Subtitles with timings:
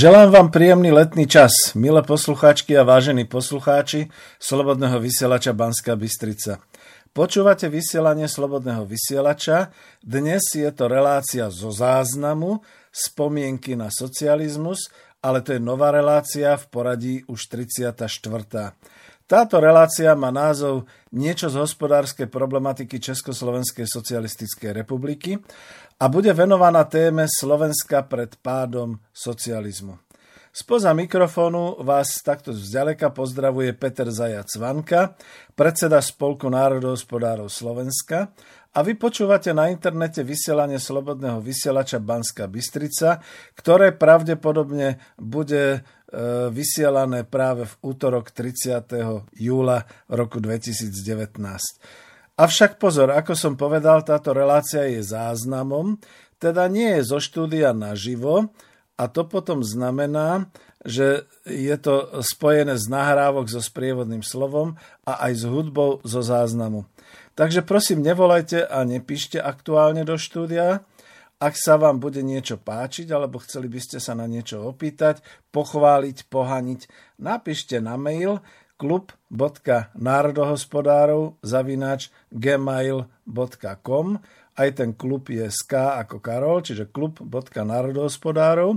[0.00, 4.08] Želám vám príjemný letný čas, milé poslucháčky a vážení poslucháči
[4.40, 6.56] Slobodného vysielača Banská Bystrica.
[7.12, 9.68] Počúvate vysielanie Slobodného vysielača.
[10.00, 14.88] Dnes je to relácia zo záznamu, spomienky na socializmus,
[15.20, 17.92] ale to je nová relácia v poradí už 34.
[19.30, 25.38] Táto relácia má názov Niečo z hospodárskej problematiky Československej socialistickej republiky
[26.02, 30.02] a bude venovaná téme Slovenska pred pádom socializmu.
[30.50, 35.14] Spoza mikrofónu vás takto vzďaleka pozdravuje Peter Zajac Vanka,
[35.54, 38.34] predseda Spolku národohospodárov Slovenska
[38.74, 43.22] a vy počúvate na internete vysielanie Slobodného vysielača Banska Bystrica,
[43.54, 45.86] ktoré pravdepodobne bude
[46.50, 48.82] vysielané práve v útorok 30.
[49.38, 51.38] júla roku 2019.
[52.40, 56.00] Avšak pozor, ako som povedal, táto relácia je záznamom,
[56.40, 58.48] teda nie je zo štúdia naživo
[58.96, 60.48] a to potom znamená,
[60.80, 66.88] že je to spojené s nahrávok so sprievodným slovom a aj s hudbou zo záznamu.
[67.36, 70.84] Takže prosím, nevolajte a nepíšte aktuálne do štúdia.
[71.40, 75.24] Ak sa vám bude niečo páčiť, alebo chceli by ste sa na niečo opýtať,
[75.56, 76.84] pochváliť, pohaniť,
[77.16, 78.44] napíšte na mail
[78.76, 84.06] klub.národohospodárov zavinač gmail.com
[84.60, 88.76] aj ten klub je SK ako Karol, čiže klub.národohospodárov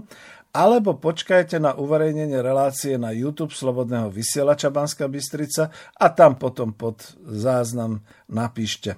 [0.53, 7.01] alebo počkajte na uverejnenie relácie na YouTube Slobodného vysielača Banska Bystrica a tam potom pod
[7.25, 8.93] záznam napíšte.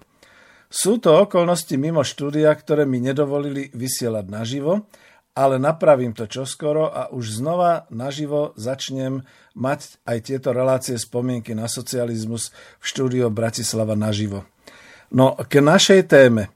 [0.75, 4.83] Sú to okolnosti mimo štúdia, ktoré mi nedovolili vysielať naživo,
[5.31, 9.23] ale napravím to čoskoro a už znova naživo začnem
[9.55, 12.51] mať aj tieto relácie spomienky na socializmus
[12.83, 14.43] v štúdiu Bratislava naživo.
[15.15, 16.51] No k našej téme.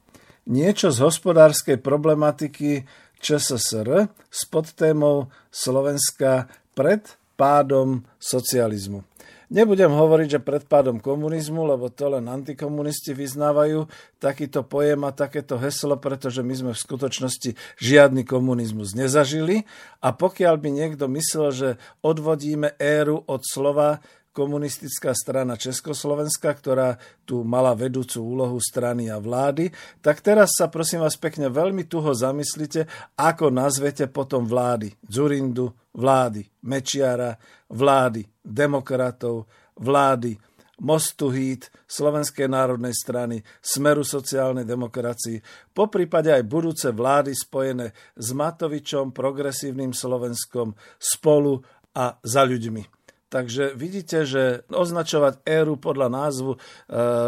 [0.51, 2.83] Niečo z hospodárskej problematiky
[3.23, 7.07] ČSSR s podtémou Slovenska pred
[7.39, 9.07] pádom socializmu.
[9.49, 13.89] Nebudem hovoriť, že pred pádom komunizmu, lebo to len antikomunisti vyznávajú
[14.21, 19.65] takýto pojem a takéto heslo, pretože my sme v skutočnosti žiadny komunizmus nezažili.
[20.05, 21.69] A pokiaľ by niekto myslel, že
[22.05, 24.05] odvodíme éru od slova
[24.39, 26.95] komunistická strana Československa, ktorá
[27.27, 29.67] tu mala vedúcu úlohu strany a vlády,
[29.99, 32.87] tak teraz sa prosím vás pekne veľmi tuho zamyslite,
[33.19, 37.35] ako nazvete potom vlády Zurindu, vlády Mečiara,
[37.67, 39.43] vlády demokratov,
[39.75, 40.39] vlády
[40.79, 45.43] Mostu Hít, Slovenskej národnej strany, Smeru sociálnej demokracii,
[45.75, 51.59] po prípade aj budúce vlády spojené s Matovičom, progresívnym Slovenskom, spolu
[51.91, 52.98] a za ľuďmi.
[53.29, 56.59] Takže vidíte, že označovať éru podľa názvu e,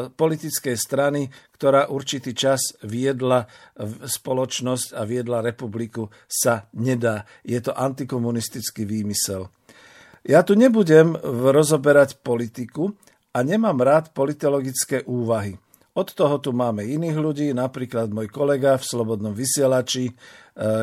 [0.10, 3.46] politickej strany, ktorá určitý čas viedla
[4.02, 7.30] spoločnosť a viedla republiku, sa nedá.
[7.46, 9.54] Je to antikomunistický výmysel.
[10.26, 11.14] Ja tu nebudem
[11.54, 12.98] rozoberať politiku
[13.30, 15.62] a nemám rád politologické úvahy.
[15.94, 20.14] Od toho tu máme iných ľudí, napríklad môj kolega v Slobodnom vysielači, e,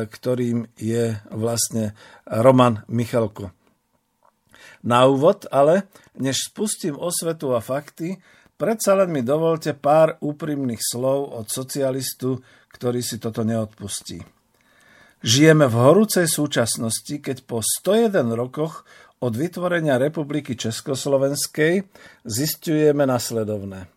[0.07, 1.91] ktorým je vlastne
[2.23, 3.58] Roman Michalko.
[4.83, 8.15] Na úvod ale, než spustím osvetu a fakty,
[8.55, 12.39] predsa len mi dovolte pár úprimných slov od socialistu,
[12.71, 14.23] ktorý si toto neodpustí.
[15.19, 18.87] Žijeme v horúcej súčasnosti, keď po 101 rokoch
[19.19, 21.83] od vytvorenia Republiky Československej
[22.23, 23.91] zistujeme nasledovné.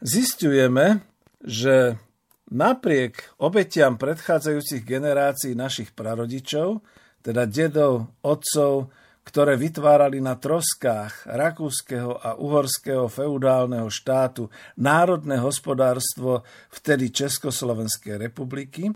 [0.00, 1.04] Zistujeme,
[1.44, 2.00] že
[2.48, 6.80] napriek obetiam predchádzajúcich generácií našich prarodičov,
[7.20, 8.88] teda dedov, otcov,
[9.22, 16.42] ktoré vytvárali na troskách rakúskeho a uhorského feudálneho štátu národné hospodárstvo
[16.74, 18.90] vtedy Československej republiky,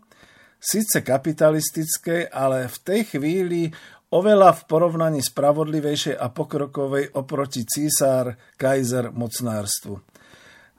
[0.58, 3.70] síce kapitalistickej, ale v tej chvíli
[4.11, 10.02] oveľa v porovnaní spravodlivejšej a pokrokovej oproti císár, kajzer mocnárstvu.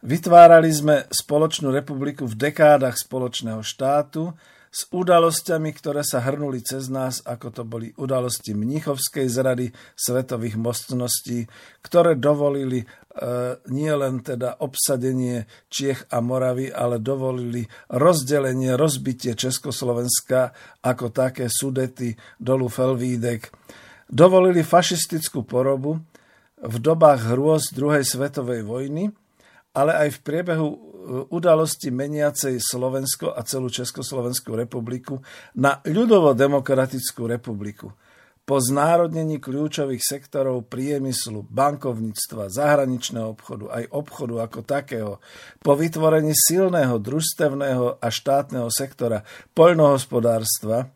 [0.03, 4.35] Vytvárali sme spoločnú republiku v dekádach spoločného štátu,
[4.77, 11.49] s udalosťami, ktoré sa hrnuli cez nás, ako to boli udalosti Mnichovskej zrady svetových mocností,
[11.81, 12.87] ktoré dovolili e,
[13.73, 20.53] nie len teda obsadenie Čiech a Moravy, ale dovolili rozdelenie, rozbitie Československa
[20.85, 23.49] ako také sudety dolu Felvídek.
[24.05, 25.97] Dovolili fašistickú porobu
[26.61, 29.09] v dobách hrôz druhej svetovej vojny,
[29.73, 30.69] ale aj v priebehu
[31.07, 35.23] udalosti meniacej Slovensko a celú Československú republiku
[35.55, 37.95] na ľudovo-demokratickú republiku.
[38.47, 45.11] Po znárodnení kľúčových sektorov priemyslu, bankovníctva, zahraničného obchodu, aj obchodu ako takého,
[45.59, 50.87] po vytvorení silného družstevného a štátneho sektora poľnohospodárstva,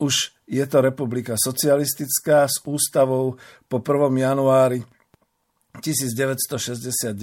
[0.00, 3.36] už je to republika socialistická s ústavou
[3.68, 4.08] po 1.
[4.16, 4.80] januári
[5.72, 7.16] 1969,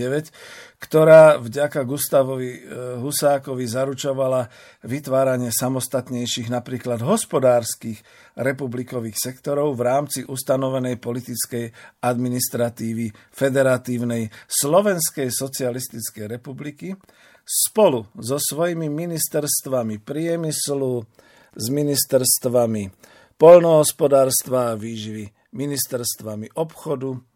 [0.81, 2.59] ktorá vďaka Gustavovi e,
[2.97, 4.49] Husákovi zaručovala
[4.89, 8.01] vytváranie samostatnejších napríklad hospodárskych
[8.33, 11.69] republikových sektorov v rámci ustanovenej politickej
[12.01, 16.97] administratívy Federatívnej Slovenskej socialistickej republiky
[17.45, 21.05] spolu so svojimi ministerstvami priemyslu,
[21.53, 22.89] s ministerstvami
[23.37, 27.28] polnohospodárstva a výživy, ministerstvami obchodu,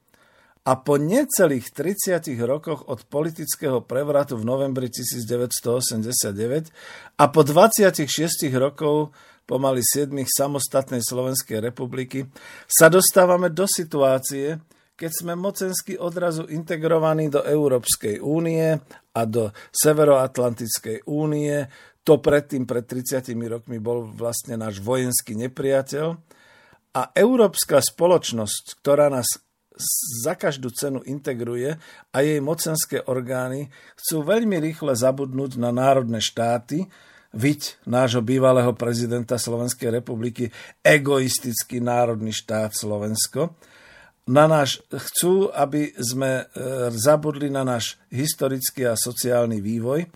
[0.63, 8.07] a po necelých 30 rokoch od politického prevratu v novembri 1989 a po 26
[8.55, 9.11] rokov
[9.43, 12.31] pomaly 7 samostatnej Slovenskej republiky
[12.63, 14.63] sa dostávame do situácie,
[14.95, 18.79] keď sme mocensky odrazu integrovaní do Európskej únie
[19.11, 21.67] a do Severoatlantickej únie,
[22.07, 26.39] to predtým, pred 30 rokmi bol vlastne náš vojenský nepriateľ,
[26.93, 29.41] a európska spoločnosť, ktorá nás
[30.23, 31.77] za každú cenu integruje
[32.13, 36.85] a jej mocenské orgány chcú veľmi rýchle zabudnúť na národné štáty,
[37.33, 40.53] viď nášho bývalého prezidenta Slovenskej republiky,
[40.85, 43.57] egoistický národný štát Slovensko.
[44.23, 46.63] Na náš, chcú, aby sme e,
[46.95, 50.07] zabudli na náš historický a sociálny vývoj,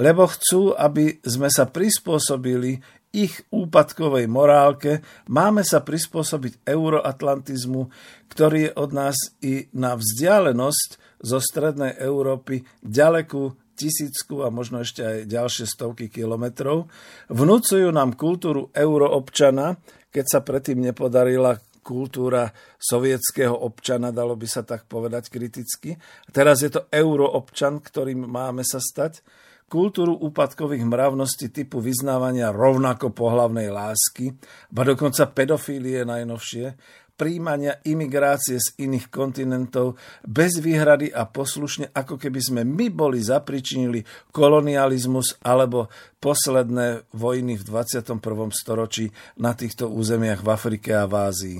[0.00, 2.80] lebo chcú, aby sme sa prispôsobili
[3.10, 7.90] ich úpadkovej morálke, máme sa prispôsobiť euroatlantizmu,
[8.30, 10.90] ktorý je od nás i na vzdialenosť
[11.20, 16.86] zo strednej Európy ďalekú tisícku a možno ešte aj ďalšie stovky kilometrov.
[17.32, 19.80] Vnúcujú nám kultúru euroobčana,
[20.12, 25.96] keď sa predtým nepodarila kultúra sovietského občana, dalo by sa tak povedať kriticky.
[26.28, 29.24] Teraz je to euroobčan, ktorým máme sa stať
[29.70, 34.34] kultúru úpadkových mravností typu vyznávania rovnako pohlavnej lásky,
[34.74, 36.74] ba dokonca pedofílie najnovšie,
[37.14, 44.02] príjmania imigrácie z iných kontinentov bez výhrady a poslušne, ako keby sme my boli zapričinili
[44.32, 48.24] kolonializmus alebo posledné vojny v 21.
[48.56, 51.58] storočí na týchto územiach v Afrike a v Ázii.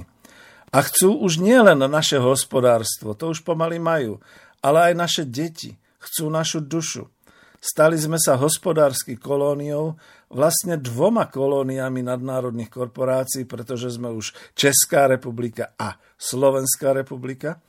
[0.73, 4.17] A chcú už nielen naše hospodárstvo, to už pomaly majú,
[4.65, 7.05] ale aj naše deti, chcú našu dušu.
[7.61, 10.01] Stali sme sa hospodársky kolóniou,
[10.33, 17.61] vlastne dvoma kolóniami nadnárodných korporácií, pretože sme už Česká republika a Slovenská republika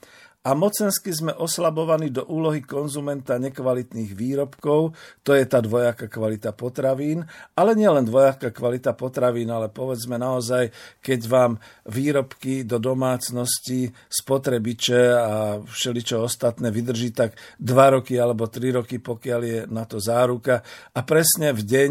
[0.42, 4.90] a mocensky sme oslabovaní do úlohy konzumenta nekvalitných výrobkov,
[5.22, 7.22] to je tá dvojaká kvalita potravín,
[7.54, 11.52] ale nielen dvojaká kvalita potravín, ale povedzme naozaj, keď vám
[11.86, 19.40] výrobky do domácnosti, spotrebiče a všeličo ostatné vydrží tak 2 roky alebo 3 roky, pokiaľ
[19.46, 20.66] je na to záruka.
[20.90, 21.90] A presne v deň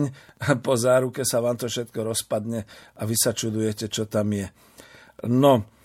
[0.65, 2.67] po záruke sa vám to všetko rozpadne
[2.99, 4.51] a vy sa čudujete, čo tam je.
[5.31, 5.80] No,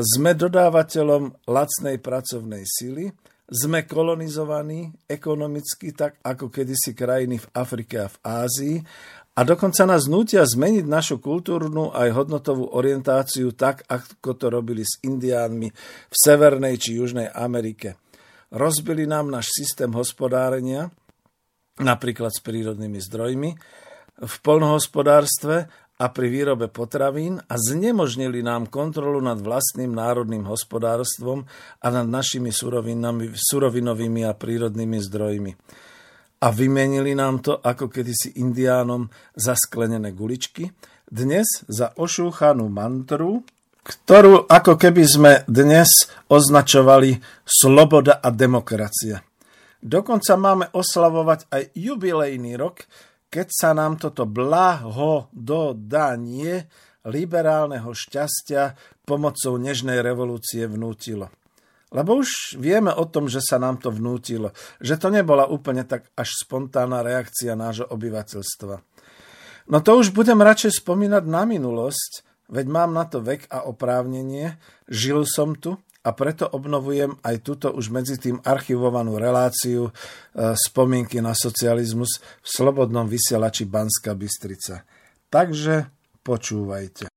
[0.00, 3.12] sme dodávateľom lacnej pracovnej sily,
[3.48, 8.76] sme kolonizovaní ekonomicky tak ako kedysi krajiny v Afrike a v Ázii
[9.38, 15.00] a dokonca nás nutia zmeniť našu kultúrnu aj hodnotovú orientáciu tak, ako to robili s
[15.00, 17.96] Indiánmi v Severnej či Južnej Amerike.
[18.50, 20.90] Rozbili nám náš systém hospodárenia,
[21.78, 23.50] napríklad s prírodnými zdrojmi,
[24.18, 31.42] v polnohospodárstve a pri výrobe potravín a znemožnili nám kontrolu nad vlastným národným hospodárstvom
[31.82, 32.54] a nad našimi
[33.34, 35.52] surovinovými a prírodnými zdrojmi.
[36.38, 40.70] A vymenili nám to ako kedysi indiánom za sklenené guličky,
[41.10, 43.42] dnes za ošúchanú mantru,
[43.82, 49.18] ktorú ako keby sme dnes označovali sloboda a demokracia.
[49.82, 52.86] Dokonca máme oslavovať aj jubilejný rok,
[53.28, 56.68] keď sa nám toto blaho dodanie
[57.08, 61.32] liberálneho šťastia pomocou nežnej revolúcie vnútilo.
[61.88, 66.04] Lebo už vieme o tom, že sa nám to vnútilo, že to nebola úplne tak
[66.12, 68.76] až spontánna reakcia nášho obyvateľstva.
[69.72, 74.60] No to už budem radšej spomínať na minulosť, veď mám na to vek a oprávnenie,
[74.84, 79.92] žil som tu a preto obnovujem aj túto už medzi tým archivovanú reláciu e,
[80.54, 84.86] spomienky na socializmus v Slobodnom vysielači Banska Bystrica.
[85.28, 85.90] Takže
[86.22, 87.10] počúvajte.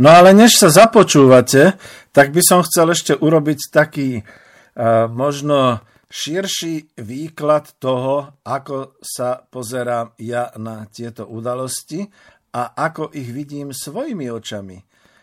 [0.00, 1.76] No ale než sa započúvate,
[2.16, 10.16] tak by som chcel ešte urobiť taký uh, možno širší výklad toho, ako sa pozerám
[10.20, 12.08] ja na tieto udalosti
[12.52, 14.80] a ako ich vidím svojimi očami.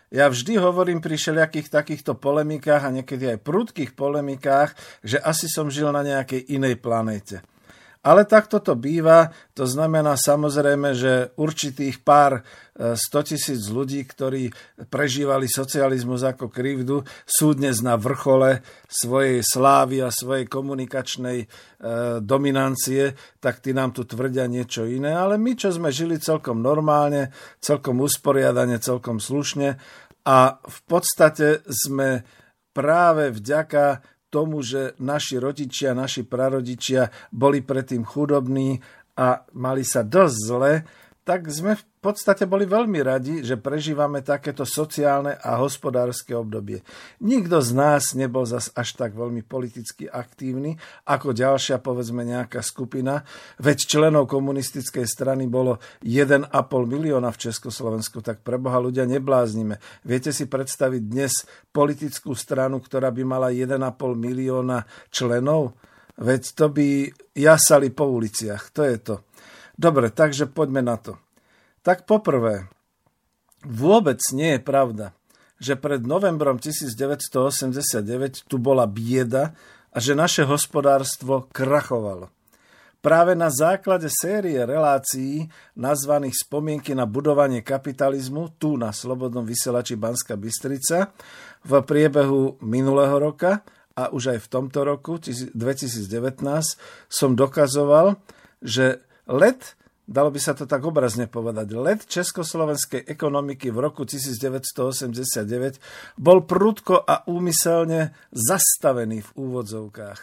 [0.09, 4.73] Ja vždy hovorím pri všelijakých takýchto polemikách a niekedy aj prudkých polemikách,
[5.05, 7.45] že asi som žil na nejakej inej planéte.
[7.99, 12.47] Ale takto to býva, to znamená samozrejme, že určitých pár
[12.79, 14.55] 100 e, tisíc ľudí, ktorí
[14.87, 21.47] prežívali socializmus ako krivdu, sú dnes na vrchole svojej slávy a svojej komunikačnej e,
[22.23, 25.11] dominancie, tak tí nám tu tvrdia niečo iné.
[25.11, 29.75] Ale my, čo sme žili celkom normálne, celkom usporiadane, celkom slušne
[30.23, 32.23] a v podstate sme
[32.71, 38.79] práve vďaka tomu, že naši rodičia, naši prarodičia boli predtým chudobní
[39.17, 40.73] a mali sa dosť zle,
[41.25, 46.79] tak sme v podstate boli veľmi radi, že prežívame takéto sociálne a hospodárske obdobie.
[47.19, 53.27] Nikto z nás nebol zas až tak veľmi politicky aktívny ako ďalšia, povedzme, nejaká skupina,
[53.59, 56.47] veď členov komunistickej strany bolo 1,5
[56.87, 59.83] milióna v Československu, tak preboha ľudia nebláznime.
[60.07, 61.43] Viete si predstaviť dnes
[61.75, 63.75] politickú stranu, ktorá by mala 1,5
[64.15, 65.75] milióna členov?
[66.19, 66.87] Veď to by
[67.35, 69.15] jasali po uliciach, to je to.
[69.79, 71.15] Dobre, takže poďme na to.
[71.79, 72.67] Tak poprvé,
[73.63, 75.15] vôbec nie je pravda,
[75.59, 79.55] že pred novembrom 1989 tu bola bieda
[79.91, 82.31] a že naše hospodárstvo krachovalo.
[82.99, 85.47] Práve na základe série relácií
[85.79, 91.15] nazvaných Spomienky na budovanie kapitalizmu tu na Slobodnom vysielači Banska Bystrica
[91.63, 93.63] v priebehu minulého roka
[93.95, 95.55] a už aj v tomto roku 2019
[97.07, 98.19] som dokazoval,
[98.59, 98.99] že
[99.31, 99.79] let,
[100.09, 105.77] dalo by sa to tak obrazne povedať, let československej ekonomiky v roku 1989
[106.17, 110.19] bol prudko a úmyselne zastavený v úvodzovkách.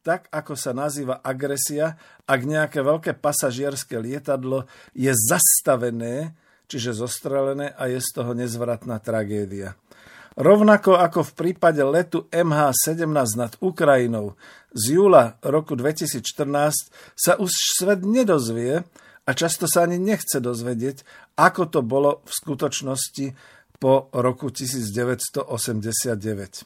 [0.00, 4.64] Tak, ako sa nazýva agresia, ak nejaké veľké pasažierské lietadlo
[4.96, 6.36] je zastavené,
[6.68, 9.76] čiže zostrelené a je z toho nezvratná tragédia.
[10.40, 14.38] Rovnako ako v prípade letu MH17 nad Ukrajinou
[14.72, 16.24] z júla roku 2014
[17.18, 18.86] sa už svet nedozvie
[19.24, 21.04] a často sa ani nechce dozvedieť,
[21.36, 23.36] ako to bolo v skutočnosti
[23.80, 26.64] po roku 1989.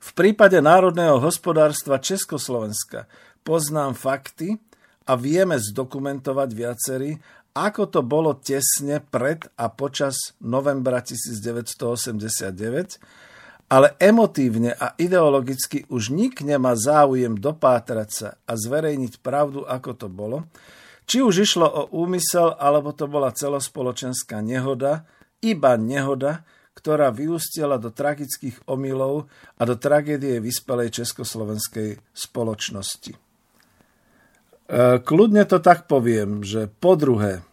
[0.00, 3.06] V prípade národného hospodárstva Československa
[3.44, 4.58] poznám fakty
[5.06, 7.20] a vieme zdokumentovať viacerí,
[7.56, 13.00] ako to bolo tesne pred a počas novembra 1989,
[13.72, 20.12] ale emotívne a ideologicky už nik nemá záujem dopátrať sa a zverejniť pravdu, ako to
[20.12, 20.44] bolo,
[21.06, 25.06] či už išlo o úmysel, alebo to bola celospoločenská nehoda,
[25.38, 26.42] iba nehoda,
[26.76, 33.14] ktorá vyústila do tragických omylov a do tragédie vyspelej československej spoločnosti.
[33.14, 33.18] E,
[35.00, 37.45] kľudne to tak poviem, že po druhé,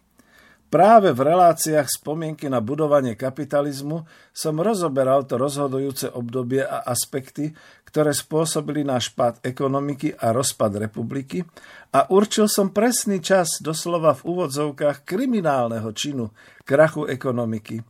[0.73, 7.53] práve v reláciách spomienky na budovanie kapitalizmu som rozoberal to rozhodujúce obdobie a aspekty,
[7.85, 11.45] ktoré spôsobili náš pád ekonomiky a rozpad republiky
[11.93, 16.33] a určil som presný čas doslova v úvodzovkách kriminálneho činu
[16.65, 17.85] krachu ekonomiky.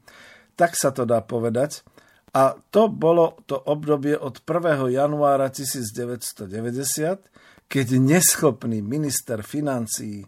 [0.60, 1.88] Tak sa to dá povedať.
[2.36, 4.92] A to bolo to obdobie od 1.
[4.92, 7.32] januára 1990,
[7.72, 10.28] keď neschopný minister financií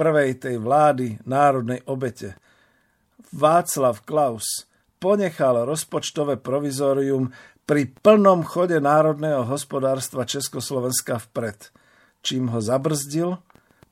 [0.00, 2.40] prvej tej vlády národnej obete
[3.36, 4.64] Václav Klaus
[4.96, 7.28] ponechal rozpočtové provizorium
[7.68, 11.68] pri plnom chode národného hospodárstva Československa vpred,
[12.24, 13.36] čím ho zabrzdil,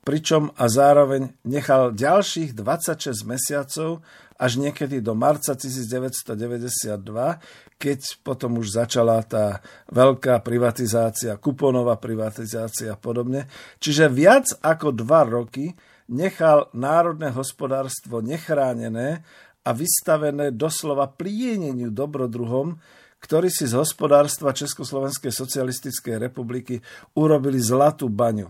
[0.00, 4.00] pričom a zároveň nechal ďalších 26 mesiacov
[4.40, 7.04] až niekedy do marca 1992,
[7.76, 9.60] keď potom už začala tá
[9.92, 13.46] veľká privatizácia, kuponová privatizácia a podobne.
[13.78, 15.76] Čiže viac ako dva roky
[16.08, 19.22] nechal národné hospodárstvo nechránené
[19.62, 22.80] a vystavené doslova plieneniu dobrodruhom,
[23.20, 26.80] ktorí si z hospodárstva Československej socialistickej republiky
[27.18, 28.48] urobili zlatú baňu.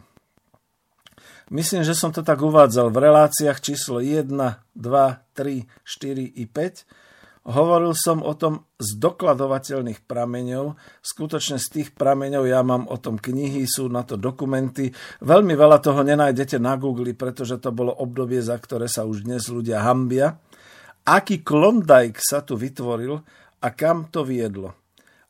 [1.48, 7.07] Myslím, že som to tak uvádzal v reláciách číslo 1, 2, 3, 4 i 5.
[7.46, 10.74] Hovoril som o tom z dokladovateľných prameňov.
[10.98, 14.90] Skutočne z tých prameňov ja mám o tom knihy, sú na to dokumenty.
[15.22, 19.46] Veľmi veľa toho nenájdete na Google, pretože to bolo obdobie, za ktoré sa už dnes
[19.46, 20.40] ľudia hambia.
[21.08, 23.16] Aký klondajk sa tu vytvoril
[23.62, 24.76] a kam to viedlo.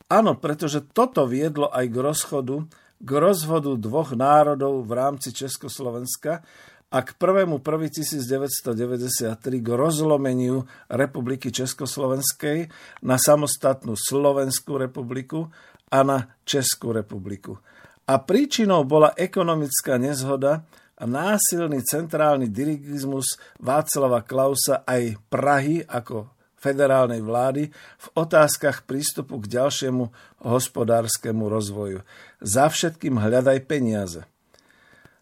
[0.09, 2.57] Áno, pretože toto viedlo aj k rozchodu,
[2.99, 6.43] k rozhodu dvoch národov v rámci Československa
[6.89, 12.65] a k 1.1.1993 k rozlomeniu Republiky Československej
[13.05, 15.53] na samostatnú Slovenskú republiku
[15.93, 17.61] a na Českú republiku.
[18.09, 20.65] A príčinou bola ekonomická nezhoda
[20.97, 29.61] a násilný centrálny dirigizmus Václava Klausa aj Prahy ako federálnej vlády v otázkach prístupu k
[29.61, 30.11] ďalšiemu
[30.43, 32.03] hospodárskemu rozvoju.
[32.43, 34.27] Za všetkým hľadaj peniaze.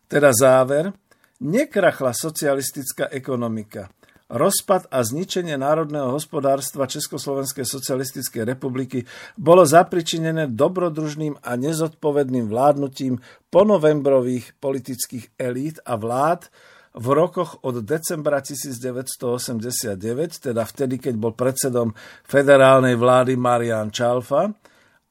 [0.10, 0.98] Teda záver,
[1.40, 3.90] nekrachla socialistická ekonomika.
[4.28, 9.08] Rozpad a zničenie národného hospodárstva Československej socialistickej republiky
[9.40, 16.52] bolo zapričinené dobrodružným a nezodpovedným vládnutím ponovembrových politických elít a vlád,
[16.98, 21.94] v rokoch od decembra 1989, teda vtedy, keď bol predsedom
[22.26, 24.50] federálnej vlády Marian Čalfa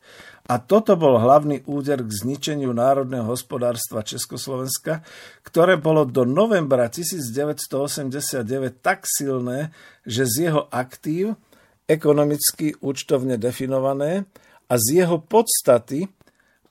[0.52, 5.00] A toto bol hlavný úder k zničeniu národného hospodárstva Československa,
[5.40, 8.44] ktoré bolo do novembra 1989
[8.85, 9.72] tak silné,
[10.05, 11.40] že z jeho aktív,
[11.88, 14.29] ekonomicky účtovne definované,
[14.66, 16.07] a z jeho podstaty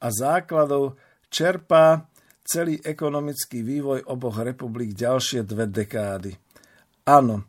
[0.04, 1.00] a základov
[1.32, 2.08] čerpá
[2.46, 6.36] celý ekonomický vývoj oboch republik ďalšie dve dekády.
[7.10, 7.48] Áno,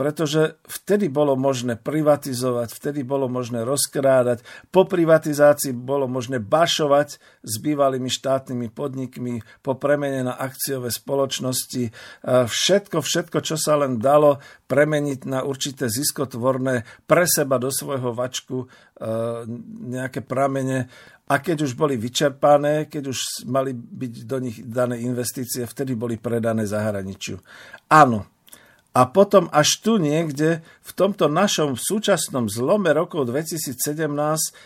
[0.00, 4.40] pretože vtedy bolo možné privatizovať, vtedy bolo možné rozkrádať,
[4.72, 11.92] po privatizácii bolo možné bašovať s bývalými štátnymi podnikmi, po premene na akciové spoločnosti,
[12.24, 14.40] všetko, všetko, čo sa len dalo
[14.72, 18.66] premeniť na určité ziskotvorné pre seba do svojho vačku e,
[19.84, 20.88] nejaké pramene
[21.28, 26.16] a keď už boli vyčerpané, keď už mali byť do nich dané investície, vtedy boli
[26.16, 27.36] predané zahraničiu.
[27.92, 28.39] Áno,
[28.90, 33.78] a potom až tu niekde v tomto našom súčasnom zlome rokov 2017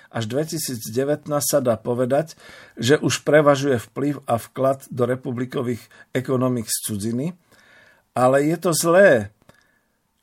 [0.08, 2.32] až 2019 sa dá povedať,
[2.80, 5.84] že už prevažuje vplyv a vklad do republikových
[6.16, 7.26] ekonomik z cudziny.
[8.16, 9.28] Ale je to zlé.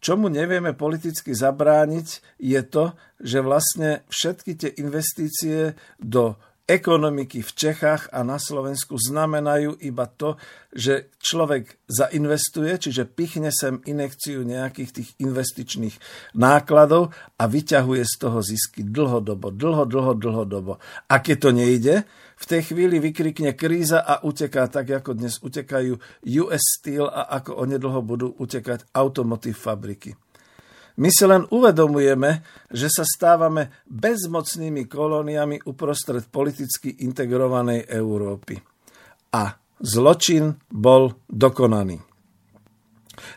[0.01, 8.09] Čomu nevieme politicky zabrániť, je to, že vlastne všetky tie investície do ekonomiky v Čechách
[8.13, 10.39] a na Slovensku znamenajú iba to,
[10.71, 15.95] že človek zainvestuje, čiže pichne sem inekciu nejakých tých investičných
[16.37, 20.73] nákladov a vyťahuje z toho zisky dlhodobo, dlho, dlho, dlhodobo.
[21.11, 21.95] A keď to nejde,
[22.41, 25.93] v tej chvíli vykrikne kríza a uteká tak, ako dnes utekajú
[26.41, 30.17] US Steel a ako onedlho budú utekať automotív fabriky.
[30.99, 38.59] My si len uvedomujeme, že sa stávame bezmocnými kolóniami uprostred politicky integrovanej Európy.
[39.31, 41.97] A zločin bol dokonaný.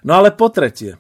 [0.02, 0.98] No ale po tretie,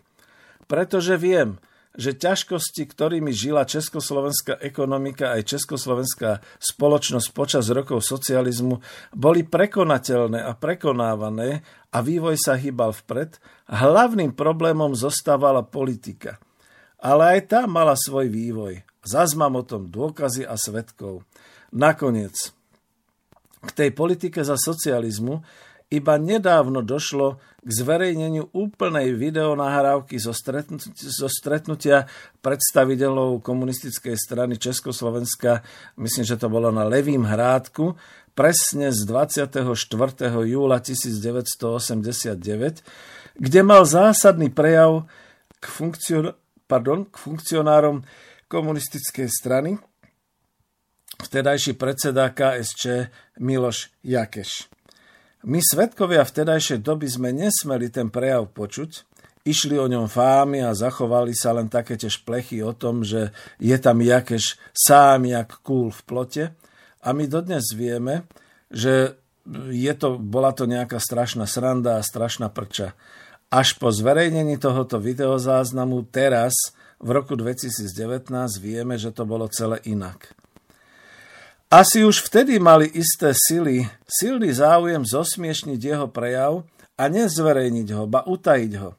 [0.70, 1.58] pretože viem,
[1.94, 8.82] že ťažkosti, ktorými žila československá ekonomika aj československá spoločnosť počas rokov socializmu,
[9.14, 11.62] boli prekonateľné a prekonávané
[11.94, 13.38] a vývoj sa hýbal vpred,
[13.70, 16.42] hlavným problémom zostávala politika.
[16.98, 18.82] Ale aj tá mala svoj vývoj.
[19.06, 21.22] Zas mám o tom dôkazy a svetkov.
[21.70, 22.50] Nakoniec,
[23.62, 25.44] k tej politike za socializmu
[25.92, 32.10] iba nedávno došlo k zverejneniu úplnej videonahrávky zo, stretnutia, zo stretnutia
[32.42, 35.62] predstaviteľov komunistickej strany Československa,
[36.00, 37.94] myslím, že to bolo na Levým hrádku,
[38.34, 39.62] presne z 24.
[40.44, 42.82] júla 1989,
[43.38, 45.06] kde mal zásadný prejav
[45.58, 46.34] k, funkcion-
[46.66, 48.02] pardon, k funkcionárom
[48.50, 49.78] komunistickej strany,
[51.22, 52.86] vtedajší predseda KSČ
[53.38, 54.74] Miloš Jakeš.
[55.44, 59.04] My svetkovia vtedajšej doby sme nesmeli ten prejav počuť,
[59.44, 63.28] išli o ňom fámy a zachovali sa len také tie šplechy o tom, že
[63.60, 66.44] je tam jakéž sám jak kúl v plote.
[67.04, 68.24] A my dodnes vieme,
[68.72, 69.20] že
[69.68, 72.96] je to, bola to nejaká strašná sranda a strašná prča.
[73.52, 76.72] Až po zverejnení tohoto videozáznamu teraz,
[77.04, 80.32] v roku 2019, vieme, že to bolo celé inak.
[81.68, 86.64] Asi už vtedy mali isté sily, silný záujem zosmiešniť jeho prejav
[86.96, 88.96] a nezverejniť ho, ba utajiť ho.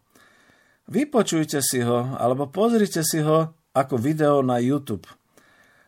[0.86, 5.08] Vypočujte si ho, alebo pozrite si ho ako video na YouTube.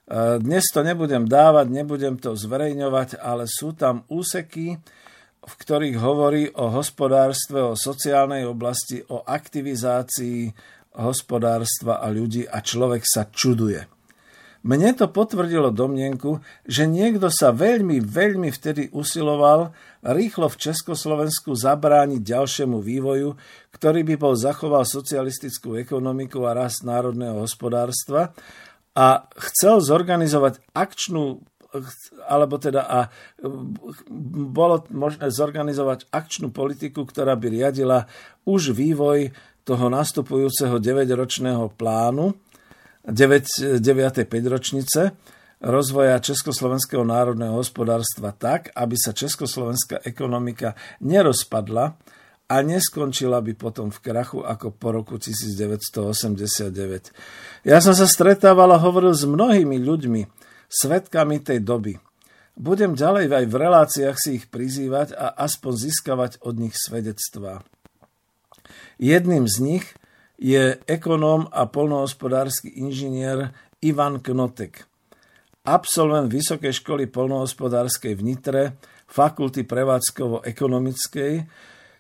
[0.07, 4.79] E, dnes to nebudem dávať, nebudem to zverejňovať, ale sú tam úseky,
[5.47, 10.51] v ktorých hovorí o hospodárstve, o sociálnej oblasti, o aktivizácii
[10.95, 13.83] hospodárstva a ľudí a človek sa čuduje.
[14.67, 19.71] Mne to potvrdilo domnienku, že niekto sa veľmi, veľmi vtedy usiloval
[20.03, 23.37] rýchlo v Československu zabrániť ďalšiemu vývoju,
[23.71, 28.35] ktorý by bol zachoval socialistickú ekonomiku a rast národného hospodárstva
[28.97, 31.45] a chcel zorganizovať akčnú
[32.25, 32.99] alebo teda a
[34.49, 38.07] bolo možné zorganizovať akčnú politiku, ktorá by riadila
[38.47, 39.35] už vývoj
[39.67, 42.33] toho nastupujúceho 9-ročného plánu,
[43.03, 43.83] 9.
[43.83, 43.83] 9.
[43.83, 45.11] 5 ročnice
[45.59, 51.97] rozvoja Československého národného hospodárstva tak, aby sa československá ekonomika nerozpadla
[52.47, 57.11] a neskončila by potom v krachu ako po roku 1989.
[57.67, 60.21] Ja som sa stretával a hovoril s mnohými ľuďmi,
[60.71, 61.99] svetkami tej doby.
[62.57, 67.61] Budem ďalej aj v reláciách si ich prizývať a aspoň získavať od nich svedectvá.
[68.97, 69.85] Jedným z nich–
[70.37, 74.85] je ekonóm a polnohospodársky inžinier Ivan Knotek.
[75.65, 78.63] Absolvent Vysokej školy polnohospodárskej v Nitre,
[79.09, 81.33] fakulty prevádzkovo-ekonomickej,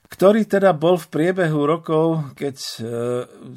[0.07, 2.83] ktorý teda bol v priebehu rokov, keď, e,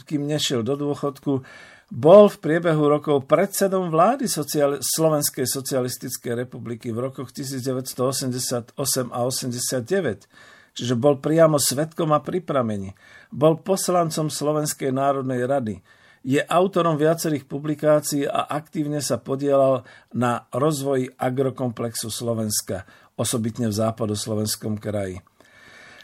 [0.02, 1.42] kým nešiel do dôchodku,
[1.90, 10.30] bol v priebehu rokov predsedom vlády sociali- Slovenskej socialistickej republiky v rokoch 1988 a 89
[10.74, 12.94] čiže bol priamo svetkom a pripravení.
[13.30, 15.74] Bol poslancom Slovenskej národnej rady.
[16.20, 22.84] Je autorom viacerých publikácií a aktívne sa podielal na rozvoji agrokomplexu Slovenska,
[23.16, 25.24] osobitne v západoslovenskom kraji.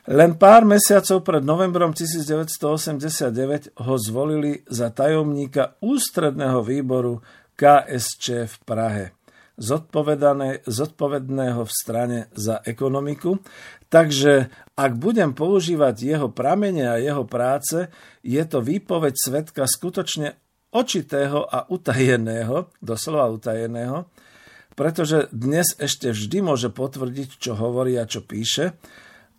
[0.07, 7.27] Len pár mesiacov pred novembrom 1989 ho zvolili za tajomníka ústredného výboru
[7.59, 9.19] KSČ v Prahe
[9.57, 13.40] zodpovedného v strane za ekonomiku.
[13.88, 17.88] Takže ak budem používať jeho pramene a jeho práce,
[18.21, 20.37] je to výpoveď svetka skutočne
[20.77, 24.05] očitého a utajeného, doslova utajeného,
[24.77, 28.77] pretože dnes ešte vždy môže potvrdiť, čo hovorí a čo píše.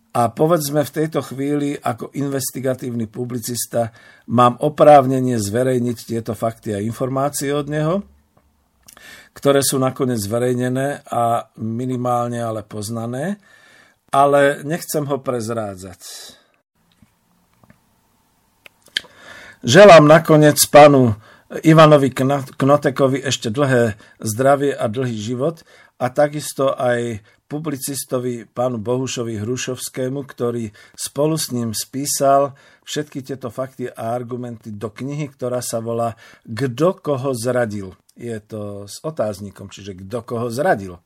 [0.08, 3.92] A povedzme v tejto chvíli, ako investigatívny publicista,
[4.32, 7.94] mám oprávnenie zverejniť tieto fakty a informácie od neho
[9.38, 13.38] ktoré sú nakoniec zverejnené a minimálne ale poznané,
[14.10, 16.34] ale nechcem ho prezrádzať.
[19.62, 21.14] Želám nakoniec pánu
[21.62, 22.10] Ivanovi
[22.58, 25.62] Knotekovi ešte dlhé zdravie a dlhý život
[25.98, 33.88] a takisto aj publicistovi pánu Bohušovi Hrušovskému, ktorý spolu s ním spísal všetky tieto fakty
[33.88, 39.94] a argumenty do knihy, ktorá sa volá Kto koho zradil je to s otáznikom, čiže
[39.94, 40.98] kto koho zradil.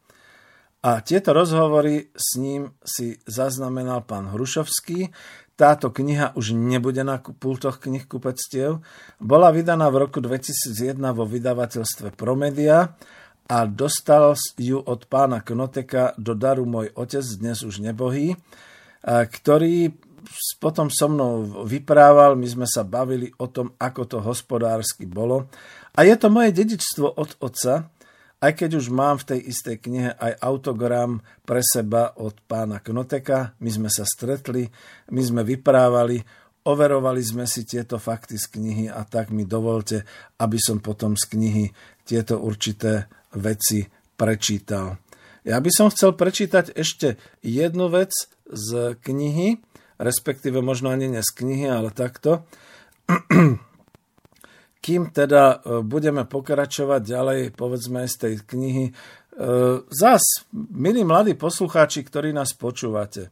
[0.83, 5.15] A tieto rozhovory s ním si zaznamenal pán Hrušovský.
[5.55, 8.83] Táto kniha už nebude na pultoch knih kupectiev.
[9.23, 12.99] Bola vydaná v roku 2001 vo vydavateľstve Promedia
[13.49, 18.39] a dostal ju od pána Knoteka do daru môj otec, dnes už nebohý,
[19.03, 19.95] ktorý
[20.63, 25.51] potom so mnou vyprával, my sme sa bavili o tom, ako to hospodársky bolo
[25.93, 27.91] a je to moje dedičstvo od otca,
[28.43, 33.55] aj keď už mám v tej istej knihe aj autogram pre seba od pána Knoteka.
[33.63, 34.67] My sme sa stretli,
[35.15, 36.19] my sme vyprávali,
[36.67, 40.03] overovali sme si tieto fakty z knihy a tak mi dovolte,
[40.43, 41.65] aby som potom z knihy
[42.03, 45.01] tieto určité veci prečítal.
[45.43, 48.15] Ja by som chcel prečítať ešte jednu vec
[48.47, 49.59] z knihy,
[49.99, 52.47] respektíve možno ani nie z knihy, ale takto.
[54.83, 58.93] kým teda e, budeme pokračovať ďalej, povedzme z tej knihy, e,
[59.87, 63.31] zas, milí mladí poslucháči, ktorí nás počúvate,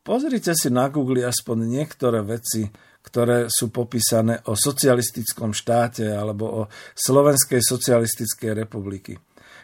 [0.00, 2.64] pozrite si na Google aspoň niektoré veci,
[3.04, 6.62] ktoré sú popísané o socialistickom štáte alebo o
[6.96, 9.12] Slovenskej socialistickej republiky.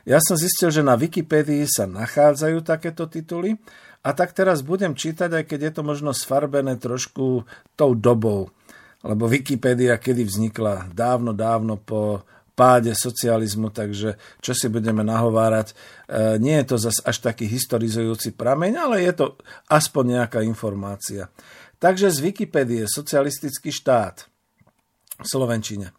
[0.04, 3.56] Ja som zistil, že na Wikipédii sa nachádzajú takéto tituly
[4.04, 8.52] a tak teraz budem čítať, aj keď je to možno sfarbené trošku tou dobou.
[9.00, 10.92] Lebo Wikipédia kedy vznikla?
[10.92, 17.02] Dávno, dávno po páde socializmu, takže čo si budeme nahovárať, e, nie je to zase
[17.02, 19.26] až taký historizujúci prameň, ale je to
[19.72, 21.32] aspoň nejaká informácia.
[21.82, 24.30] Takže z Wikipédie socialistický štát
[25.18, 25.90] v Slovenčine.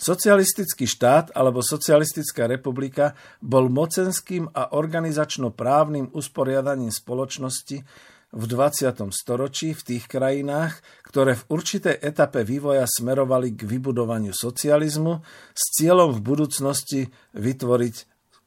[0.00, 3.12] Socialistický štát alebo Socialistická republika
[3.44, 7.84] bol mocenským a organizačno-právnym usporiadaním spoločnosti
[8.32, 8.96] v 20.
[9.12, 15.20] storočí v tých krajinách, ktoré v určitej etape vývoja smerovali k vybudovaniu socializmu
[15.52, 17.00] s cieľom v budúcnosti
[17.36, 17.96] vytvoriť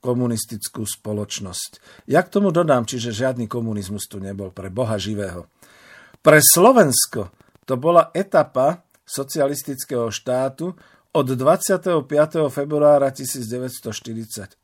[0.02, 2.02] komunistickú spoločnosť.
[2.10, 5.46] Ja k tomu dodám, čiže žiadny komunizmus tu nebol pre Boha živého.
[6.18, 7.30] Pre Slovensko
[7.70, 10.74] to bola etapa socialistického štátu,
[11.14, 12.50] od 25.
[12.50, 14.58] februára 1948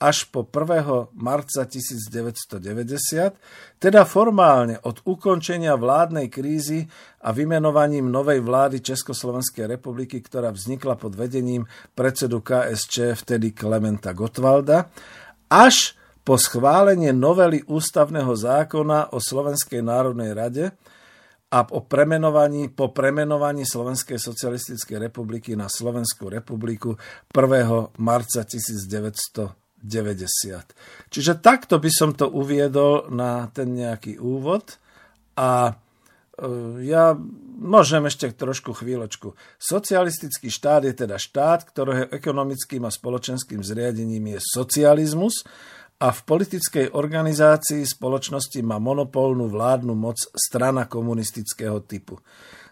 [0.00, 1.12] až po 1.
[1.12, 3.36] marca 1990,
[3.76, 6.88] teda formálne od ukončenia vládnej krízy
[7.20, 14.88] a vymenovaním novej vlády Československej republiky, ktorá vznikla pod vedením predsedu KSČ vtedy Klementa Gotwalda,
[15.52, 20.72] až po schválenie novely ústavného zákona o Slovenskej národnej rade,
[21.50, 26.94] a po premenovaní, po premenovaní Slovenskej socialistickej republiky na Slovenskú republiku
[27.34, 27.98] 1.
[27.98, 29.82] marca 1990.
[31.10, 34.78] Čiže takto by som to uviedol na ten nejaký úvod
[35.34, 35.74] a
[36.38, 37.18] e, ja
[37.58, 39.34] môžem ešte trošku chvíľočku.
[39.58, 45.42] Socialistický štát je teda štát, ktorého ekonomickým a spoločenským zriadením je socializmus,
[46.00, 52.16] a v politickej organizácii spoločnosti má monopolnú vládnu moc strana komunistického typu.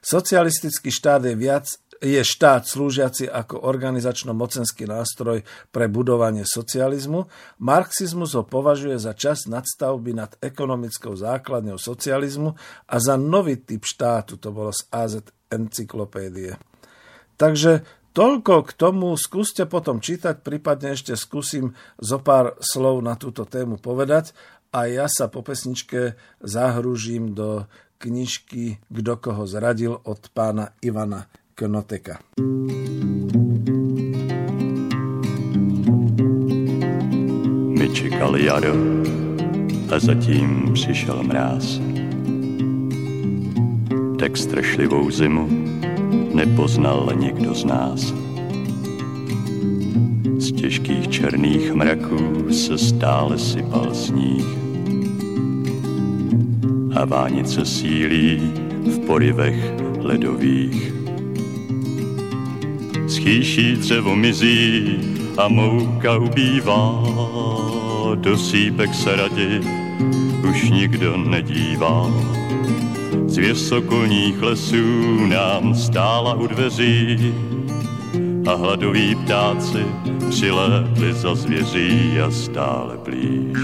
[0.01, 5.43] Socialistický štát je viac je štát slúžiaci ako organizačno-mocenský nástroj
[5.75, 7.27] pre budovanie socializmu,
[7.59, 12.55] marxizmus ho považuje za čas nadstavby nad ekonomickou základňou socializmu
[12.87, 16.55] a za nový typ štátu, to bolo z AZ encyklopédie.
[17.39, 17.87] Takže
[18.19, 23.79] Toľko k tomu, skúste potom čítať, prípadne ešte skúsim zo pár slov na túto tému
[23.79, 24.35] povedať
[24.75, 27.71] a ja sa po pesničke zahrúžim do
[28.03, 32.19] knižky Kdo koho zradil od pána Ivana Knoteka.
[37.71, 38.75] My čekali jaro
[39.95, 41.79] a zatím přišel mráz.
[44.19, 45.78] Tak strašlivou zimu
[46.35, 48.15] nepoznal nikdo z nás.
[50.39, 54.45] Z těžkých černých mraků se stále sypal sníh
[56.97, 58.53] a vánice sílí
[58.85, 60.95] v porivech ledových.
[63.09, 64.99] Schýší dřevo mizí
[65.37, 67.05] a mouka ubývá,
[68.15, 69.61] do sípek se radi
[70.51, 72.11] už nikdo nedívá
[73.39, 77.35] z vysokolních lesů nám stála u dveří
[78.49, 79.85] a hladoví ptáci
[80.31, 83.59] přilétli za zvěří a stále blíž.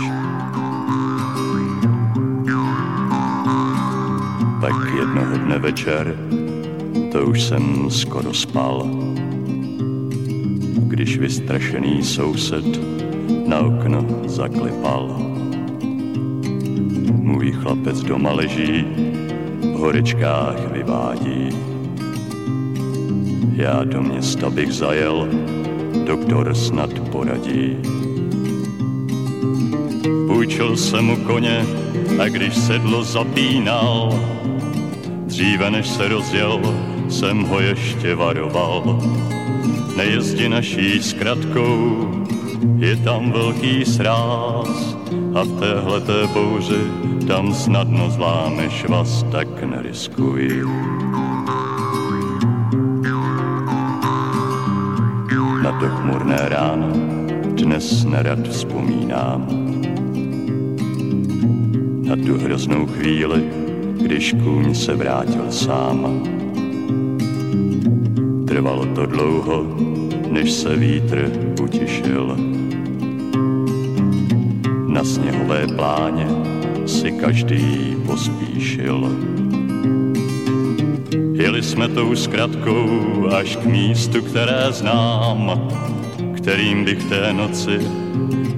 [4.61, 6.17] Tak jednoho dne večer,
[7.13, 8.89] to už jsem skoro spal,
[10.79, 12.81] když vystrašený soused
[13.47, 15.17] na okno zaklepal.
[17.13, 18.85] Můj chlapec doma leží,
[19.75, 21.49] horečkách vyvádí.
[23.57, 25.29] Já do města bych zajel,
[26.07, 27.77] doktor snad poradí.
[30.27, 31.67] Půjčil jsem mu koně
[32.23, 34.21] a když sedlo zapínal,
[35.27, 36.61] dříve než se rozjel,
[37.09, 39.03] jsem ho ještě varoval.
[39.97, 42.09] Nejezdi naší zkratkou,
[42.79, 44.97] je tam velký sráz
[45.35, 50.65] a v téhleté bouři tam snadno zlámeš vás, tak neriskuj.
[55.63, 56.93] Na to chmurné ráno
[57.57, 59.49] dnes nerad vzpomínám.
[62.05, 63.51] Na tu hroznou chvíli,
[64.05, 66.23] když kůň se vrátil sám.
[68.47, 69.67] Trvalo to dlouho,
[70.31, 71.33] než se vítr
[71.63, 72.37] utišil.
[74.89, 76.54] Na sněhové pláně
[76.87, 79.09] si každý pospíšil.
[81.33, 82.89] Jeli jsme tou zkratkou
[83.37, 85.69] až k místu, které znám,
[86.37, 87.79] kterým bych té noci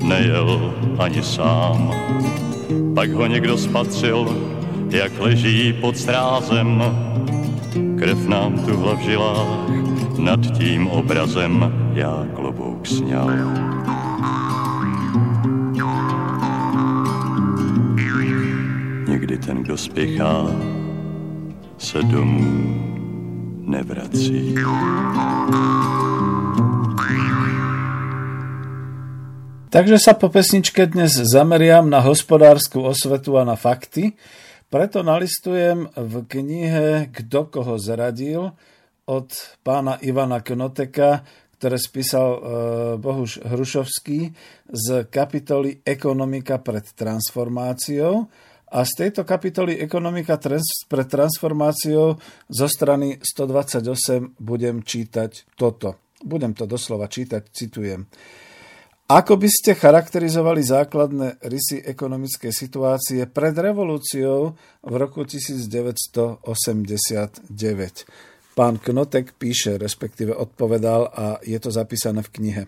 [0.05, 1.95] nejel ani sám.
[2.95, 4.37] Pak ho někdo spatřil,
[4.91, 6.83] jak leží pod strázem,
[7.99, 9.69] krev nám tuhla v žilách,
[10.19, 13.76] nad tím obrazem já klobouk sněl.
[19.57, 20.47] Ten, kdo spěchá,
[21.79, 22.77] se domů
[23.61, 24.55] nevrací.
[29.71, 34.17] Takže sa po pesničke dnes zameriam na hospodárskú osvetu a na fakty,
[34.73, 38.57] preto nalistujem v knihe Kto koho zradil
[39.05, 39.29] od
[39.61, 41.29] pána Ivana Knoteka,
[41.61, 42.41] ktoré spísal e,
[42.97, 44.33] Bohuš Hrušovský
[44.71, 48.29] z kapitoly Ekonomika pred transformáciou.
[48.67, 50.35] A z tejto kapitoly Ekonomika
[50.91, 52.19] pred transformáciou
[52.51, 56.03] zo strany 128 budem čítať toto.
[56.27, 58.11] Budem to doslova čítať, citujem.
[59.07, 66.43] Ako by ste charakterizovali základné rysy ekonomickej situácie pred revolúciou v roku 1989?
[68.59, 72.63] Pán Knotek píše, respektíve odpovedal a je to zapísané v knihe.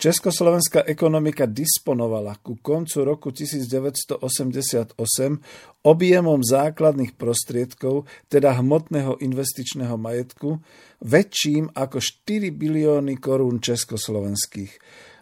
[0.00, 4.96] Československá ekonomika disponovala ku koncu roku 1988
[5.84, 10.56] objemom základných prostriedkov, teda hmotného investičného majetku,
[11.04, 14.72] väčším ako 4 bilióny korún československých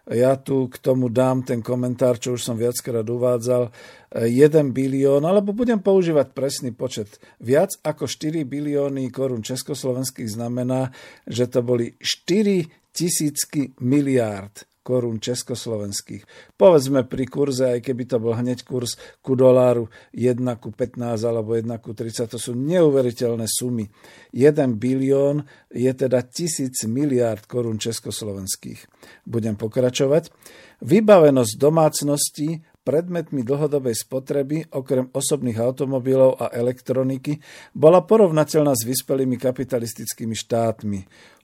[0.08, 3.68] ja tu k tomu dám ten komentár, čo už som viackrát uvádzal,
[4.16, 7.20] 1 bilión, alebo budem používať presný počet.
[7.44, 10.88] Viac ako 4 bilióny korún československých znamená,
[11.28, 16.24] že to boli 4 tisícky miliárd korún československých.
[16.56, 21.52] Povedzme pri kurze, aj keby to bol hneď kurz ku doláru 1 ku 15 alebo
[21.52, 23.84] 1 ku 30, to sú neuveriteľné sumy.
[24.32, 28.88] 1 bilión je teda tisíc miliárd korún československých.
[29.28, 30.32] Budem pokračovať.
[30.80, 37.36] Vybavenosť domácností predmetmi dlhodobej spotreby, okrem osobných automobilov a elektroniky,
[37.76, 41.00] bola porovnateľná s vyspelými kapitalistickými štátmi,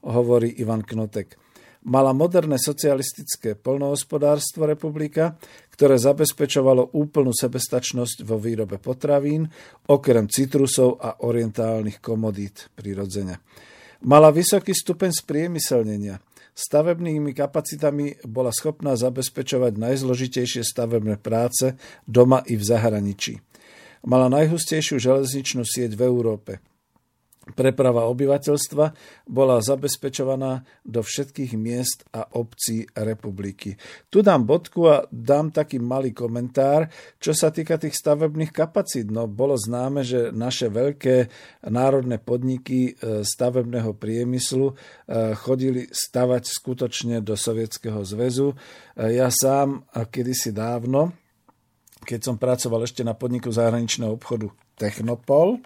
[0.09, 1.44] hovorí Ivan Knotek
[1.85, 5.37] mala moderné socialistické polnohospodárstvo republika,
[5.73, 9.49] ktoré zabezpečovalo úplnú sebestačnosť vo výrobe potravín,
[9.89, 13.41] okrem citrusov a orientálnych komodít prirodzene.
[14.05, 16.21] Mala vysoký stupeň spriemyselnenia.
[16.55, 21.75] Stavebnými kapacitami bola schopná zabezpečovať najzložitejšie stavebné práce
[22.07, 23.43] doma i v zahraničí.
[24.07, 26.53] Mala najhustejšiu železničnú sieť v Európe–
[27.45, 28.87] Preprava obyvateľstva
[29.29, 33.77] bola zabezpečovaná do všetkých miest a obcí republiky.
[34.09, 36.89] Tu dám bodku a dám taký malý komentár,
[37.21, 39.13] čo sa týka tých stavebných kapacít.
[39.13, 41.29] No, bolo známe, že naše veľké
[41.69, 44.75] národné podniky e, stavebného priemyslu e,
[45.37, 48.57] chodili stavať skutočne do Sovietskeho zväzu.
[48.97, 51.13] E, ja sám kedysi dávno,
[52.09, 54.49] keď som pracoval ešte na podniku zahraničného obchodu
[54.81, 55.61] Technopol,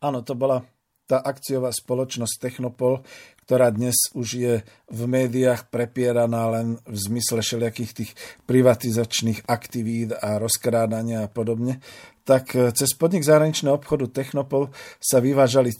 [0.00, 0.64] Áno, to bola
[1.04, 3.04] tá akciová spoločnosť Technopol,
[3.44, 4.54] ktorá dnes už je
[4.88, 8.10] v médiách prepieraná len v zmysle všelijakých tých
[8.48, 11.84] privatizačných aktivít a rozkrádania a podobne,
[12.24, 15.78] tak e, cez podnik zahraničného obchodu Technopol sa vyvážali e,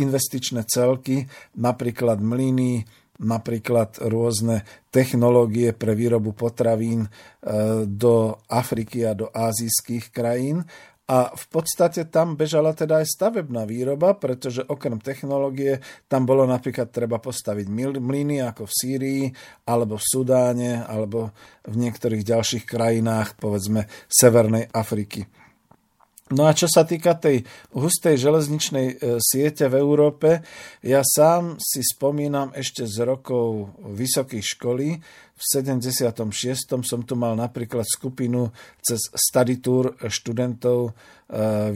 [0.00, 1.28] investičné celky,
[1.58, 2.86] napríklad mlyny,
[3.20, 7.08] napríklad rôzne technológie pre výrobu potravín e,
[7.84, 10.62] do Afriky a do azijských krajín
[11.04, 16.88] a v podstate tam bežala teda aj stavebná výroba, pretože okrem technológie tam bolo napríklad
[16.88, 17.68] treba postaviť
[18.00, 19.24] mlyny ako v Sýrii,
[19.68, 21.36] alebo v Sudáne, alebo
[21.68, 25.43] v niektorých ďalších krajinách, povedzme Severnej Afriky.
[26.32, 27.44] No a čo sa týka tej
[27.76, 30.40] hustej železničnej e, siete v Európe,
[30.80, 34.96] ja sám si spomínam ešte z rokov vysokej školy,
[35.34, 36.80] v 76.
[36.80, 38.48] som tu mal napríklad skupinu
[38.80, 40.92] cez study tour študentov e,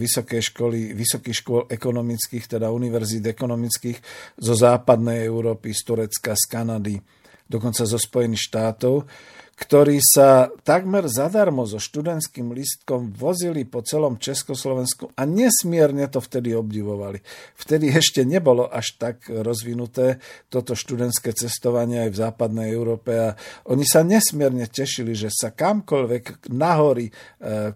[0.01, 4.01] vysokej školy, vysokých škôl ekonomických, teda univerzít ekonomických
[4.41, 6.97] zo západnej Európy, z Turecka, z Kanady,
[7.45, 9.05] dokonca zo Spojených štátov
[9.59, 16.55] ktorí sa takmer zadarmo so študentským listkom vozili po celom Československu a nesmierne to vtedy
[16.55, 17.19] obdivovali.
[17.59, 23.35] Vtedy ešte nebolo až tak rozvinuté toto študentské cestovanie aj v západnej Európe a
[23.67, 27.13] oni sa nesmierne tešili, že sa kamkoľvek nahory e,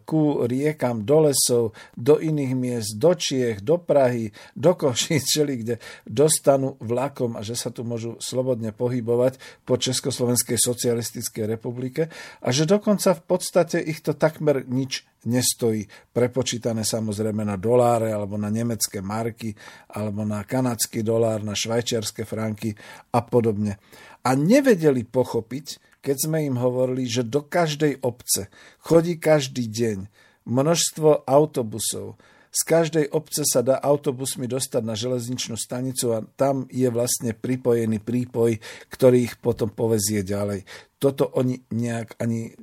[0.07, 5.83] ku riekam, do lesov, do iných miest, do Čiech, do Prahy, do Košíc, čeli kde
[6.07, 12.13] dostanú vlakom a že sa tu môžu slobodne pohybovať po Československej socialistickej republike republike
[12.45, 15.89] a že dokonca v podstate ich to takmer nič nestojí.
[16.13, 19.57] Prepočítané samozrejme na doláre alebo na nemecké marky
[19.89, 22.77] alebo na kanadský dolár, na švajčiarske franky
[23.17, 23.81] a podobne.
[24.23, 28.53] A nevedeli pochopiť, keď sme im hovorili, že do každej obce
[28.85, 29.99] chodí každý deň
[30.45, 32.21] množstvo autobusov,
[32.53, 38.05] z každej obce sa dá autobusmi dostať na železničnú stanicu a tam je vlastne pripojený
[38.05, 38.61] prípoj,
[38.93, 40.92] ktorý ich potom povezie ďalej.
[41.03, 42.55] Toto oni nejak ani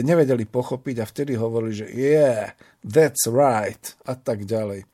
[0.00, 4.88] nevedeli pochopiť a vtedy hovorili, že yeah, that's right a tak ďalej.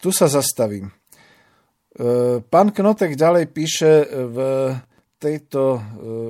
[0.00, 0.88] Tu sa zastavím.
[0.88, 4.38] E, pán Knotek ďalej píše v,
[5.20, 5.80] tejto, e,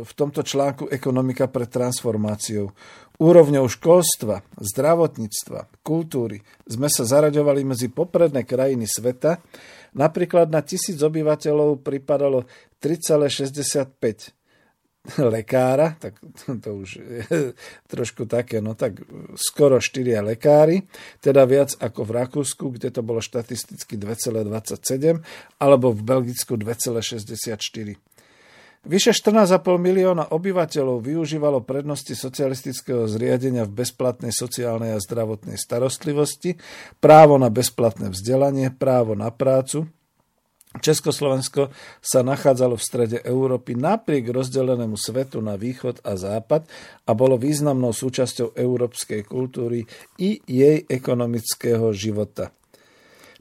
[0.02, 2.74] v tomto článku Ekonomika pre transformáciou.
[3.14, 9.38] Úrovňou školstva, zdravotníctva, kultúry sme sa zaraďovali medzi popredné krajiny sveta.
[9.94, 12.50] Napríklad na tisíc obyvateľov pripadalo
[12.82, 14.43] 3,65
[15.34, 16.16] lekára, tak
[16.64, 17.52] to už je
[17.86, 19.04] trošku také, no tak
[19.36, 20.88] skoro 4 lekári,
[21.20, 25.20] teda viac ako v Rakúsku, kde to bolo štatisticky 2,27,
[25.60, 28.00] alebo v Belgicku 2,64.
[28.84, 36.60] Vyše 14,5 milióna obyvateľov využívalo prednosti socialistického zriadenia v bezplatnej sociálnej a zdravotnej starostlivosti,
[37.00, 39.88] právo na bezplatné vzdelanie, právo na prácu.
[40.74, 41.70] Československo
[42.02, 46.66] sa nachádzalo v strede Európy napriek rozdelenému svetu na východ a západ
[47.06, 49.86] a bolo významnou súčasťou európskej kultúry
[50.18, 52.50] i jej ekonomického života.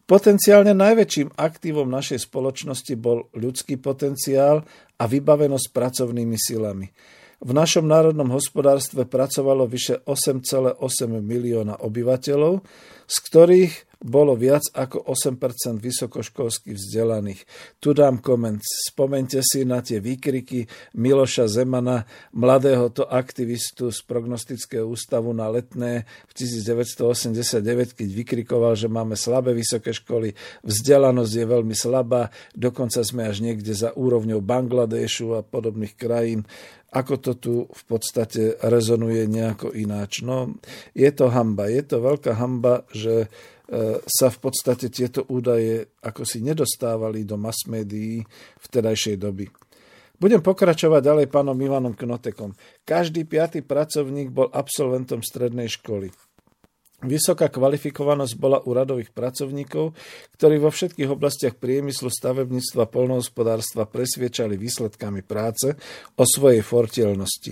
[0.03, 4.61] Potenciálne najväčším aktívom našej spoločnosti bol ľudský potenciál
[4.99, 6.91] a vybavenosť pracovnými silami.
[7.43, 10.79] V našom národnom hospodárstve pracovalo vyše 8,8
[11.19, 12.63] milióna obyvateľov,
[13.03, 17.41] z ktorých bolo viac ako 8% vysokoškolských vzdelaných.
[17.79, 18.59] Tu dám koment.
[18.61, 20.67] Spomente si na tie výkriky
[20.99, 22.03] Miloša Zemana,
[22.35, 29.55] mladého to aktivistu z prognostického ústavu na letné v 1989, keď vykrikoval, že máme slabé
[29.55, 30.35] vysoké školy,
[30.67, 36.43] vzdelanosť je veľmi slabá, dokonca sme až niekde za úrovňou Bangladešu a podobných krajín
[36.93, 40.21] ako to tu v podstate rezonuje nejako ináč.
[40.21, 40.53] No,
[40.93, 43.33] je to hamba, je to veľká hamba, že
[44.05, 48.21] sa v podstate tieto údaje ako si nedostávali do mass médií
[48.69, 49.49] vtedajšej doby.
[50.13, 52.53] Budem pokračovať ďalej pánom Ivanom Knotekom.
[52.85, 56.13] Každý piatý pracovník bol absolventom strednej školy.
[57.03, 59.91] Vysoká kvalifikovanosť bola u radových pracovníkov,
[60.39, 65.75] ktorí vo všetkých oblastiach priemyslu, stavebníctva, polnohospodárstva presviečali výsledkami práce
[66.15, 67.51] o svojej fortielnosti.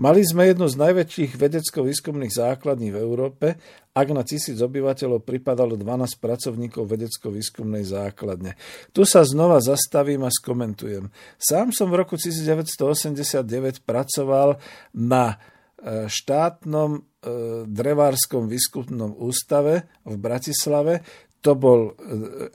[0.00, 3.60] Mali sme jednu z najväčších vedecko-výskumných základní v Európe,
[3.92, 8.56] ak na tisíc obyvateľov pripadalo 12 pracovníkov vedecko-výskumnej základne.
[8.96, 11.12] Tu sa znova zastavím a skomentujem.
[11.36, 14.56] Sám som v roku 1989 pracoval
[14.96, 17.00] na e, štátnom e,
[17.68, 21.04] drevárskom výskumnom ústave v Bratislave.
[21.44, 21.92] To bol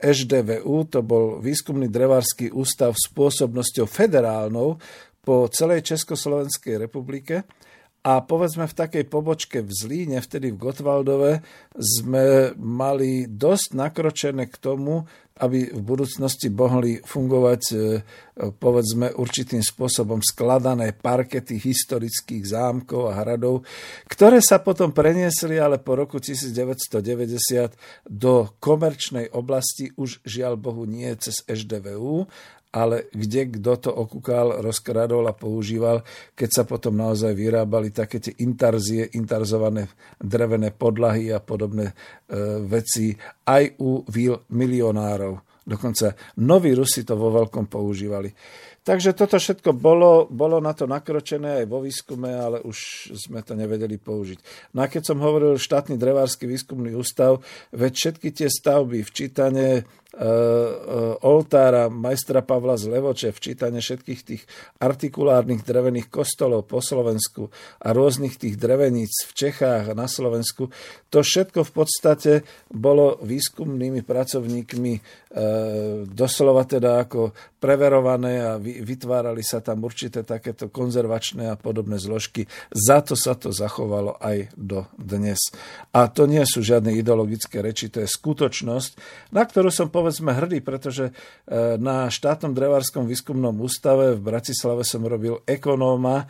[0.02, 4.82] HDVU, e, to bol výskumný drevársky ústav s pôsobnosťou federálnou,
[5.28, 7.44] po celej Československej republike
[8.08, 11.44] a povedzme v takej pobočke v Zlíne, vtedy v Gotwaldove,
[11.76, 15.04] sme mali dosť nakročené k tomu,
[15.38, 17.76] aby v budúcnosti mohli fungovať e,
[18.58, 23.62] povedzme určitým spôsobom skladané parkety historických zámkov a hradov,
[24.10, 27.76] ktoré sa potom preniesli ale po roku 1990
[28.10, 32.26] do komerčnej oblasti, už žiaľ Bohu nie cez HDVU,
[32.72, 36.04] ale kde kto to okúkal, rozkradol a používal,
[36.36, 39.88] keď sa potom naozaj vyrábali také tie intarzie, intarzované
[40.20, 41.94] drevené podlahy a podobné e,
[42.68, 43.16] veci
[43.48, 44.04] aj u
[44.52, 45.48] milionárov.
[45.68, 48.32] Dokonca noví Rusi to vo veľkom používali.
[48.88, 53.52] Takže toto všetko bolo, bolo na to nakročené aj vo výskume, ale už sme to
[53.52, 54.72] nevedeli použiť.
[54.80, 57.44] No a keď som hovoril štátny drevársky výskumný ústav,
[57.76, 59.84] veď všetky tie stavby v čítane eh,
[61.22, 64.44] oltára majstra Pavla z Levoče, včítanie všetkých tých
[64.82, 70.74] artikulárnych drevených kostolov po Slovensku a rôznych tých dreveníc v Čechách a na Slovensku,
[71.14, 72.32] to všetko v podstate
[72.74, 75.02] bolo výskumnými pracovníkmi e,
[76.10, 82.46] doslova teda ako preverované a vytvárali sa tam určité takéto konzervačné a podobné zložky.
[82.70, 85.42] Za to sa to zachovalo aj do dnes.
[85.94, 88.92] A to nie sú žiadne ideologické reči, to je skutočnosť,
[89.34, 95.04] na ktorú som povedzme hrdý, pretože e, na štátnom drevárskom výskumnom ústave v Bratislave som
[95.04, 96.24] robil ekonóma,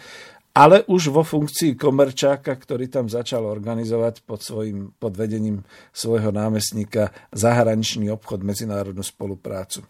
[0.57, 5.61] ale už vo funkcii komerčáka, ktorý tam začal organizovať pod, svojim, pod vedením
[5.93, 9.86] svojho námestníka zahraničný obchod, medzinárodnú spoluprácu.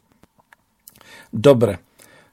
[1.32, 1.80] Dobre,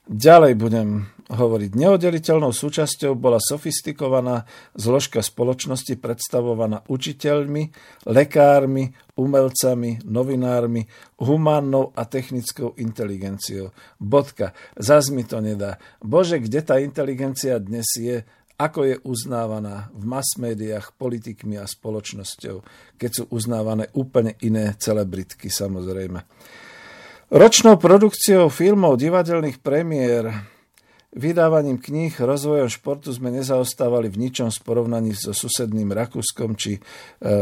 [0.09, 0.89] ďalej budem
[1.25, 1.71] hovoriť.
[1.73, 4.45] Neoddeliteľnou súčasťou bola sofistikovaná
[4.77, 7.73] zložka spoločnosti predstavovaná učiteľmi,
[8.05, 10.85] lekármi, umelcami, novinármi,
[11.17, 13.73] humánnou a technickou inteligenciou.
[13.97, 14.53] Bodka.
[14.77, 15.81] Zas mi to nedá.
[15.97, 18.21] Bože, kde tá inteligencia dnes je
[18.55, 22.63] ako je uznávaná v mass médiách, politikmi a spoločnosťou,
[22.95, 26.23] keď sú uznávané úplne iné celebritky samozrejme.
[27.25, 30.45] Ročnou produkciou filmov, divadelných premiér,
[31.09, 36.81] vydávaním kníh, rozvojom športu sme nezaostávali v ničom v porovnaní so susedným Rakúskom či e,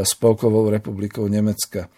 [0.07, 1.91] Spolkovou republikou Nemecka.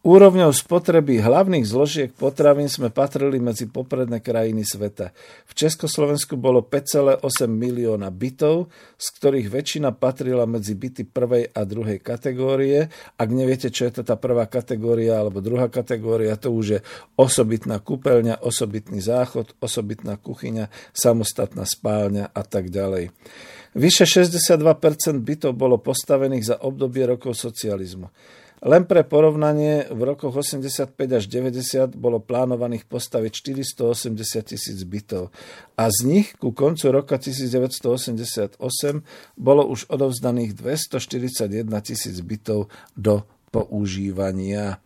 [0.00, 5.12] Úrovňou spotreby hlavných zložiek potravín sme patrili medzi popredné krajiny sveta.
[5.44, 12.00] V Československu bolo 5,8 milióna bytov, z ktorých väčšina patrila medzi byty prvej a druhej
[12.00, 12.88] kategórie.
[13.20, 16.80] Ak neviete, čo je to tá prvá kategória alebo druhá kategória, to už je
[17.20, 23.12] osobitná kúpeľňa, osobitný záchod, osobitná kuchyňa, samostatná spálňa a tak ďalej.
[23.76, 24.64] Vyše 62%
[25.20, 28.08] bytov bolo postavených za obdobie rokov socializmu.
[28.60, 35.32] Len pre porovnanie, v rokoch 85 až 90 bolo plánovaných postaviť 480 tisíc bytov
[35.80, 38.60] a z nich ku koncu roka 1988
[39.40, 44.76] bolo už odovzdaných 241 tisíc bytov do používania.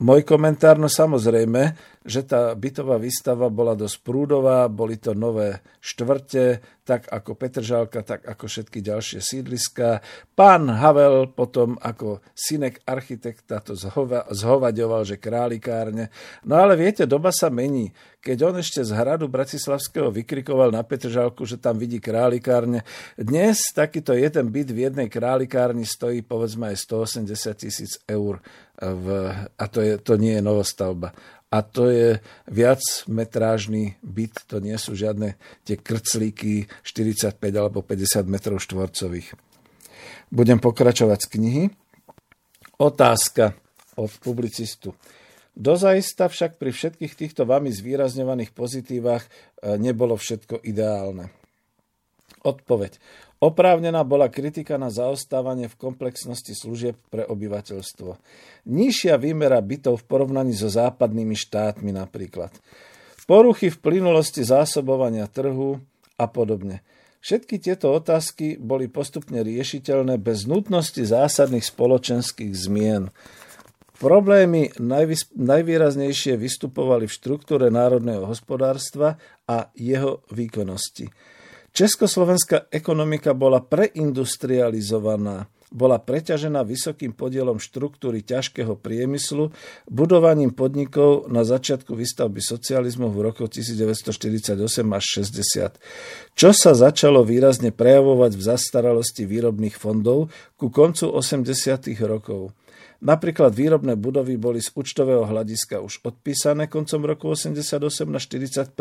[0.00, 1.76] Môj komentár, no samozrejme,
[2.10, 8.26] že tá bytová výstava bola dosť prúdová, boli to nové štvrte, tak ako Petržálka, tak
[8.26, 10.02] ako všetky ďalšie sídliska.
[10.34, 16.10] Pán Havel potom ako synek architekta to zhova, zhovaďoval, že králikárne.
[16.42, 17.94] No ale viete, doba sa mení.
[18.18, 22.82] Keď on ešte z hradu Bratislavského vykrikoval na Petržálku, že tam vidí králikárne,
[23.14, 28.42] dnes takýto jeden byt v jednej králikárni stojí povedzme aj 180 tisíc eur.
[28.80, 29.06] V,
[29.60, 31.12] a to, je, to nie je novostavba
[31.50, 32.78] a to je viac
[33.10, 35.34] metrážny byt, to nie sú žiadne
[35.66, 39.34] tie krclíky 45 alebo 50 metrov štvorcových.
[40.30, 41.64] Budem pokračovať z knihy.
[42.78, 43.58] Otázka
[43.98, 44.94] od publicistu.
[45.58, 49.30] Dozajista však pri všetkých týchto vami zvýrazňovaných pozitívach e,
[49.76, 51.34] nebolo všetko ideálne.
[52.46, 52.96] Odpoveď.
[53.40, 58.20] Oprávnená bola kritika na zaostávanie v komplexnosti služieb pre obyvateľstvo.
[58.68, 62.52] Nižšia výmera bytov v porovnaní so západnými štátmi napríklad.
[63.30, 65.78] Poruchy v plynulosti zásobovania trhu
[66.18, 66.82] a podobne.
[67.22, 73.14] Všetky tieto otázky boli postupne riešiteľné bez nutnosti zásadných spoločenských zmien.
[74.02, 74.74] Problémy
[75.36, 79.14] najvýraznejšie vystupovali v štruktúre národného hospodárstva
[79.46, 81.12] a jeho výkonnosti.
[81.70, 89.54] Československá ekonomika bola preindustrializovaná, bola preťažená vysokým podielom štruktúry ťažkého priemyslu,
[89.86, 94.58] budovaním podnikov na začiatku výstavby socializmu v roku 1948
[94.90, 95.78] až 60,
[96.34, 101.86] čo sa začalo výrazne prejavovať v zastaralosti výrobných fondov ku koncu 80.
[102.02, 102.50] rokov.
[103.00, 108.76] Napríklad výrobné budovy boli z účtového hľadiska už odpísané koncom roku 88 na 40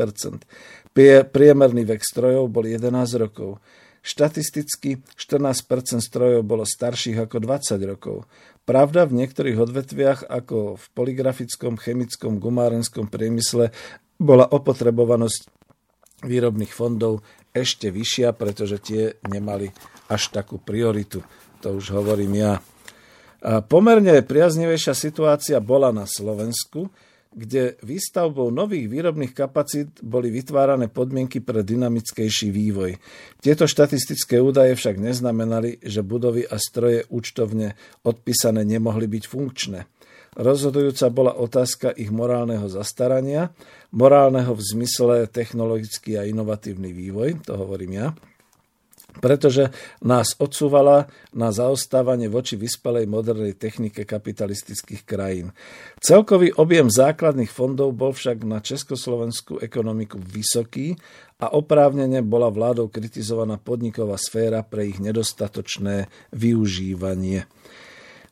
[1.31, 3.63] Priemerný vek strojov bol 11 rokov.
[4.03, 8.27] Štatisticky 14% strojov bolo starších ako 20 rokov.
[8.67, 13.71] Pravda, v niektorých odvetviach, ako v poligrafickom, chemickom, gumárenskom priemysle,
[14.19, 15.47] bola opotrebovanosť
[16.27, 17.23] výrobných fondov
[17.55, 19.71] ešte vyššia, pretože tie nemali
[20.11, 21.23] až takú prioritu.
[21.63, 22.53] To už hovorím ja.
[23.41, 26.91] Pomerne priaznivejšia situácia bola na Slovensku,
[27.29, 32.97] kde výstavbou nových výrobných kapacít boli vytvárané podmienky pre dynamickejší vývoj.
[33.37, 39.85] Tieto štatistické údaje však neznamenali, že budovy a stroje účtovne odpísané nemohli byť funkčné.
[40.41, 43.53] Rozhodujúca bola otázka ich morálneho zastarania,
[43.93, 48.07] morálneho v zmysle technologický a inovatívny vývoj, to hovorím ja,
[49.19, 49.69] pretože
[50.01, 55.51] nás odsúvala na zaostávanie voči vyspelej modernej technike kapitalistických krajín.
[55.99, 60.95] Celkový objem základných fondov bol však na československú ekonomiku vysoký
[61.39, 67.47] a oprávnene bola vládou kritizovaná podniková sféra pre ich nedostatočné využívanie.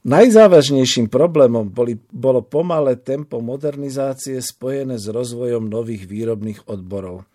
[0.07, 7.27] Najzávažnejším problémom boli, bolo pomalé tempo modernizácie spojené s rozvojom nových výrobných odborov.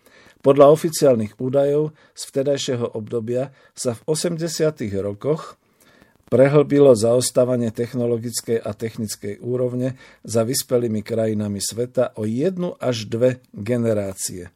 [0.43, 4.43] Podľa oficiálnych údajov z vtedajšieho obdobia sa v 80.
[4.99, 5.55] rokoch
[6.27, 9.95] prehlbilo zaostávanie technologickej a technickej úrovne
[10.27, 14.51] za vyspelými krajinami sveta o jednu až dve generácie.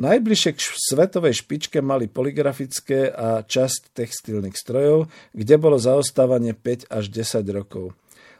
[0.00, 7.12] Najbližšie k svetovej špičke mali poligrafické a časť textilných strojov, kde bolo zaostávanie 5 až
[7.12, 7.92] 10 rokov.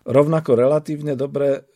[0.08, 1.68] Rovnako relatívne dobré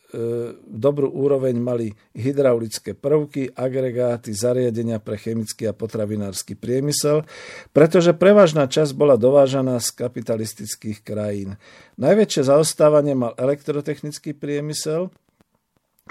[0.67, 7.23] dobrú úroveň mali hydraulické prvky, agregáty, zariadenia pre chemický a potravinársky priemysel,
[7.71, 11.55] pretože prevažná časť bola dovážaná z kapitalistických krajín.
[11.95, 15.07] Najväčšie zaostávanie mal elektrotechnický priemysel,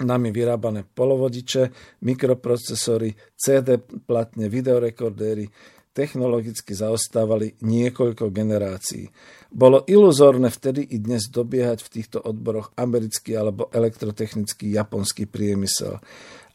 [0.01, 1.69] nami vyrábané polovodiče,
[2.01, 5.45] mikroprocesory, CD platne, videorekordéry,
[5.91, 9.11] technologicky zaostávali niekoľko generácií.
[9.51, 15.99] Bolo iluzórne vtedy i dnes dobiehať v týchto odboroch americký alebo elektrotechnický japonský priemysel.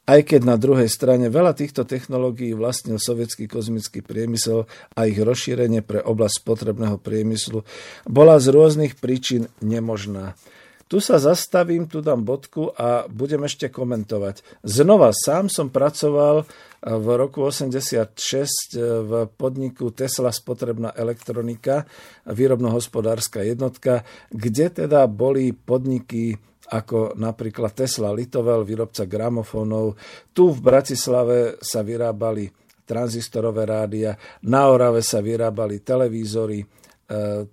[0.06, 4.64] Aj keď na druhej strane veľa týchto technológií vlastnil sovietský kozmický priemysel
[4.94, 7.66] a ich rozšírenie pre oblasť potrebného priemyslu
[8.06, 10.38] bola z rôznych príčin nemožná.
[10.86, 14.62] Tu sa zastavím, tu dám bodku a budem ešte komentovať.
[14.62, 16.46] Znova, sám som pracoval
[16.78, 21.90] v roku 86 v podniku Tesla spotrebná elektronika,
[22.30, 26.38] výrobno-hospodárska jednotka, kde teda boli podniky
[26.70, 29.98] ako napríklad Tesla Litovel, výrobca gramofónov.
[30.30, 32.46] Tu v Bratislave sa vyrábali
[32.86, 34.14] tranzistorové rádia,
[34.46, 36.62] na Orave sa vyrábali televízory,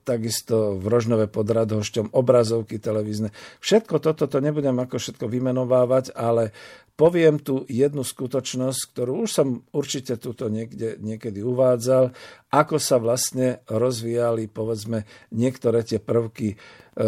[0.01, 3.29] takisto v Rožnove pod Radhošťom, obrazovky televízne.
[3.61, 6.49] Všetko toto to nebudem ako všetko vymenovávať, ale
[6.97, 12.13] poviem tu jednu skutočnosť, ktorú už som určite tuto niekde, niekedy uvádzal,
[12.49, 16.55] ako sa vlastne rozvíjali, povedzme, niektoré tie prvky, e,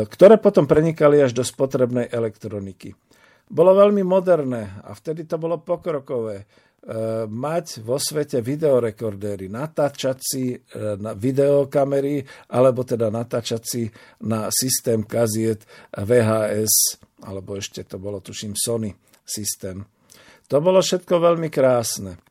[0.06, 2.94] ktoré potom prenikali až do spotrebnej elektroniky.
[3.46, 6.65] Bolo veľmi moderné a vtedy to bolo pokrokové E,
[7.26, 10.58] mať vo svete videorekordéry, natáčací e,
[11.02, 12.22] na videokamery,
[12.54, 13.90] alebo teda natáčací
[14.22, 15.66] na systém kaziet
[15.98, 18.94] VHS, alebo ešte to bolo, tuším, Sony
[19.26, 19.82] systém.
[20.46, 22.22] To bolo všetko veľmi krásne.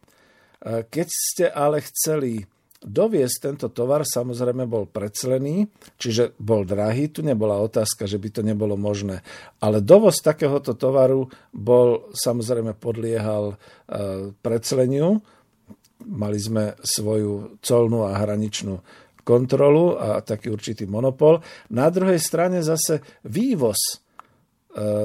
[0.63, 2.47] E, keď ste ale chceli
[2.85, 8.43] Doviesť tento tovar samozrejme bol preclený, čiže bol drahý, tu nebola otázka, že by to
[8.45, 9.25] nebolo možné.
[9.65, 15.25] Ale dovoz takéhoto tovaru bol, samozrejme podliehal e, precleniu.
[16.05, 18.77] Mali sme svoju colnú a hraničnú
[19.25, 21.41] kontrolu a taký určitý monopol.
[21.73, 23.95] Na druhej strane zase vývoz e,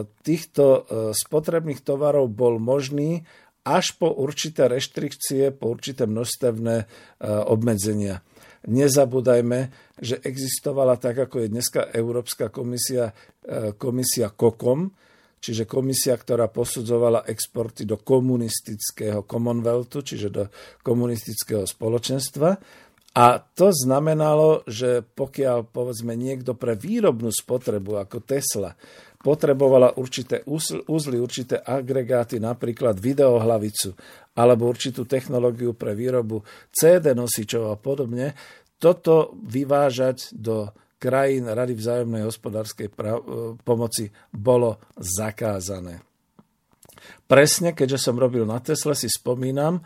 [0.03, 0.79] týchto e,
[1.15, 3.23] spotrebných tovarov bol možný
[3.69, 6.85] až po určité reštrikcie, po určité množstevné e,
[7.45, 8.25] obmedzenia.
[8.65, 9.59] Nezabúdajme,
[10.01, 13.13] že existovala tak, ako je dneska Európska komisia,
[13.45, 14.89] e, komisia KOKOM,
[15.37, 20.43] čiže komisia, ktorá posudzovala exporty do komunistického Commonwealthu, čiže do
[20.81, 22.49] komunistického spoločenstva.
[23.09, 28.77] A to znamenalo, že pokiaľ povedzme niekto pre výrobnú spotrebu ako Tesla
[29.19, 33.91] potrebovala určité úzly, určité agregáty, napríklad videohlavicu
[34.39, 36.39] alebo určitú technológiu pre výrobu
[36.71, 38.31] CD nosičov a podobne,
[38.79, 42.93] toto vyvážať do krajín Rady vzájomnej hospodárskej e,
[43.59, 45.99] pomoci bolo zakázané.
[47.27, 49.79] Presne, keďže som robil na Tesle, si spomínam,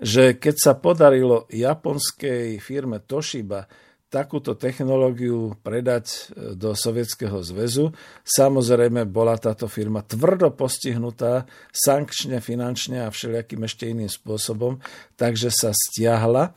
[0.00, 3.68] že keď sa podarilo japonskej firme Toshiba
[4.10, 6.18] takúto technológiu predať e,
[6.58, 7.94] do Sovietskeho zväzu.
[8.26, 14.82] Samozrejme bola táto firma tvrdo postihnutá sankčne, finančne a všelijakým ešte iným spôsobom,
[15.14, 16.50] takže sa stiahla.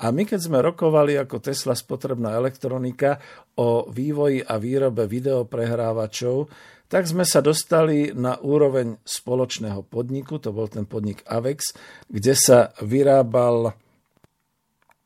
[0.00, 3.20] A my keď sme rokovali ako Tesla spotrebná elektronika
[3.60, 6.48] o vývoji a výrobe videoprehrávačov,
[6.90, 11.76] tak sme sa dostali na úroveň spoločného podniku, to bol ten podnik Avex,
[12.08, 13.76] kde sa vyrábal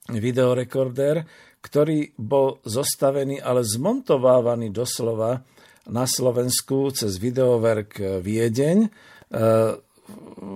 [0.08, 1.28] videorekordér,
[1.64, 5.40] ktorý bol zostavený, ale zmontovávaný doslova
[5.88, 8.88] na Slovensku cez videoverk Viedeň e,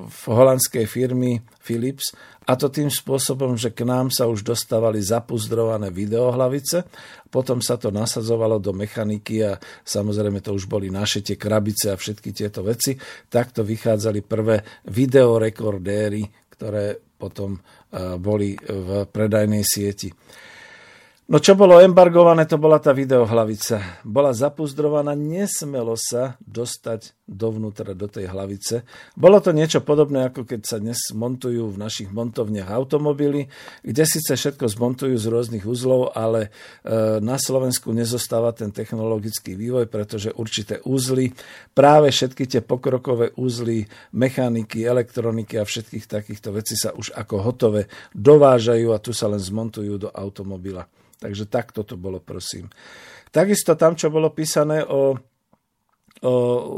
[0.08, 2.12] v holandskej firmy Philips
[2.44, 6.84] a to tým spôsobom, že k nám sa už dostávali zapuzdrované videohlavice,
[7.32, 11.96] potom sa to nasadzovalo do mechaniky a samozrejme to už boli naše tie krabice a
[11.96, 12.96] všetky tieto veci.
[13.28, 14.60] Takto vychádzali prvé
[14.92, 17.60] videorekordéry, ktoré potom e,
[18.20, 20.12] boli v predajnej sieti.
[21.28, 24.00] No čo bolo embargované, to bola tá videohlavica.
[24.00, 28.88] Bola zapuzdrovaná, nesmelo sa dostať dovnútra do tej hlavice.
[29.12, 33.44] Bolo to niečo podobné, ako keď sa dnes montujú v našich montovniach automobily,
[33.84, 39.84] kde síce všetko zmontujú z rôznych uzlov, ale e, na Slovensku nezostáva ten technologický vývoj,
[39.92, 41.36] pretože určité úzly,
[41.76, 43.84] práve všetky tie pokrokové úzly
[44.16, 47.84] mechaniky, elektroniky a všetkých takýchto vecí sa už ako hotové
[48.16, 50.88] dovážajú a tu sa len zmontujú do automobila.
[51.18, 52.70] Takže takto to bolo, prosím.
[53.34, 56.32] Takisto tam, čo bolo písané o, o,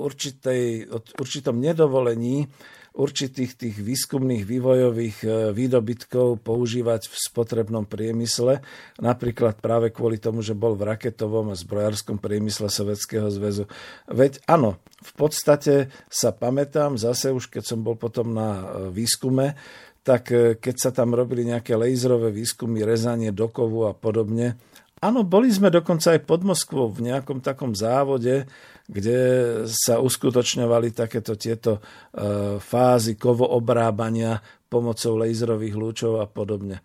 [0.09, 2.49] určitej, o určitom nedovolení
[2.91, 8.59] určitých tých výskumných vývojových e, výdobytkov používať v spotrebnom priemysle,
[8.99, 13.71] napríklad práve kvôli tomu, že bol v raketovom a zbrojárskom priemysle Sovjetského zväzu.
[14.11, 19.55] Veď áno, v podstate sa pamätám, zase už keď som bol potom na e, výskume,
[20.03, 24.57] tak e, keď sa tam robili nejaké laserové výskumy, rezanie do kovu a podobne,
[25.01, 28.45] Áno, boli sme dokonca aj pod Moskvou v nejakom takom závode,
[28.85, 29.19] kde
[29.65, 34.37] sa uskutočňovali takéto tieto e, fázy kovoobrábania
[34.69, 36.85] pomocou laserových lúčov a podobne.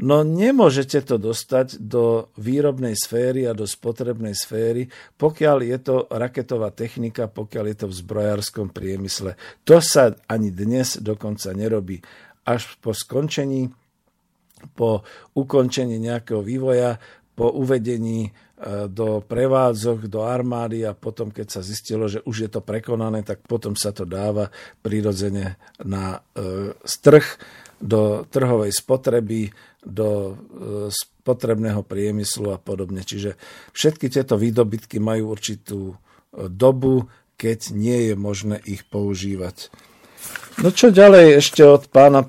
[0.00, 4.88] No nemôžete to dostať do výrobnej sféry a do spotrebnej sféry,
[5.20, 9.36] pokiaľ je to raketová technika, pokiaľ je to v zbrojárskom priemysle.
[9.68, 12.00] To sa ani dnes dokonca nerobí.
[12.42, 13.70] Až po skončení,
[14.74, 15.02] po
[15.34, 16.98] ukončení nejakého vývoja,
[17.32, 18.30] po uvedení e,
[18.92, 23.42] do prevádzok, do armády a potom, keď sa zistilo, že už je to prekonané, tak
[23.48, 24.52] potom sa to dáva
[24.84, 27.24] prirodzene na e, strh
[27.82, 29.50] do trhovej spotreby,
[29.82, 30.34] do e,
[30.92, 33.02] spotrebného priemyslu a podobne.
[33.02, 33.34] Čiže
[33.74, 35.96] všetky tieto výdobytky majú určitú
[36.32, 39.72] dobu, keď nie je možné ich používať.
[40.62, 42.22] No čo ďalej ešte od pána,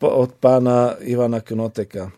[0.00, 2.10] od pána Ivana Knoteka?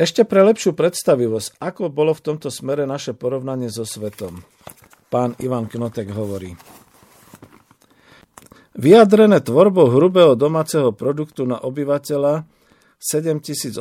[0.00, 4.40] Ešte pre lepšiu predstavivosť, ako bolo v tomto smere naše porovnanie so svetom.
[5.12, 6.56] Pán Ivan Knotek hovorí.
[8.80, 12.48] Vyjadrené tvorbou hrubého domáceho produktu na obyvateľa
[12.96, 13.76] 7800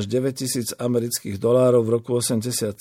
[0.00, 2.76] až 9000 amerických dolárov v roku 87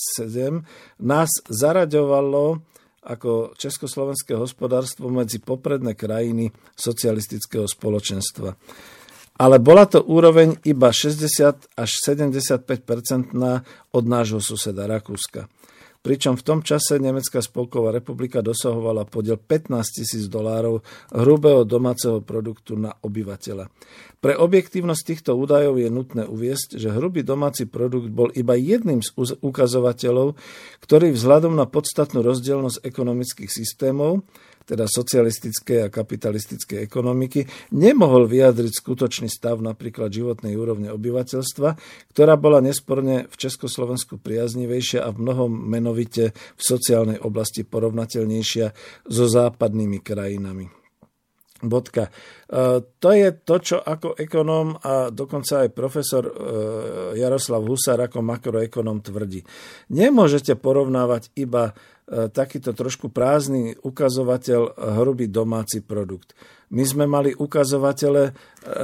[0.99, 2.59] nás zaraďovalo
[3.03, 8.55] ako československé hospodárstvo medzi popredné krajiny socialistického spoločenstva.
[9.33, 13.33] Ale bola to úroveň iba 60 až 75%
[13.91, 15.49] od nášho suseda Rakúska
[16.03, 20.83] pričom v tom čase Nemecká spolková republika dosahovala podiel 15 tisíc dolárov
[21.15, 23.71] hrubého domáceho produktu na obyvateľa.
[24.19, 29.39] Pre objektívnosť týchto údajov je nutné uviesť, že hrubý domáci produkt bol iba jedným z
[29.39, 30.35] ukazovateľov,
[30.83, 34.27] ktorý vzhľadom na podstatnú rozdielnosť ekonomických systémov
[34.63, 37.45] teda socialistickej a kapitalistickej ekonomiky,
[37.75, 41.69] nemohol vyjadriť skutočný stav napríklad životnej úrovne obyvateľstva,
[42.15, 48.67] ktorá bola nesporne v Československu priaznivejšia a v mnohom menovite v sociálnej oblasti porovnateľnejšia
[49.07, 50.83] so západnými krajinami.
[51.63, 52.11] Bodka.
[52.11, 56.31] E, to je to, čo ako ekonóm a dokonca aj profesor e,
[57.15, 59.47] Jaroslav Husár ako makroekonóm tvrdí.
[59.95, 61.71] Nemôžete porovnávať iba
[62.07, 64.61] takýto trošku prázdny ukazovateľ
[64.99, 66.35] hrubý domáci produkt.
[66.73, 68.31] My sme mali ukazovatele e,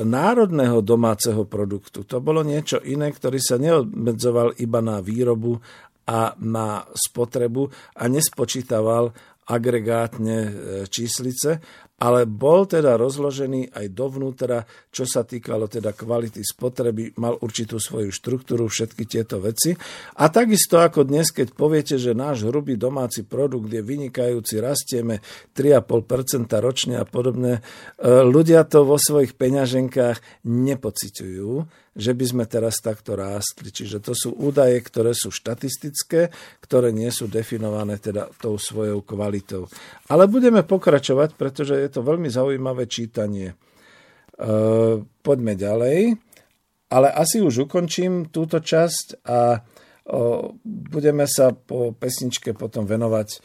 [0.06, 2.06] národného domáceho produktu.
[2.06, 5.58] To bolo niečo iné, ktorý sa neobmedzoval iba na výrobu
[6.06, 7.66] a na spotrebu
[7.98, 9.10] a nespočítaval
[9.50, 10.52] agregátne e,
[10.86, 11.58] číslice,
[12.00, 18.10] ale bol teda rozložený aj dovnútra, čo sa týkalo teda kvality spotreby, mal určitú svoju
[18.10, 19.76] štruktúru, všetky tieto veci.
[20.16, 25.20] A takisto ako dnes, keď poviete, že náš hrubý domáci produkt je vynikajúci, rastieme
[25.52, 27.62] 3,5% ročne a podobne, e,
[28.08, 31.52] ľudia to vo svojich peňaženkách nepociťujú,
[32.00, 33.76] že by sme teraz takto rástli.
[33.76, 36.32] Čiže to sú údaje, ktoré sú štatistické,
[36.64, 39.68] ktoré nie sú definované teda tou svojou kvalitou.
[40.08, 43.52] Ale budeme pokračovať, pretože je to veľmi zaujímavé čítanie.
[43.52, 43.56] E,
[45.04, 46.16] poďme ďalej.
[46.90, 49.62] Ale asi už ukončím túto časť a
[50.66, 53.38] budeme sa po pesničke potom venovať e,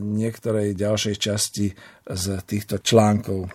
[0.00, 1.66] niektorej ďalšej časti
[2.08, 3.52] z týchto článkov.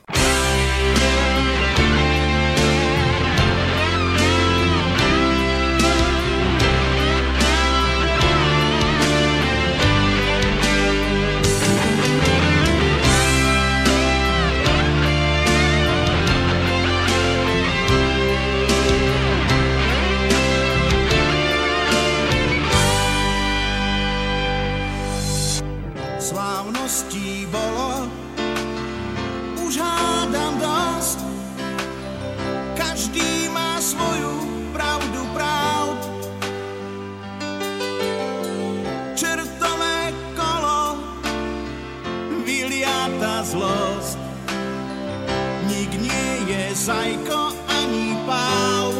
[46.83, 48.91] Sajko ani Pál.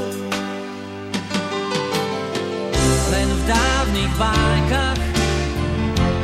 [3.12, 5.04] Len v dávnych bákach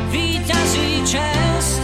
[0.08, 1.84] výťazí čest,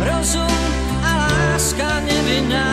[0.00, 0.64] rozum
[1.04, 2.71] a láska nevinná.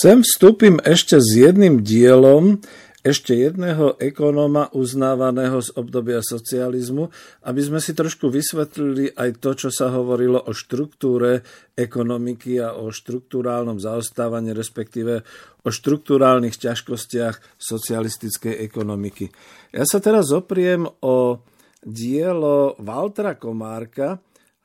[0.00, 2.56] Sem vstúpim ešte s jedným dielom
[3.00, 7.08] ešte jedného ekonóma uznávaného z obdobia socializmu,
[7.48, 11.44] aby sme si trošku vysvetlili aj to, čo sa hovorilo o štruktúre
[11.76, 15.24] ekonomiky a o štruktúrálnom zaostávaní, respektíve
[15.64, 19.28] o štruktúrálnych ťažkostiach socialistickej ekonomiky.
[19.72, 21.40] Ja sa teraz opriem o
[21.80, 24.20] dielo Valtra Komárka,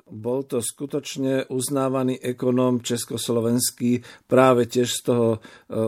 [0.05, 5.39] bol to skutočne uznávaný ekonóm československý práve tiež z toho e,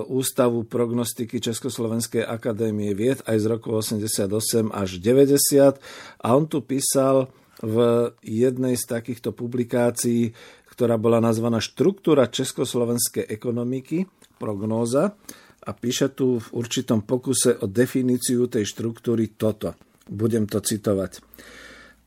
[0.09, 5.78] Ústavu prognostiky Československej akadémie vied aj z roku 88 až 90
[6.18, 7.30] a on tu písal
[7.61, 10.34] v jednej z takýchto publikácií,
[10.74, 14.05] ktorá bola nazvaná Štruktúra československej ekonomiky,
[14.41, 15.13] prognóza
[15.61, 19.78] a píše tu v určitom pokuse o definíciu tej štruktúry toto.
[20.09, 21.22] Budem to citovať.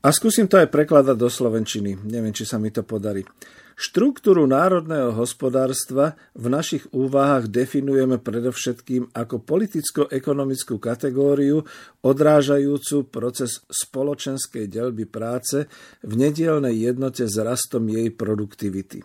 [0.01, 1.93] A skúsim to aj prekladať do slovenčiny.
[2.09, 3.21] Neviem, či sa mi to podarí.
[3.77, 11.65] Štruktúru národného hospodárstva v našich úvahách definujeme predovšetkým ako politicko-ekonomickú kategóriu
[12.05, 15.65] odrážajúcu proces spoločenskej delby práce
[16.05, 19.01] v nedielnej jednote s rastom jej produktivity.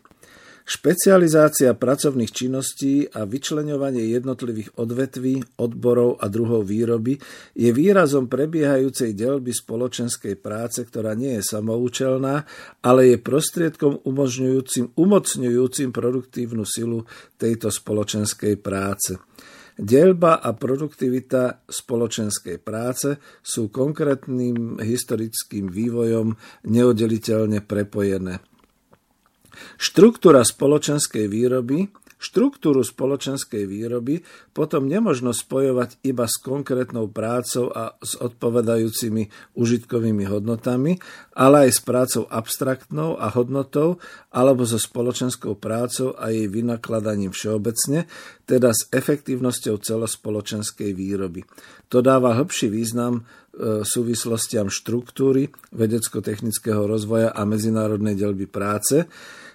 [0.66, 7.22] Špecializácia pracovných činností a vyčleňovanie jednotlivých odvetví, odborov a druhov výroby
[7.54, 12.42] je výrazom prebiehajúcej delby spoločenskej práce, ktorá nie je samoučelná,
[12.82, 17.06] ale je prostriedkom umožňujúcim, umocňujúcim produktívnu silu
[17.38, 19.22] tejto spoločenskej práce.
[19.78, 26.34] Delba a produktivita spoločenskej práce sú konkrétnym historickým vývojom
[26.66, 28.55] neoddeliteľne prepojené.
[29.76, 34.24] Štruktúra spoločenskej výroby Štruktúru spoločenskej výroby
[34.56, 40.96] potom nemožno spojovať iba s konkrétnou prácou a s odpovedajúcimi užitkovými hodnotami,
[41.36, 44.00] ale aj s prácou abstraktnou a hodnotou
[44.32, 48.08] alebo so spoločenskou prácou a jej vynakladaním všeobecne,
[48.48, 51.44] teda s efektívnosťou celospoločenskej výroby.
[51.92, 59.04] To dáva hĺbší význam e, súvislostiam štruktúry, vedecko-technického rozvoja a medzinárodnej delby práce,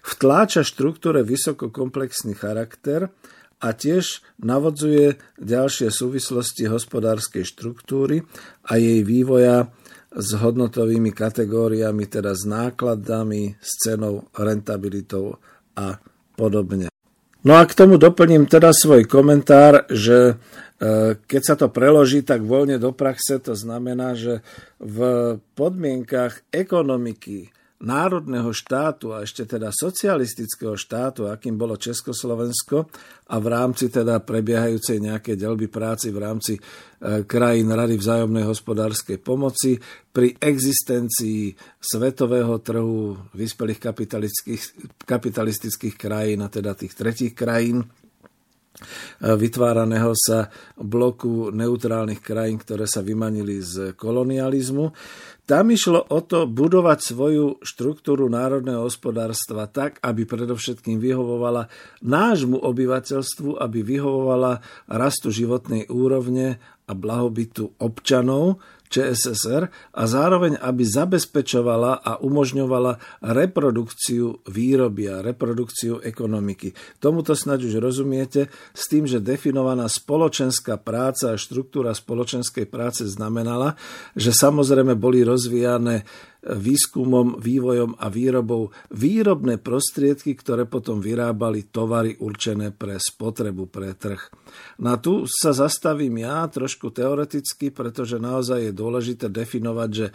[0.01, 3.13] vtláča štruktúre vysokokomplexný charakter
[3.61, 8.25] a tiež navodzuje ďalšie súvislosti hospodárskej štruktúry
[8.65, 9.69] a jej vývoja
[10.11, 15.39] s hodnotovými kategóriami, teda s nákladami, s cenou, rentabilitou
[15.77, 15.95] a
[16.35, 16.91] podobne.
[17.41, 20.35] No a k tomu doplním teda svoj komentár, že
[20.77, 24.45] e, keď sa to preloží tak voľne do praxe, to znamená, že
[24.77, 24.97] v
[25.57, 27.49] podmienkach ekonomiky,
[27.81, 32.87] národného štátu a ešte teda socialistického štátu, akým bolo Československo
[33.33, 36.61] a v rámci teda prebiehajúcej nejakej delby práci v rámci e,
[37.25, 39.81] krajín Rady vzájomnej hospodárskej pomoci
[40.13, 44.61] pri existencii svetového trhu vyspelých kapitalistických,
[45.01, 47.81] kapitalistických krajín a teda tých tretích krajín,
[49.21, 50.49] vytváraného sa
[50.79, 54.89] bloku neutrálnych krajín, ktoré sa vymanili z kolonializmu.
[55.45, 61.67] Tam išlo o to budovať svoju štruktúru národného hospodárstva tak, aby predovšetkým vyhovovala
[61.99, 72.03] nášmu obyvateľstvu, aby vyhovovala rastu životnej úrovne a blahobytu občanov, ČSSR a zároveň, aby zabezpečovala
[72.03, 76.75] a umožňovala reprodukciu výroby a reprodukciu ekonomiky.
[76.99, 83.79] Tomuto snáď už rozumiete s tým, že definovaná spoločenská práca a štruktúra spoločenskej práce znamenala,
[84.19, 86.03] že samozrejme boli rozvíjane
[86.41, 94.17] výskumom, vývojom a výrobou výrobné prostriedky, ktoré potom vyrábali tovary určené pre spotrebu, pre trh.
[94.81, 100.07] Na tu sa zastavím ja trošku teoreticky, pretože naozaj je dôležité definovať, že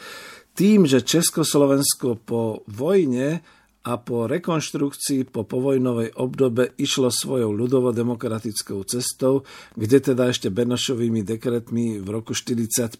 [0.57, 3.45] tým, že Československo po vojne
[3.87, 9.47] a po rekonštrukcii po povojnovej obdobe išlo svojou ľudovo-demokratickou cestou,
[9.79, 12.99] kde teda ešte Benošovými dekretmi v roku 45,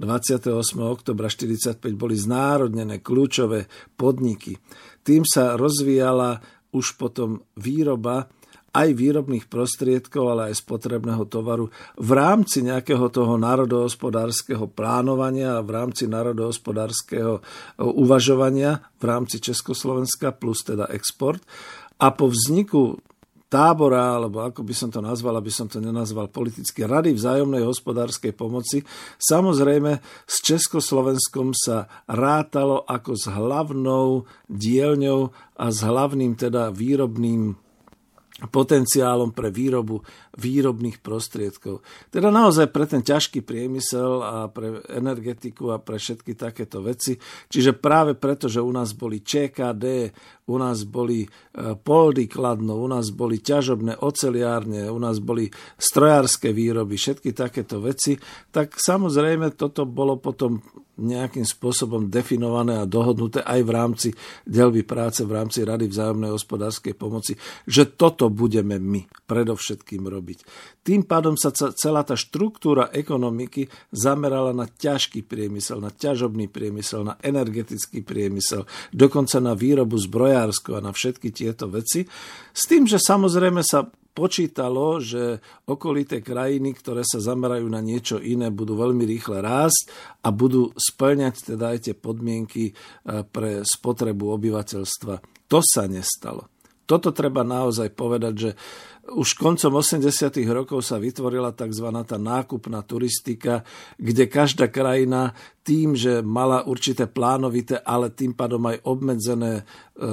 [0.00, 0.48] 28.
[0.80, 3.68] oktobra 45 boli znárodnené kľúčové
[4.00, 4.56] podniky.
[5.04, 6.40] Tým sa rozvíjala
[6.72, 8.32] už potom výroba
[8.76, 15.70] aj výrobných prostriedkov, ale aj spotrebného tovaru v rámci nejakého toho národohospodárskeho plánovania a v
[15.72, 17.42] rámci národohospodárskeho e,
[17.80, 21.40] uvažovania v rámci Československa plus teda export.
[21.96, 23.00] A po vzniku
[23.46, 28.34] tábora, alebo ako by som to nazval, aby som to nenazval politicky, Rady vzájomnej hospodárskej
[28.34, 28.82] pomoci.
[29.16, 37.65] Samozrejme, s Československom sa rátalo ako s hlavnou dielňou a s hlavným teda výrobným
[38.44, 39.96] potenciálom pre výrobu
[40.36, 41.80] výrobných prostriedkov.
[42.12, 47.16] Teda naozaj pre ten ťažký priemysel a pre energetiku a pre všetky takéto veci.
[47.48, 49.84] Čiže práve preto, že u nás boli ČKD,
[50.46, 51.28] u nás boli e,
[51.74, 58.14] poldy kladno, u nás boli ťažobné oceliárne, u nás boli strojárske výroby, všetky takéto veci,
[58.54, 60.62] tak samozrejme toto bolo potom
[60.96, 64.08] nejakým spôsobom definované a dohodnuté aj v rámci
[64.48, 67.36] delby práce, v rámci Rady vzájomnej hospodárskej pomoci,
[67.68, 70.25] že toto budeme my predovšetkým robiť.
[70.82, 77.14] Tým pádom sa celá tá štruktúra ekonomiky zamerala na ťažký priemysel, na ťažobný priemysel, na
[77.22, 82.08] energetický priemysel, dokonca na výrobu zbrojárskú a na všetky tieto veci.
[82.50, 88.48] S tým, že samozrejme sa počítalo, že okolité krajiny, ktoré sa zamerajú na niečo iné,
[88.48, 89.92] budú veľmi rýchle rásť
[90.24, 92.74] a budú splňať teda aj tie podmienky e,
[93.28, 95.14] pre spotrebu obyvateľstva.
[95.52, 96.48] To sa nestalo.
[96.88, 98.50] Toto treba naozaj povedať, že
[99.06, 100.02] už koncom 80.
[100.50, 101.86] rokov sa vytvorila tzv.
[102.02, 103.62] tá nákupná turistika,
[104.00, 105.30] kde každá krajina
[105.62, 109.62] tým, že mala určité plánovité, ale tým pádom aj obmedzené e,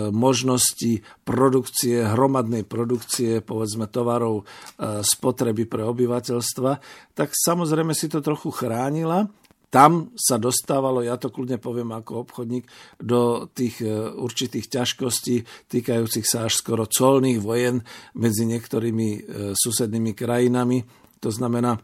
[0.09, 6.71] možnosti produkcie, hromadnej produkcie, povedzme tovarov e, spotreby pre obyvateľstva,
[7.13, 9.29] tak samozrejme si to trochu chránila
[9.73, 12.69] tam sa dostávalo, ja to kľudne poviem ako obchodník,
[13.01, 17.81] do tých e, určitých ťažkostí týkajúcich sa až skoro colných vojen
[18.13, 19.19] medzi niektorými e,
[19.57, 20.85] susednými krajinami.
[21.25, 21.81] To znamená,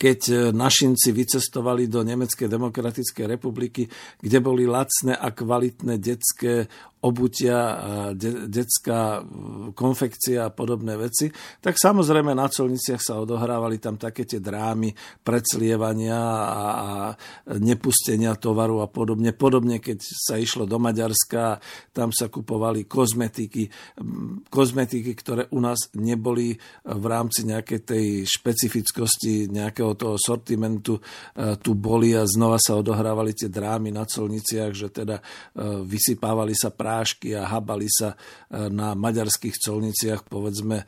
[0.00, 3.84] keď e, našinci vycestovali do Nemeckej demokratickej republiky,
[4.16, 6.64] kde boli lacné a kvalitné detské
[7.00, 7.58] obutia,
[8.12, 9.24] de, detská
[9.72, 14.92] konfekcia a podobné veci, tak samozrejme na colniciach sa odohrávali tam také tie drámy
[15.24, 16.48] predslievania a,
[17.56, 19.32] nepustenia tovaru a podobne.
[19.32, 21.56] Podobne, keď sa išlo do Maďarska,
[21.96, 23.72] tam sa kupovali kozmetiky,
[24.52, 26.52] kozmetiky, ktoré u nás neboli
[26.84, 32.78] v rámci nejakej tej špecifickosti nejakého celého toho sortimentu e, tu boli a znova sa
[32.78, 35.22] odohrávali tie drámy na colniciach, že teda e,
[35.82, 40.82] vysypávali sa prášky a habali sa e, na maďarských colniciach povedzme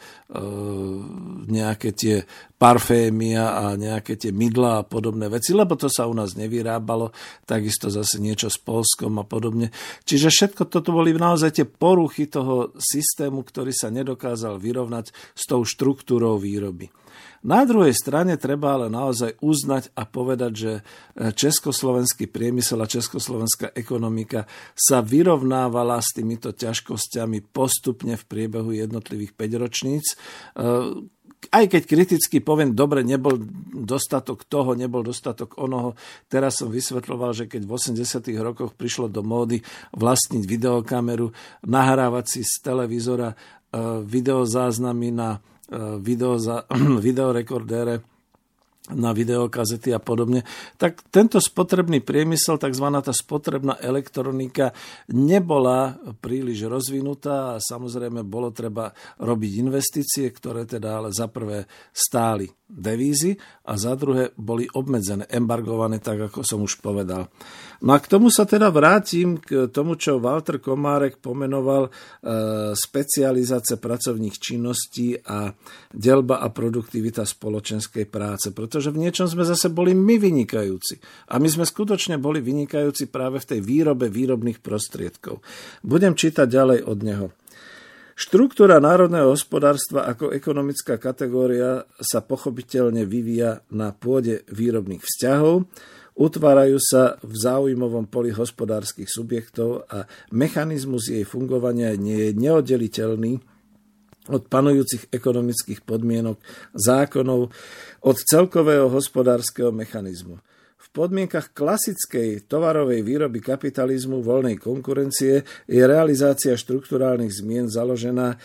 [1.48, 2.24] nejaké tie
[2.62, 7.10] parfémia a nejaké tie mydla a podobné veci, lebo to sa u nás nevyrábalo,
[7.42, 9.74] takisto zase niečo s Polskom a podobne.
[10.06, 15.66] Čiže všetko toto boli naozaj tie poruchy toho systému, ktorý sa nedokázal vyrovnať s tou
[15.66, 16.94] štruktúrou výroby.
[17.42, 20.82] Na druhej strane treba ale naozaj uznať a povedať, že e,
[21.34, 24.46] československý priemysel a československá ekonomika
[24.78, 30.16] sa vyrovnávala s týmito ťažkosťami postupne v priebehu jednotlivých 5 ročníc e,
[31.50, 33.40] aj keď kriticky poviem, dobre, nebol
[33.72, 35.98] dostatok toho, nebol dostatok onoho.
[36.30, 38.30] Teraz som vysvetloval, že keď v 80.
[38.38, 39.64] rokoch prišlo do módy
[39.96, 41.34] vlastniť videokameru,
[41.66, 43.36] nahrávať si z televízora e,
[44.06, 45.42] videozáznamy na
[45.98, 46.68] video za,
[47.08, 48.11] videorekordére
[48.94, 50.44] na videokazety a podobne,
[50.76, 52.86] tak tento spotrebný priemysel, tzv.
[53.02, 54.70] tá spotrebná elektronika,
[55.10, 62.48] nebola príliš rozvinutá a samozrejme bolo treba robiť investície, ktoré teda ale za prvé stáli
[62.72, 63.36] devízy
[63.68, 67.28] a za druhé boli obmedzené, embargované, tak ako som už povedal.
[67.82, 71.90] No a k tomu sa teda vrátim k tomu, čo Walter Komárek pomenoval e,
[72.78, 75.50] specializácia pracovných činností a
[75.90, 81.02] delba a produktivita spoločenskej práce, pretože v niečom sme zase boli my vynikajúci.
[81.34, 85.42] A my sme skutočne boli vynikajúci práve v tej výrobe výrobných prostriedkov.
[85.82, 87.26] Budem čítať ďalej od neho.
[88.14, 95.66] Štruktúra národného hospodárstva ako ekonomická kategória sa pochopiteľne vyvíja na pôde výrobných vzťahov,
[96.22, 103.42] utvárajú sa v záujmovom poli hospodárskych subjektov a mechanizmus jej fungovania nie je neoddeliteľný
[104.30, 106.38] od panujúcich ekonomických podmienok,
[106.78, 107.50] zákonov,
[108.06, 110.38] od celkového hospodárskeho mechanizmu.
[110.92, 118.36] Podmienkach klasickej tovarovej výroby kapitalizmu voľnej konkurencie je realizácia štruktúrálnych zmien založená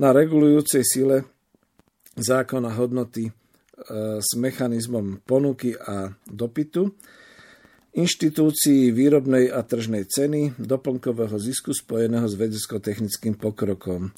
[0.00, 1.28] na regulujúcej sile
[2.16, 3.32] zákona hodnoty e,
[4.16, 6.96] s mechanizmom ponuky a dopytu,
[7.90, 14.14] inštitúcií výrobnej a tržnej ceny, doplnkového zisku spojeného s vedecko-technickým pokrokom.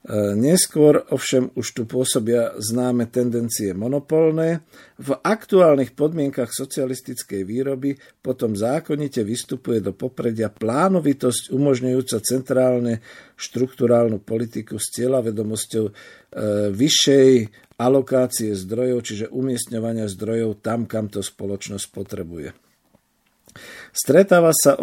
[0.00, 4.64] E, neskôr ovšem už tu pôsobia známe tendencie monopolné.
[4.96, 13.04] V aktuálnych podmienkach socialistickej výroby potom zákonite vystupuje do popredia plánovitosť umožňujúca centrálne
[13.36, 15.92] štruktúrálnu politiku s cieľavedomosťou e,
[16.72, 17.30] vyššej
[17.76, 22.69] alokácie zdrojov, čiže umiestňovania zdrojov tam, kam to spoločnosť potrebuje.
[23.90, 24.78] Stretáva sa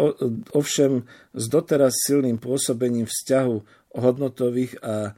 [0.52, 3.56] ovšem s doteraz silným pôsobením vzťahu
[3.96, 5.12] hodnotových a e,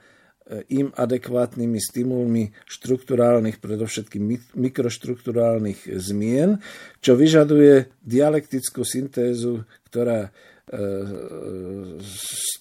[0.78, 6.62] im adekvátnymi stimulmi štruktúrálnych, predovšetkým mikroštruktúrálnych zmien,
[7.02, 10.30] čo vyžaduje dialektickú syntézu, ktorá e,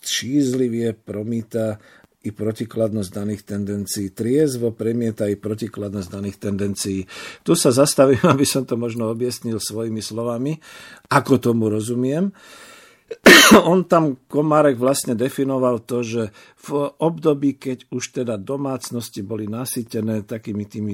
[0.02, 1.78] šízlivie promíta
[2.30, 4.14] i protikladnosť daných tendencií.
[4.14, 7.02] Triezvo premieta i protikladnosť daných tendencií.
[7.42, 10.62] Tu sa zastavím, aby som to možno objasnil svojimi slovami,
[11.10, 12.30] ako tomu rozumiem.
[13.72, 16.24] on tam Komárek vlastne definoval to, že
[16.60, 20.94] v období, keď už teda domácnosti boli nasytené takými tými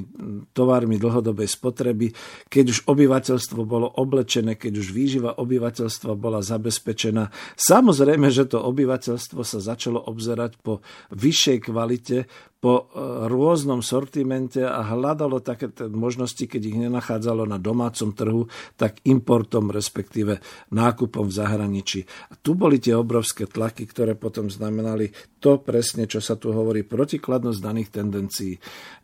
[0.54, 2.14] tovarmi dlhodobej spotreby,
[2.48, 9.42] keď už obyvateľstvo bolo oblečené, keď už výživa obyvateľstva bola zabezpečená, samozrejme, že to obyvateľstvo
[9.42, 12.18] sa začalo obzerať po vyššej kvalite,
[12.66, 19.06] po e, rôznom sortimente a hľadalo také možnosti, keď ich nenachádzalo na domácom trhu, tak
[19.06, 20.42] importom, respektíve
[20.74, 22.05] nákupom v zahraničí.
[22.06, 26.86] A tu boli tie obrovské tlaky, ktoré potom znamenali to presne, čo sa tu hovorí,
[26.86, 28.54] protikladnosť daných tendencií.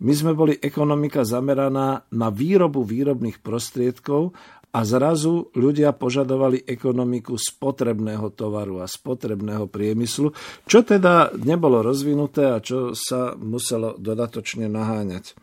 [0.01, 4.33] My sme boli ekonomika zameraná na výrobu výrobných prostriedkov
[4.71, 10.31] a zrazu ľudia požadovali ekonomiku spotrebného tovaru a spotrebného priemyslu,
[10.63, 15.35] čo teda nebolo rozvinuté a čo sa muselo dodatočne naháňať.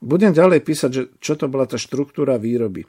[0.00, 2.84] Budem ďalej písať, že čo to bola tá štruktúra výroby.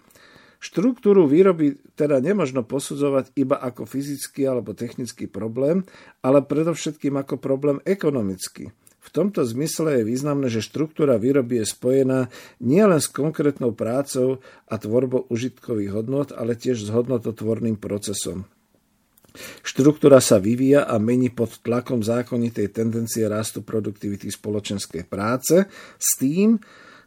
[0.62, 5.82] Štruktúru výroby teda nemožno posudzovať iba ako fyzický alebo technický problém,
[6.22, 8.70] ale predovšetkým ako problém ekonomický.
[9.02, 12.30] V tomto zmysle je významné, že štruktúra výroby je spojená
[12.62, 18.46] nielen s konkrétnou prácou a tvorbou užitkových hodnot, ale tiež s hodnototvorným procesom.
[19.66, 25.66] Štruktúra sa vyvíja a mení pod tlakom zákonitej tendencie rastu produktivity spoločenskej práce
[25.98, 26.62] s tým,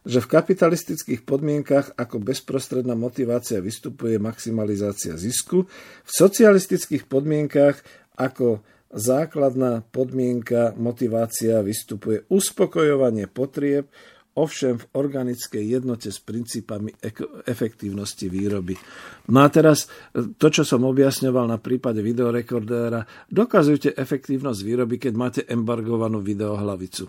[0.05, 5.65] že v kapitalistických podmienkach ako bezprostredná motivácia vystupuje maximalizácia zisku,
[6.05, 7.81] v socialistických podmienkach
[8.15, 8.61] ako
[8.93, 13.89] základná podmienka motivácia vystupuje uspokojovanie potrieb,
[14.35, 16.91] ovšem v organickej jednote s princípami
[17.47, 18.75] efektívnosti výroby.
[19.31, 25.41] No a teraz to, čo som objasňoval na prípade videorekordéra, dokazujte efektívnosť výroby, keď máte
[25.47, 27.07] embargovanú videohlavicu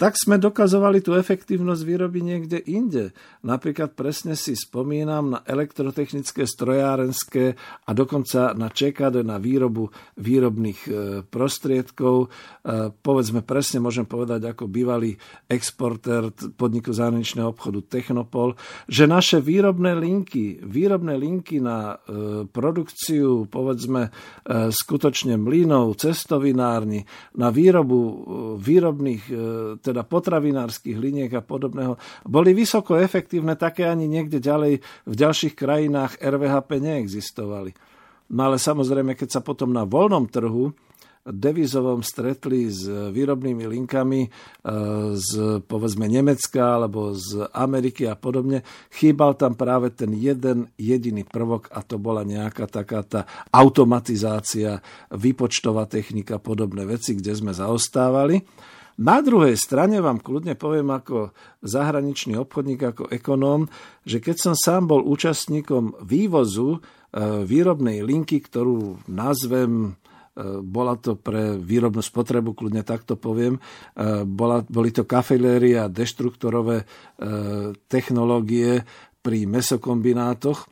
[0.00, 3.12] tak sme dokazovali tú efektívnosť výroby niekde inde.
[3.44, 7.52] Napríklad presne si spomínam na elektrotechnické, strojárenské
[7.84, 10.90] a dokonca na ČKD na výrobu výrobných e,
[11.28, 12.16] prostriedkov.
[12.24, 12.28] E,
[12.96, 18.56] povedzme presne, môžem povedať ako bývalý exportér podniku zahraničného obchodu Technopol,
[18.88, 24.08] že naše výrobné linky, výrobné linky na e, produkciu povedzme
[24.70, 27.04] skutočne mlynov, cestovinárni,
[27.36, 28.00] na výrobu
[28.56, 29.24] výrobných
[29.90, 36.22] teda potravinárskych liniek a podobného, boli vysoko efektívne, také ani niekde ďalej v ďalších krajinách
[36.22, 37.74] RVHP neexistovali.
[38.30, 40.70] No ale samozrejme, keď sa potom na voľnom trhu
[41.20, 44.28] devizovom stretli s výrobnými linkami e,
[45.20, 51.68] z povedzme Nemecka alebo z Ameriky a podobne, chýbal tam práve ten jeden jediný prvok
[51.76, 53.20] a to bola nejaká taká tá
[53.52, 54.80] automatizácia,
[55.12, 58.40] výpočtová technika, podobné veci, kde sme zaostávali.
[59.00, 61.32] Na druhej strane vám kľudne poviem ako
[61.64, 63.64] zahraničný obchodník, ako ekonóm,
[64.04, 66.78] že keď som sám bol účastníkom vývozu e,
[67.48, 69.90] výrobnej linky, ktorú nazvem e,
[70.60, 73.56] bola to pre výrobnú spotrebu, kľudne takto poviem.
[73.56, 73.60] E,
[74.28, 76.84] bola, boli to kafilérie a deštruktorové
[77.88, 78.84] technológie
[79.24, 80.68] pri mesokombinátoch.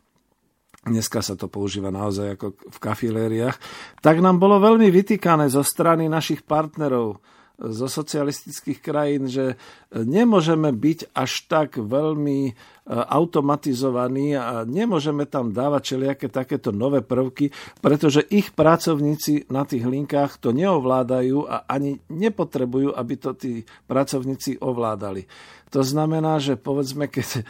[0.85, 3.57] Dneska sa to používa naozaj ako v kafilériách.
[4.05, 7.21] Tak nám bolo veľmi vytýkané zo strany našich partnerov,
[7.59, 9.59] zo socialistických krajín, že
[9.91, 12.53] nemôžeme byť až tak veľmi e,
[12.89, 17.51] automatizovaní a nemôžeme tam dávať všelijaké takéto nové prvky,
[17.83, 24.63] pretože ich pracovníci na tých linkách to neovládajú a ani nepotrebujú, aby to tí pracovníci
[24.63, 25.27] ovládali.
[25.69, 27.41] To znamená, že povedzme, keď e,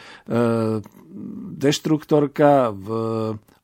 [1.55, 2.87] deštruktorka v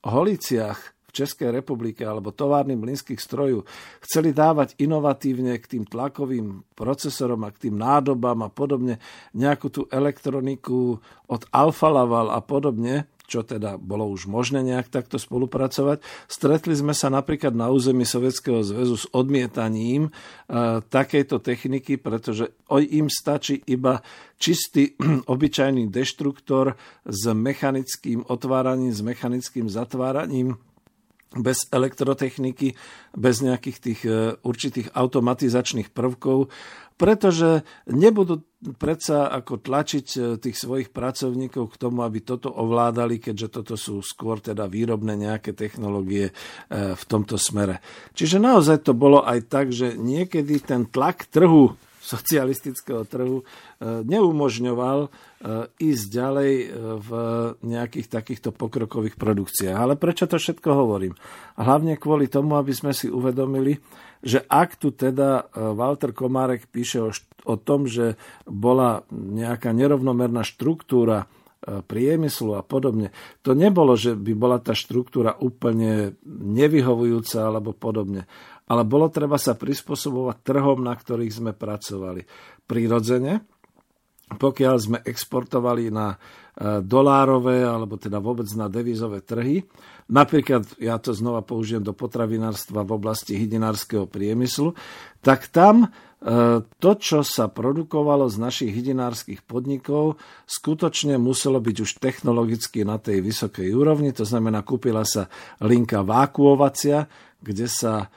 [0.06, 3.64] Holiciach Českej republike alebo továrnym mlinských strojov
[4.04, 9.00] chceli dávať inovatívne k tým tlakovým procesorom a k tým nádobám a podobne
[9.32, 11.00] nejakú tú elektroniku
[11.32, 16.02] od Alfa Laval a podobne, čo teda bolo už možné nejak takto spolupracovať.
[16.30, 20.12] Stretli sme sa napríklad na území Sovietskeho zväzu s odmietaním e,
[20.86, 24.06] takejto techniky, pretože im stačí iba
[24.38, 24.94] čistý
[25.34, 30.62] obyčajný deštruktor s mechanickým otváraním, s mechanickým zatváraním
[31.36, 32.80] bez elektrotechniky,
[33.14, 36.48] bez nejakých tých e, určitých automatizačných prvkov,
[36.96, 38.48] pretože nebudú
[38.80, 44.00] predsa ako tlačiť e, tých svojich pracovníkov k tomu, aby toto ovládali, keďže toto sú
[44.00, 46.34] skôr teda výrobné nejaké technológie e,
[46.96, 47.84] v tomto smere.
[48.16, 51.76] Čiže naozaj to bolo aj tak, že niekedy ten tlak trhu
[52.06, 53.44] socialistického trhu e,
[54.06, 55.10] neumožňoval e,
[55.82, 56.68] ísť ďalej e,
[57.02, 57.10] v
[57.66, 59.74] nejakých takýchto pokrokových produkciách.
[59.74, 61.18] Ale prečo to všetko hovorím?
[61.58, 63.82] Hlavne kvôli tomu, aby sme si uvedomili,
[64.22, 67.10] že ak tu teda Walter Komárek píše o,
[67.46, 71.30] o tom, že bola nejaká nerovnomerná štruktúra
[71.66, 73.10] priemyslu a podobne.
[73.42, 78.30] To nebolo, že by bola tá štruktúra úplne nevyhovujúca alebo podobne
[78.66, 82.26] ale bolo treba sa prispôsobovať trhom, na ktorých sme pracovali.
[82.66, 83.46] Prirodzene,
[84.26, 86.18] pokiaľ sme exportovali na e,
[86.82, 89.62] dolárové alebo teda vôbec na devizové trhy.
[90.10, 94.74] Napríklad, ja to znova použijem do potravinárstva v oblasti hydinárskeho priemyslu,
[95.22, 95.88] tak tam e,
[96.66, 100.18] to, čo sa produkovalo z našich hydinárskych podnikov,
[100.50, 104.10] skutočne muselo byť už technologicky na tej vysokej úrovni.
[104.18, 105.30] To znamená, kúpila sa
[105.62, 107.06] linka vákuovacia,
[107.46, 108.10] kde sa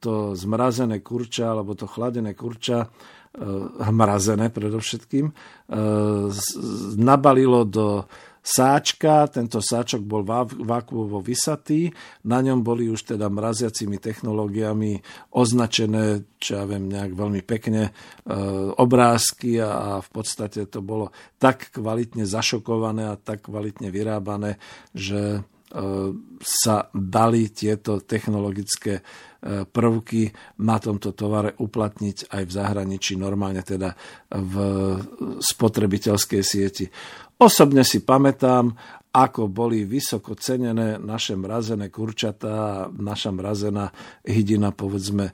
[0.00, 2.88] to zmrazené kurča alebo to chladené kurča e,
[3.92, 5.32] mrazené predovšetkým, e,
[6.96, 8.08] nabalilo do
[8.42, 10.26] sáčka, tento sáčok bol
[10.66, 11.94] vákuovo vysatý,
[12.26, 14.98] na ňom boli už teda mraziacimi technológiami
[15.36, 17.94] označené, čo ja viem, nejak veľmi pekne
[18.74, 24.58] obrázky a v podstate to bolo tak kvalitne zašokované a tak kvalitne vyrábané,
[24.90, 25.46] že
[26.42, 29.02] sa dali tieto technologické e,
[29.42, 30.30] prvky
[30.62, 33.90] na tomto tovare uplatniť aj v zahraničí, normálne teda
[34.30, 34.54] v
[35.42, 36.86] spotrebiteľskej sieti.
[37.42, 38.70] Osobne si pamätám,
[39.12, 43.92] ako boli vysoko cenené naše mrazené kurčatá, naša mrazená
[44.24, 45.32] hydina, povedzme e,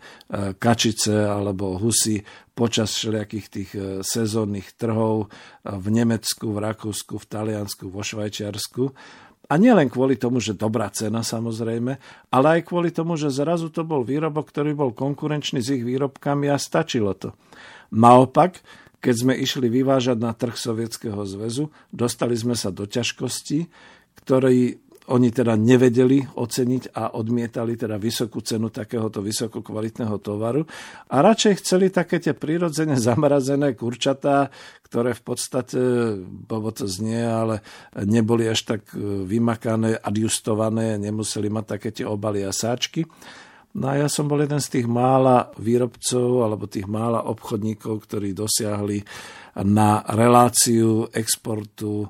[0.58, 2.18] kačice alebo husy
[2.58, 5.30] počas všelijakých tých e, sezónnych trhov
[5.62, 8.90] v Nemecku, v Rakúsku, v Taliansku, vo Švajčiarsku.
[9.48, 11.96] A nielen kvôli tomu, že dobrá cena samozrejme,
[12.28, 16.52] ale aj kvôli tomu, že zrazu to bol výrobok, ktorý bol konkurenčný s ich výrobkami
[16.52, 17.32] a stačilo to.
[17.88, 18.60] Naopak,
[19.00, 23.72] keď sme išli vyvážať na trh Sovietskeho zväzu, dostali sme sa do ťažkosti,
[24.20, 24.76] ktoré
[25.08, 30.62] oni teda nevedeli oceniť a odmietali teda vysokú cenu takéhoto vysokokvalitného tovaru
[31.08, 34.52] a radšej chceli také tie prirodzene zamrazené kurčatá,
[34.84, 35.80] ktoré v podstate,
[36.24, 37.60] bobo to znie, ale
[38.04, 38.92] neboli až tak
[39.28, 43.04] vymakané, adjustované, nemuseli mať také tie obaly a sáčky.
[43.76, 48.32] No a ja som bol jeden z tých mála výrobcov alebo tých mála obchodníkov, ktorí
[48.32, 49.04] dosiahli
[49.60, 52.08] na reláciu exportu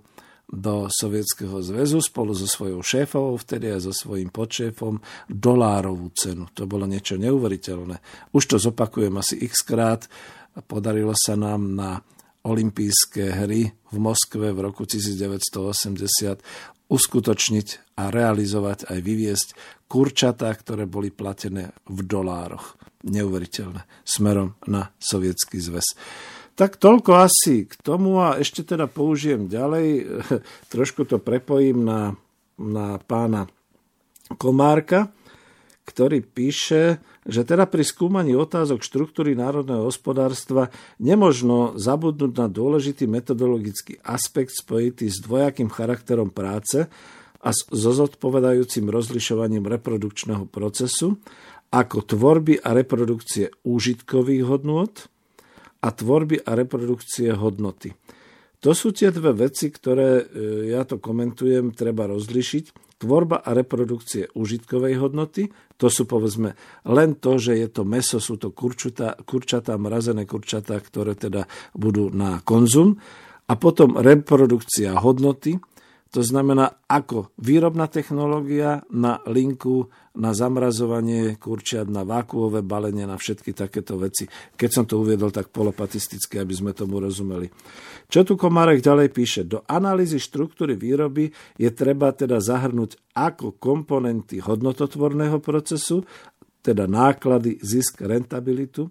[0.49, 4.97] do Sovietskeho zväzu spolu so svojou šéfovou, vtedy aj so svojím podšéfom,
[5.29, 6.49] dolárovú cenu.
[6.57, 8.01] To bolo niečo neuveriteľné.
[8.33, 10.09] Už to zopakujem asi x krát.
[10.65, 12.01] Podarilo sa nám na
[12.49, 16.41] olympijské hry v Moskve v roku 1980
[16.89, 19.49] uskutočniť a realizovať aj vyviesť
[19.85, 22.81] kurčatá, ktoré boli platené v dolároch.
[23.05, 23.85] Neuveriteľné.
[24.03, 25.95] Smerom na Sovietský zväz.
[26.59, 29.87] Tak toľko asi k tomu a ešte teda použijem ďalej,
[30.75, 32.19] trošku to prepojím na,
[32.59, 33.47] na pána
[34.35, 35.15] Komárka,
[35.87, 40.69] ktorý píše, že teda pri skúmaní otázok štruktúry národného hospodárstva
[41.01, 46.91] nemožno zabudnúť na dôležitý metodologický aspekt spojitý s dvojakým charakterom práce
[47.39, 51.17] a so zodpovedajúcim rozlišovaním reprodukčného procesu
[51.71, 54.93] ako tvorby a reprodukcie úžitkových hodnôt,
[55.79, 57.95] a tvorby a reprodukcie hodnoty.
[58.59, 62.99] To sú tie dve veci, ktoré, e, ja to komentujem, treba rozlišiť.
[62.99, 68.35] Tvorba a reprodukcie užitkovej hodnoty, to sú povedzme len to, že je to meso, sú
[68.35, 71.47] to kurčatá, kurčatá mrazené kurčatá, ktoré teda
[71.79, 72.99] budú na konzum.
[73.47, 75.63] A potom reprodukcia hodnoty,
[76.09, 83.53] to znamená ako výrobná technológia na linku, na zamrazovanie kurčiat, na vákuové balenie, na všetky
[83.53, 84.25] takéto veci.
[84.57, 87.53] Keď som to uviedol tak polopatisticky, aby sme tomu rozumeli.
[88.09, 89.45] Čo tu Komárek ďalej píše?
[89.45, 91.29] Do analýzy štruktúry výroby
[91.61, 96.09] je treba teda zahrnúť ako komponenty hodnototvorného procesu,
[96.65, 98.89] teda náklady, zisk, rentabilitu,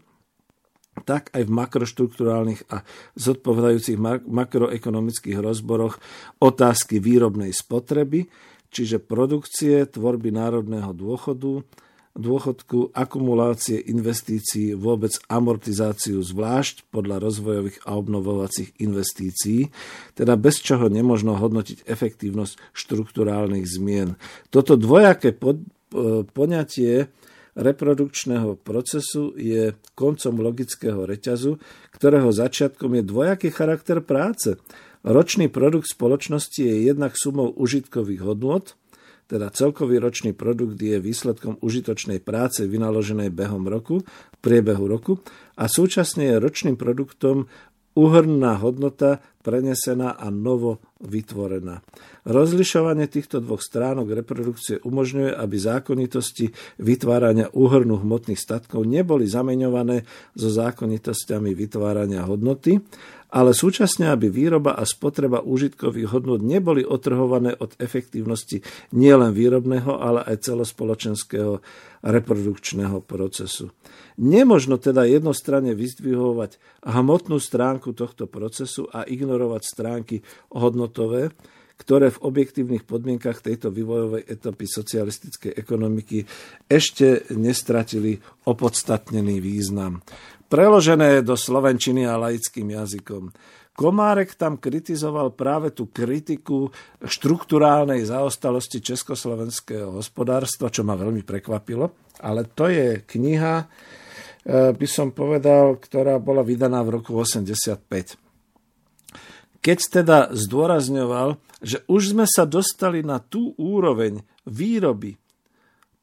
[1.04, 2.82] tak aj v makroštruktúrálnych a
[3.18, 6.02] zodpovedajúcich makroekonomických rozboroch
[6.42, 8.30] otázky výrobnej spotreby,
[8.74, 11.66] čiže produkcie, tvorby národného dôchodu,
[12.18, 19.70] dôchodku, akumulácie investícií, vôbec amortizáciu zvlášť podľa rozvojových a obnovovacích investícií,
[20.18, 24.18] teda bez čoho nemožno hodnotiť efektívnosť štruktúrálnych zmien.
[24.50, 25.62] Toto dvojaké pod,
[26.34, 27.08] poňatie
[27.58, 31.58] reprodukčného procesu je koncom logického reťazu,
[31.98, 34.62] ktorého začiatkom je dvojaký charakter práce.
[35.02, 38.78] Ročný produkt spoločnosti je jednak sumou užitkových hodnot,
[39.28, 45.20] teda celkový ročný produkt je výsledkom užitočnej práce vynaloženej behom roku, v priebehu roku
[45.60, 47.52] a súčasne je ročným produktom
[47.98, 51.82] uhrnná hodnota prenesená a novo vytvorená.
[52.28, 56.52] Rozlišovanie týchto dvoch stránok reprodukcie umožňuje, aby zákonitosti
[56.84, 60.04] vytvárania úhrnu hmotných statkov neboli zameňované
[60.36, 62.78] so zákonitosťami vytvárania hodnoty,
[63.28, 68.64] ale súčasne, aby výroba a spotreba úžitkových hodnot neboli otrhované od efektívnosti
[68.96, 71.60] nielen výrobného, ale aj celospoločenského
[72.08, 73.74] reprodukčného procesu.
[74.18, 80.16] Nemožno teda jednostranne vyzdvihovať hmotnú stránku tohto procesu a ignorovať stránky
[80.56, 81.36] hodnotové,
[81.78, 86.26] ktoré v objektívnych podmienkach tejto vývojovej etapy socialistickej ekonomiky
[86.66, 88.18] ešte nestratili
[88.50, 90.02] opodstatnený význam.
[90.48, 93.32] Preložené do slovenčiny a laickým jazykom.
[93.78, 102.16] Komárek tam kritizoval práve tú kritiku štruktúrálnej zaostalosti československého hospodárstva, čo ma veľmi prekvapilo.
[102.26, 103.70] Ale to je kniha,
[104.48, 108.16] Eh, by som povedal, ktorá bola vydaná v roku 85.
[109.60, 115.20] Keď teda zdôrazňoval, že už sme sa dostali na tú úroveň výroby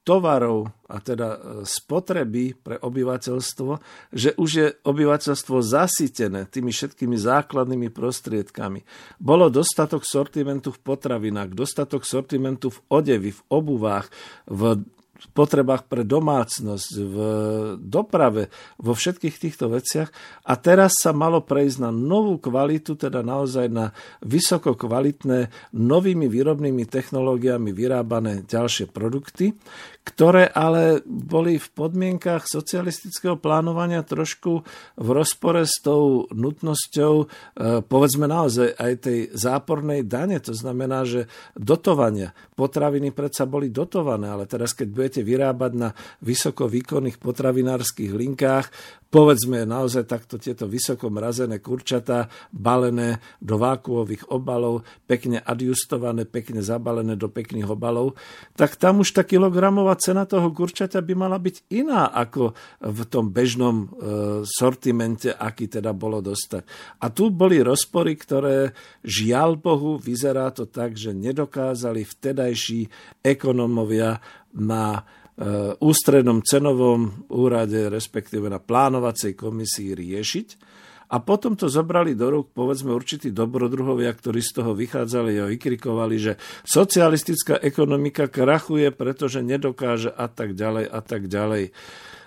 [0.04, 3.70] tovarov a teda eh, spotreby pre obyvateľstvo,
[4.12, 8.84] že už je obyvateľstvo zasytené tými všetkými základnými prostriedkami.
[9.18, 14.12] Bolo dostatok sortimentu v potravinách, dostatok sortimentu v odevi, v obuvách,
[14.46, 14.84] v
[15.32, 17.16] potrebách pre domácnosť, v
[17.78, 20.10] doprave, vo všetkých týchto veciach.
[20.44, 26.84] A teraz sa malo prejsť na novú kvalitu, teda naozaj na vysoko kvalitné, novými výrobnými
[26.84, 29.54] technológiami vyrábané ďalšie produkty,
[30.04, 34.60] ktoré ale boli v podmienkach socialistického plánovania trošku
[35.00, 37.26] v rozpore s tou nutnosťou, e,
[37.80, 40.36] povedzme naozaj aj tej zápornej dane.
[40.44, 41.24] To znamená, že
[41.56, 45.88] dotovania, potraviny predsa boli dotované, ale teraz keď potrebujete vyrábať na
[46.24, 48.66] vysokovýkonných potravinárskych linkách,
[49.12, 57.14] povedzme naozaj takto tieto vysoko mrazené kurčatá, balené do vákuových obalov, pekne adjustované, pekne zabalené
[57.14, 58.18] do pekných obalov,
[58.58, 63.30] tak tam už tá kilogramová cena toho kurčata by mala byť iná ako v tom
[63.30, 63.86] bežnom e,
[64.48, 66.66] sortimente, aký teda bolo dostať.
[66.98, 68.74] A tu boli rozpory, ktoré
[69.06, 72.90] žiaľ Bohu, vyzerá to tak, že nedokázali vtedajší
[73.22, 74.18] ekonomovia
[74.54, 75.02] na
[75.34, 80.48] Eh, ústrednom cenovom úrade, respektíve na plánovacej komisii riešiť.
[81.10, 86.16] A potom to zobrali do rúk, povedzme, určití dobrodruhovia, ktorí z toho vychádzali a vykrikovali,
[86.22, 86.32] že
[86.62, 91.74] socialistická ekonomika krachuje, pretože nedokáže a tak ďalej a tak ďalej.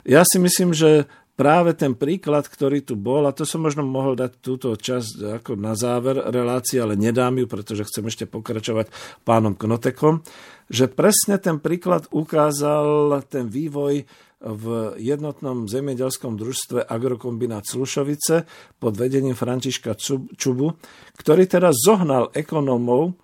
[0.04, 4.18] Ja si myslím, že práve ten príklad, ktorý tu bol, a to som možno mohol
[4.18, 8.90] dať túto časť ako na záver relácie, ale nedám ju, pretože chcem ešte pokračovať
[9.22, 10.26] pánom Knotekom,
[10.68, 14.04] že presne ten príklad ukázal ten vývoj
[14.38, 14.66] v
[14.98, 18.46] jednotnom zemědělskom družstve Agrokombinát Slušovice
[18.78, 19.98] pod vedením Františka
[20.38, 20.78] Čubu,
[21.18, 23.18] ktorý teda zohnal ekonómov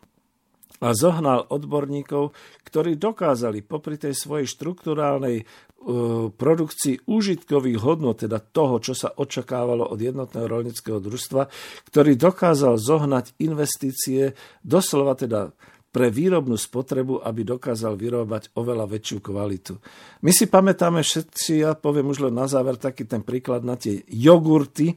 [0.83, 2.35] a zohnal odborníkov,
[2.67, 5.47] ktorí dokázali popri tej svojej štruktúrálnej
[5.83, 11.51] E, produkcii užitkových hodnot, teda toho, čo sa očakávalo od jednotného rolnického družstva,
[11.91, 14.31] ktorý dokázal zohnať investície
[14.63, 15.51] doslova teda
[15.91, 19.75] pre výrobnú spotrebu, aby dokázal vyrábať oveľa väčšiu kvalitu.
[20.23, 24.07] My si pamätáme všetci, ja poviem už len na záver taký ten príklad na tie
[24.07, 24.95] jogurty,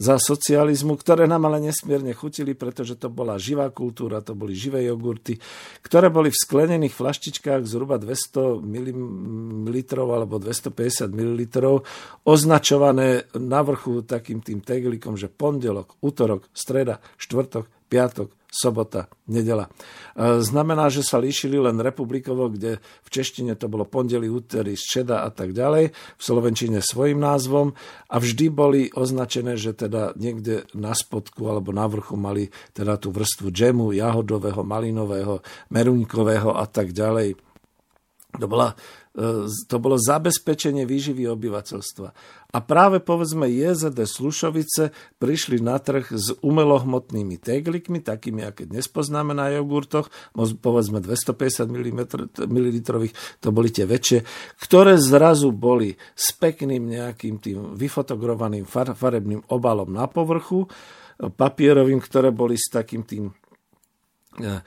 [0.00, 4.88] za socializmu, ktoré nám ale nesmierne chutili, pretože to bola živá kultúra, to boli živé
[4.88, 5.36] jogurty,
[5.84, 11.40] ktoré boli v sklenených flaštičkách zhruba 200 ml alebo 250 ml,
[12.24, 19.70] označované na vrchu takým tým teglikom, že pondelok, útorok, streda, štvrtok, piatok, sobota, nedela.
[20.14, 25.26] E, znamená, že sa líšili len republikovo, kde v češtine to bolo pondeli, úterý, šeda
[25.26, 27.74] a tak ďalej, v slovenčine svojim názvom
[28.10, 33.14] a vždy boli označené, že teda niekde na spodku alebo na vrchu mali teda tú
[33.14, 37.38] vrstvu džemu, jahodového, malinového, meruňkového a tak ďalej.
[38.38, 38.78] To bola
[39.66, 42.08] to bolo zabezpečenie výživy obyvateľstva.
[42.50, 49.34] A práve povedzme JZD Slušovice prišli na trh s umelohmotnými teglikmi, takými, aké dnes poznáme
[49.34, 52.06] na jogurtoch, povedzme 250 ml,
[53.42, 54.18] to boli tie väčšie,
[54.62, 60.70] ktoré zrazu boli s pekným nejakým tým vyfotogrovaným farebným obalom na povrchu,
[61.20, 63.34] papierovým, ktoré boli s takým tým e,
[64.48, 64.60] e,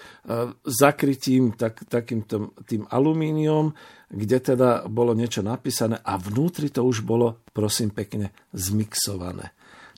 [0.62, 2.24] zakrytím, tak, takým
[2.68, 3.74] tým alumíniom,
[4.14, 9.52] kde teda bolo niečo napísané a vnútri to už bolo, prosím pekne, zmixované.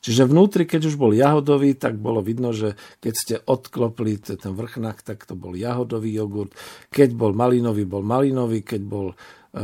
[0.05, 5.01] Čiže vnútri, keď už bol jahodový, tak bolo vidno, že keď ste odklopli ten vrchnák,
[5.01, 6.53] tak to bol jahodový jogurt.
[6.93, 8.61] Keď bol malinový, bol malinový.
[8.61, 9.15] Keď bol e,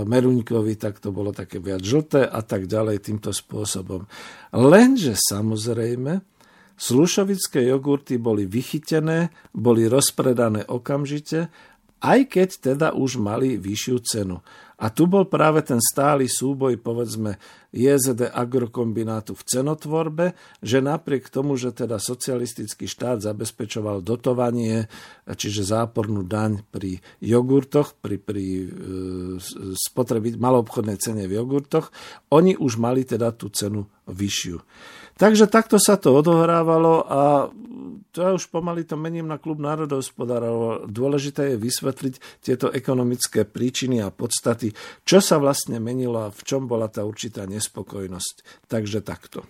[0.02, 4.10] meruňkový, tak to bolo také viac žlté a tak ďalej týmto spôsobom.
[4.50, 6.26] Lenže samozrejme,
[6.74, 11.54] slušovické jogurty boli vychytené, boli rozpredané okamžite
[12.02, 14.42] aj keď teda už mali vyššiu cenu.
[14.82, 17.38] A tu bol práve ten stály súboj, povedzme,
[17.70, 20.26] JZD agrokombinátu v cenotvorbe,
[20.58, 24.90] že napriek tomu, že teda socialistický štát zabezpečoval dotovanie,
[25.30, 28.66] čiže zápornú daň pri jogurtoch, pri, pri e,
[29.78, 31.94] spotrebi, maloobchodnej cene v jogurtoch,
[32.34, 34.58] oni už mali teda tú cenu vyššiu.
[35.22, 37.54] Takže takto sa to odohrávalo a
[38.10, 40.90] to ja už pomaly to mením na klub národohospodárov.
[40.90, 44.74] Dôležité je vysvetliť tieto ekonomické príčiny a podstaty,
[45.06, 48.66] čo sa vlastne menilo a v čom bola tá určitá nespokojnosť.
[48.66, 49.46] Takže takto.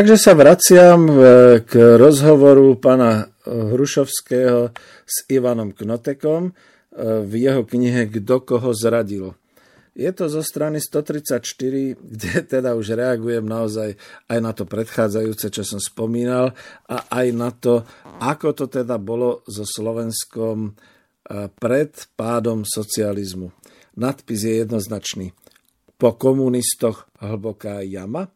[0.00, 1.14] Takže sa vraciam e,
[1.60, 4.72] k rozhovoru pána e, Hrušovského
[5.04, 6.52] s Ivanom Knotekom e,
[7.20, 9.36] v jeho knihe Kto koho zradil.
[9.92, 11.44] Je to zo strany 134,
[12.16, 16.56] kde teda už reagujem naozaj aj na to predchádzajúce, čo som spomínal,
[16.88, 17.84] a aj na to,
[18.24, 20.80] ako to teda bolo so Slovenskom
[21.60, 23.52] pred pádom socializmu.
[24.00, 25.36] Nadpis je jednoznačný.
[26.00, 28.32] Po komunistoch hlboká jama?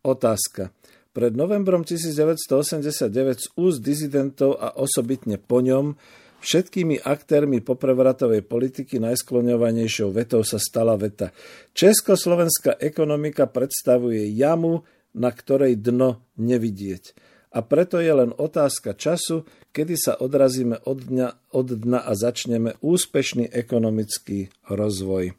[0.00, 0.72] Otázka.
[1.14, 5.94] Pred novembrom 1989 z úst dizidentov a osobitne po ňom
[6.42, 11.30] všetkými aktérmi poprevratovej politiky najskloňovanejšou vetou sa stala veta.
[11.70, 14.82] Československá ekonomika predstavuje jamu,
[15.14, 17.14] na ktorej dno nevidieť.
[17.54, 22.74] A preto je len otázka času, kedy sa odrazíme od dňa, od dna a začneme
[22.82, 25.38] úspešný ekonomický rozvoj.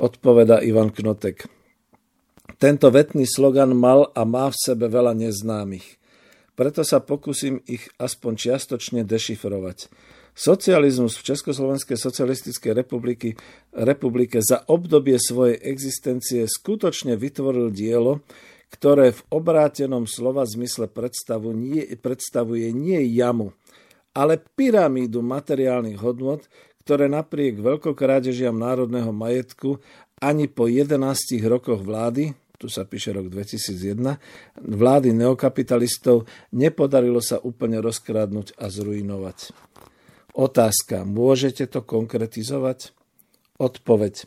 [0.00, 1.57] Odpoveda Ivan Knotek.
[2.56, 6.00] Tento vetný slogan mal a má v sebe veľa neznámych.
[6.56, 9.92] Preto sa pokúsim ich aspoň čiastočne dešifrovať.
[10.38, 13.34] Socializmus v Československej socialistickej republiky,
[13.74, 18.22] republike za obdobie svojej existencie skutočne vytvoril dielo,
[18.70, 23.54] ktoré v obrátenom slova zmysle predstavu nie, predstavuje nie jamu,
[24.14, 26.46] ale pyramídu materiálnych hodnot,
[26.86, 29.82] ktoré napriek veľkokrádežiam národného majetku
[30.18, 30.98] ani po 11
[31.46, 34.18] rokoch vlády, tu sa píše rok 2001,
[34.58, 39.54] vlády neokapitalistov nepodarilo sa úplne rozkrádnuť a zrujnovať.
[40.34, 42.94] Otázka, môžete to konkretizovať?
[43.58, 44.26] Odpoveď.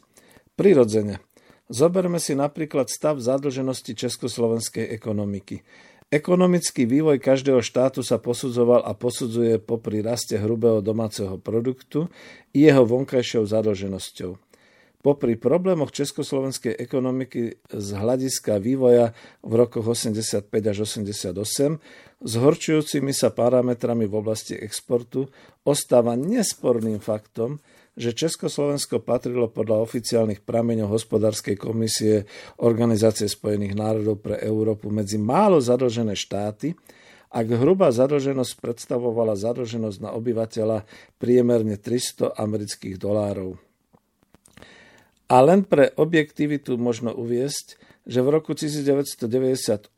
[0.55, 1.23] Prirodzene.
[1.71, 5.63] Zoberme si napríklad stav zadlženosti československej ekonomiky.
[6.11, 12.11] Ekonomický vývoj každého štátu sa posudzoval a posudzuje popri raste hrubého domáceho produktu
[12.51, 14.50] i jeho vonkajšou zadlženosťou.
[15.01, 21.81] Popri problémoch československej ekonomiky z hľadiska vývoja v rokoch 85 až 88
[22.21, 25.25] s horčujúcimi sa parametrami v oblasti exportu
[25.65, 27.57] ostáva nesporným faktom,
[27.97, 32.29] že Československo patrilo podľa oficiálnych prameňov hospodárskej komisie
[32.61, 36.77] Organizácie spojených národov pre Európu medzi málo zadlžené štáty,
[37.31, 40.85] ak hrubá zadlženosť predstavovala zadlženosť na obyvateľa
[41.17, 43.70] priemerne 300 amerických dolárov.
[45.31, 49.95] A len pre objektivitu možno uviesť, že v roku 1998,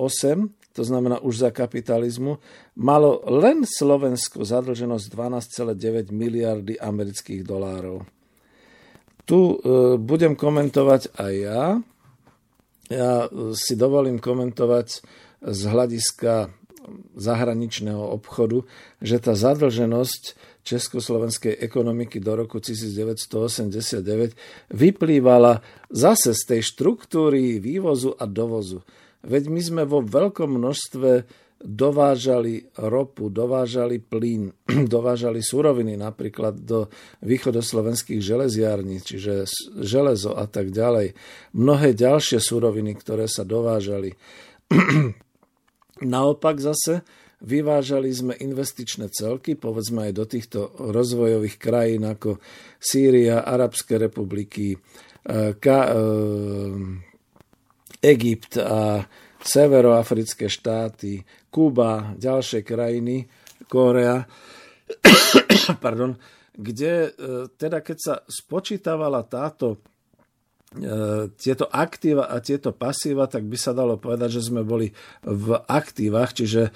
[0.78, 2.38] to znamená už za kapitalizmu,
[2.78, 8.06] malo len Slovensko zadlženosť 12,9 miliardy amerických dolárov.
[9.26, 9.56] Tu e,
[9.98, 11.82] budem komentovať aj ja.
[12.94, 13.26] Ja
[13.58, 15.02] si dovolím komentovať
[15.42, 16.54] z hľadiska
[17.16, 18.68] zahraničného obchodu,
[19.00, 24.34] že tá zadlženosť československej ekonomiky do roku 1989
[24.72, 25.60] vyplývala
[25.92, 28.82] zase z tej štruktúry vývozu a dovozu.
[29.24, 31.12] Veď my sme vo veľkom množstve
[31.64, 34.52] dovážali ropu, dovážali plyn,
[34.94, 36.92] dovážali suroviny napríklad do
[37.24, 39.48] východoslovenských železiarní, čiže
[39.80, 41.16] železo a tak ďalej.
[41.56, 44.12] Mnohé ďalšie suroviny, ktoré sa dovážali.
[46.04, 47.08] Naopak zase
[47.44, 52.40] vyvážali sme investičné celky, povedzme aj do týchto rozvojových krajín ako
[52.80, 54.80] Sýria, Arabské republiky,
[55.60, 56.76] Ka- eh,
[58.04, 59.08] Egypt a
[59.44, 63.28] severoafrické štáty, Kuba, ďalšie krajiny,
[63.68, 64.24] Korea,
[65.84, 66.16] pardon,
[66.56, 67.12] kde eh,
[67.56, 69.93] teda keď sa spočítavala táto E,
[71.38, 74.90] tieto aktíva a tieto pasíva, tak by sa dalo povedať, že sme boli
[75.22, 76.72] v aktívach, čiže e,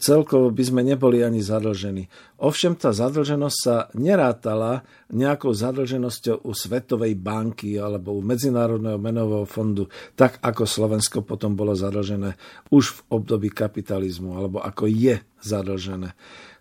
[0.00, 2.08] celkovo by sme neboli ani zadlžení.
[2.40, 9.92] Ovšem tá zadlženosť sa nerátala nejakou zadlženosťou u Svetovej banky alebo u Medzinárodného menového fondu,
[10.16, 12.40] tak ako Slovensko potom bolo zadlžené
[12.72, 16.16] už v období kapitalizmu, alebo ako je zadlžené.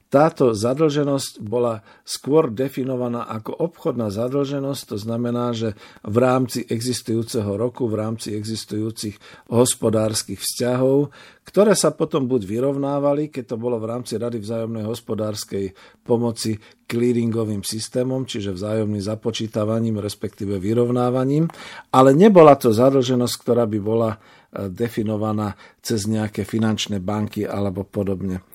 [0.06, 5.73] Táto zadlženosť bola skôr definovaná ako obchodná zadlženosť, to znamená, že
[6.06, 9.18] v rámci existujúceho roku, v rámci existujúcich
[9.49, 11.10] hospodárskych vzťahov,
[11.45, 15.73] ktoré sa potom buď vyrovnávali, keď to bolo v rámci Rady vzájomnej hospodárskej
[16.06, 21.49] pomoci clearingovým systémom, čiže vzájomným započítavaním, respektíve vyrovnávaním,
[21.90, 28.45] ale nebola to zadlženosť, ktorá by bola eh, definovaná cez nejaké finančné banky alebo podobne.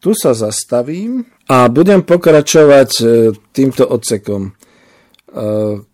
[0.00, 3.04] Tu sa zastavím a budem pokračovať e,
[3.52, 4.48] týmto odsekom.
[4.48, 4.52] E,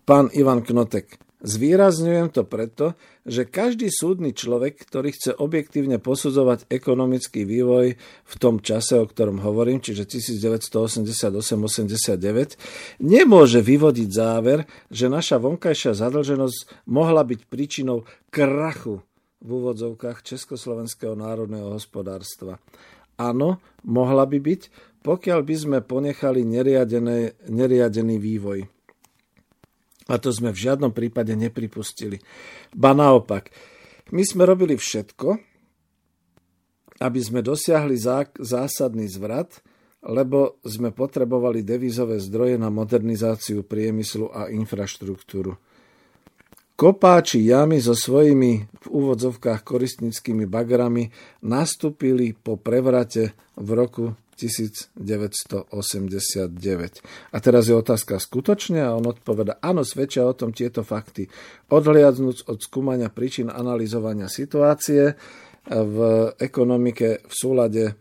[0.07, 1.19] pán Ivan Knotek.
[1.43, 2.95] Zvýrazňujem to preto,
[3.27, 9.43] že každý súdny človek, ktorý chce objektívne posudzovať ekonomický vývoj v tom čase, o ktorom
[9.43, 19.03] hovorím, čiže 1988-89, nemôže vyvodiť záver, že naša vonkajšia zadlženosť mohla byť príčinou krachu
[19.43, 22.57] v úvodzovkách Československého národného hospodárstva.
[23.17, 24.61] Áno, mohla by byť,
[25.01, 26.45] pokiaľ by sme ponechali
[27.49, 28.59] neriadený vývoj.
[30.07, 32.21] A to sme v žiadnom prípade nepripustili.
[32.71, 33.51] Ba naopak,
[34.15, 35.27] my sme robili všetko,
[37.03, 37.99] aby sme dosiahli
[38.39, 39.59] zásadný zvrat,
[40.07, 45.57] lebo sme potrebovali devizové zdroje na modernizáciu priemyslu a infraštruktúru.
[46.77, 51.09] Kopáči jamy so svojimi v úvodzovkách koristnickými bagrami
[51.41, 55.73] nastúpili po prevrate v roku 1989.
[57.33, 61.25] A teraz je otázka skutočne a on odpoveda, áno, svedčia o tom tieto fakty.
[61.73, 65.17] Odhliadnúc od skúmania príčin analyzovania situácie
[65.65, 65.97] v
[66.37, 67.97] ekonomike v súlade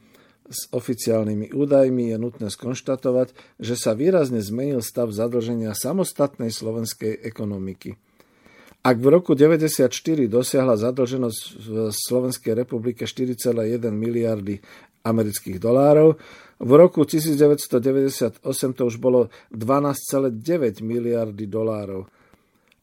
[0.52, 7.96] s oficiálnymi údajmi je nutné skonštatovať, že sa výrazne zmenil stav zadlženia samostatnej slovenskej ekonomiky.
[8.86, 14.62] Ak v roku 1994 dosiahla zadlženosť v Slovenskej republike 4,1 miliardy
[15.02, 16.14] amerických dolárov,
[16.62, 22.06] v roku 1998 to už bolo 12,9 miliardy dolárov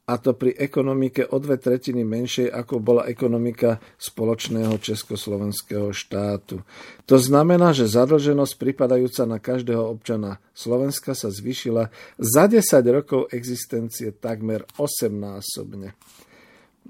[0.04, 6.60] a to pri ekonomike o dve tretiny menšej, ako bola ekonomika spoločného československého štátu.
[7.08, 11.88] To znamená, že zadlženosť pripadajúca na každého občana Slovenska sa zvýšila
[12.20, 12.60] za 10
[12.92, 15.96] rokov existencie takmer 8-násobne.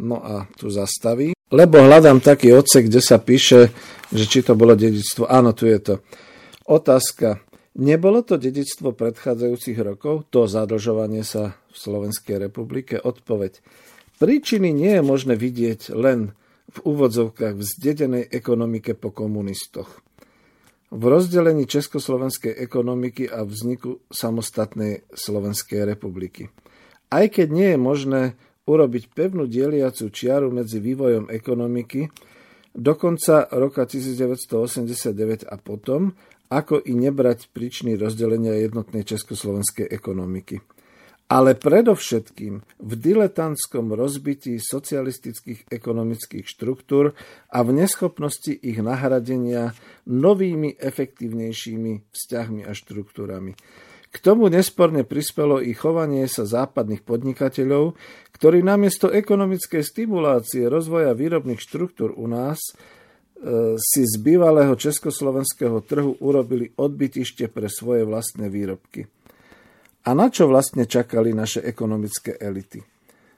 [0.02, 1.38] No a tu zastaví.
[1.54, 3.70] Lebo hľadám taký odsek, kde sa píše,
[4.10, 5.30] že či to bolo dedictvo.
[5.30, 5.96] Áno, tu je to.
[6.66, 7.46] Otázka.
[7.78, 13.02] Nebolo to dedictvo predchádzajúcich rokov, to zadlžovanie sa v Slovenskej republike?
[13.02, 13.66] Odpoveď.
[14.22, 16.38] Príčiny nie je možné vidieť len
[16.70, 20.00] v úvodzovkách v zdedenej ekonomike po komunistoch.
[20.94, 26.54] V rozdelení československej ekonomiky a vzniku samostatnej Slovenskej republiky.
[27.10, 28.22] Aj keď nie je možné
[28.70, 32.08] urobiť pevnú dieliacu čiaru medzi vývojom ekonomiky
[32.74, 36.16] do konca roka 1989 a potom,
[36.50, 40.62] ako i nebrať príčiny rozdelenia jednotnej československej ekonomiky.
[41.32, 47.16] Ale predovšetkým v diletantskom rozbití socialistických ekonomických štruktúr
[47.50, 49.74] a v neschopnosti ich nahradenia
[50.06, 53.56] novými efektívnejšími vzťahmi a štruktúrami.
[54.14, 57.98] K tomu nesporne prispelo i chovanie sa západných podnikateľov,
[58.38, 62.72] ktorí namiesto ekonomickej stimulácie rozvoja výrobných štruktúr u nás e,
[63.82, 69.10] si z bývalého československého trhu urobili odbytište pre svoje vlastné výrobky.
[70.04, 72.84] A na čo vlastne čakali naše ekonomické elity?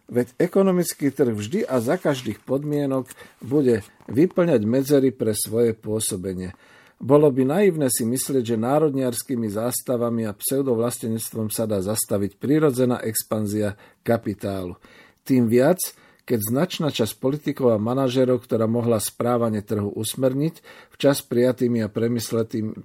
[0.05, 3.09] Veď ekonomický trh vždy a za každých podmienok
[3.41, 6.53] bude vyplňať medzery pre svoje pôsobenie.
[7.01, 13.75] Bolo by naivné si myslieť, že národniarskými zástavami a pseudovlastenectvom sa dá zastaviť prirodzená expanzia
[14.05, 14.77] kapitálu.
[15.25, 15.81] Tým viac,
[16.25, 20.59] keď značná časť politikov a manažerov, ktorá mohla správanie trhu usmerniť,
[20.97, 21.91] včas prijatými a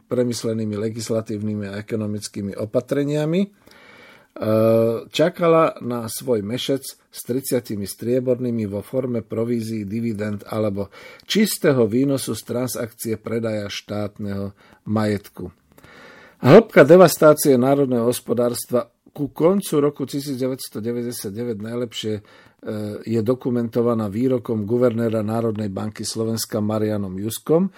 [0.07, 3.49] premyslenými legislatívnymi a ekonomickými opatreniami,
[4.31, 10.89] Ehm, čakala na svoj mešec s 30 striebornými vo forme provízií, dividend alebo
[11.27, 14.55] čistého výnosu z transakcie predaja štátneho
[14.87, 15.51] majetku.
[16.41, 22.23] Hĺbka devastácie národného hospodárstva ku koncu roku 1999 najlepšie
[23.05, 27.73] je dokumentovaná výrokom guvernéra Národnej banky Slovenska Marianom Juskom,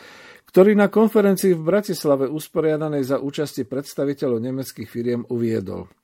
[0.50, 5.86] ktorý na konferencii v Bratislave usporiadanej za účasti predstaviteľov nemeckých firiem uviedol–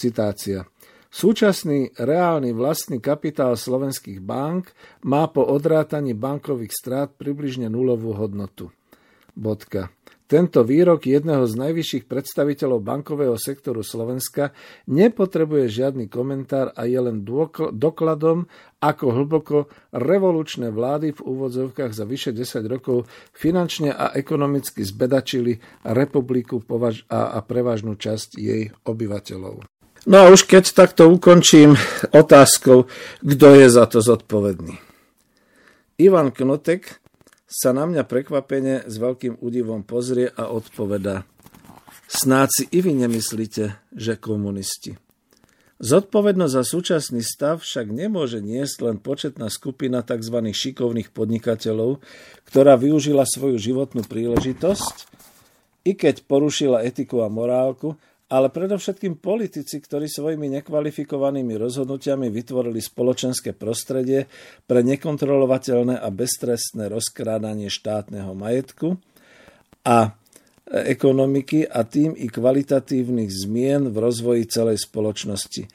[0.00, 0.64] Citácia.
[1.10, 4.72] Súčasný reálny vlastný kapitál slovenských bank
[5.04, 8.72] má po odrátaní bankových strát približne nulovú hodnotu.
[9.36, 9.92] Bodka.
[10.30, 14.54] Tento výrok jedného z najvyšších predstaviteľov bankového sektoru Slovenska
[14.86, 17.26] nepotrebuje žiadny komentár a je len
[17.74, 18.46] dokladom,
[18.78, 19.56] ako hlboko
[19.90, 26.62] revolučné vlády v úvodzovkách za vyše 10 rokov finančne a ekonomicky zbedačili republiku
[27.10, 29.66] a prevažnú časť jej obyvateľov.
[30.06, 31.74] No a už keď takto ukončím
[32.14, 32.86] otázkou,
[33.18, 34.78] kto je za to zodpovedný.
[35.98, 36.99] Ivan Knotek
[37.50, 41.26] sa na mňa prekvapene s veľkým údivom pozrie a odpoveda.
[42.06, 44.94] Snáci i vy nemyslíte, že komunisti.
[45.80, 50.36] Zodpovednosť za súčasný stav však nemôže niesť len početná skupina tzv.
[50.52, 52.04] šikovných podnikateľov,
[52.46, 55.08] ktorá využila svoju životnú príležitosť,
[55.88, 57.96] i keď porušila etiku a morálku,
[58.30, 64.30] ale predovšetkým politici, ktorí svojimi nekvalifikovanými rozhodnutiami vytvorili spoločenské prostredie
[64.70, 68.94] pre nekontrolovateľné a beztrestné rozkrádanie štátneho majetku
[69.82, 70.14] a
[70.70, 75.66] ekonomiky a tým i kvalitatívnych zmien v rozvoji celej spoločnosti.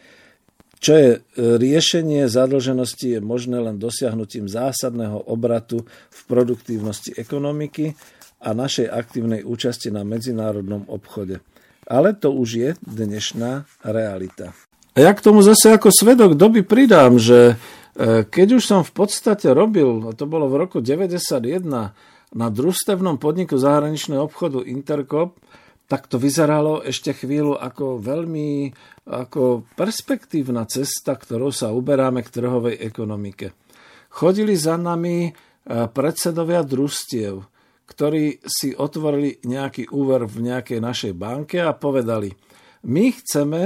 [0.79, 1.19] Čo je e,
[1.59, 7.91] riešenie zadlženosti je možné len dosiahnutím zásadného obratu v produktívnosti ekonomiky
[8.47, 11.43] a našej aktívnej účasti na medzinárodnom obchode.
[11.85, 14.57] Ale to už je dnešná realita.
[14.95, 17.59] A ja k tomu zase ako svedok doby pridám, že
[17.99, 21.61] e, keď už som v podstate robil, to bolo v roku 91,
[22.35, 25.39] na družstevnom podniku zahraničného obchodu Intercop,
[25.85, 28.73] tak to vyzeralo ešte chvíľu ako veľmi
[29.05, 33.53] ako perspektívna cesta, ktorou sa uberáme k trhovej ekonomike.
[34.09, 35.31] Chodili za nami e,
[35.91, 37.45] predsedovia družstiev,
[37.85, 42.33] ktorí si otvorili nejaký úver v nejakej našej banke a povedali,
[42.85, 43.61] my chceme,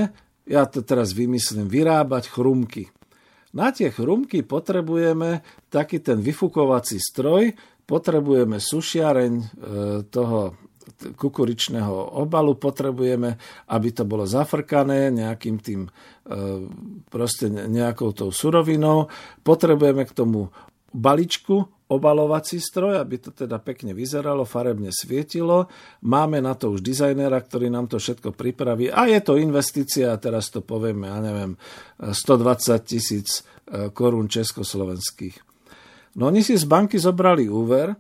[0.48, 2.92] ja to teraz vymyslím, vyrábať chrumky.
[3.56, 5.42] Na tie chrumky potrebujeme
[5.74, 7.58] taký ten vyfukovací stroj,
[7.90, 9.46] potrebujeme sušiareň e,
[10.14, 10.54] toho
[11.00, 13.38] kukuričného obalu, potrebujeme,
[13.74, 15.90] aby to bolo zafrkané nejakým tým e,
[17.10, 19.10] proste nejakou tou surovinou,
[19.42, 20.54] potrebujeme k tomu
[20.94, 25.66] baličku, obalovací stroj, aby to teda pekne vyzeralo, farebne svietilo.
[26.06, 28.94] Máme na to už dizajnera, ktorý nám to všetko pripraví.
[28.94, 31.58] A je to investícia, teraz to povieme, ja neviem,
[31.98, 35.42] 120 tisíc e, korún československých.
[36.22, 37.98] No oni si z banky zobrali úver,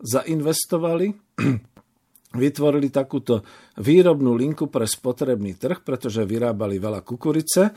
[0.00, 1.12] zainvestovali,
[2.42, 3.44] vytvorili takúto
[3.76, 7.72] výrobnú linku pre spotrebný trh, pretože vyrábali veľa kukurice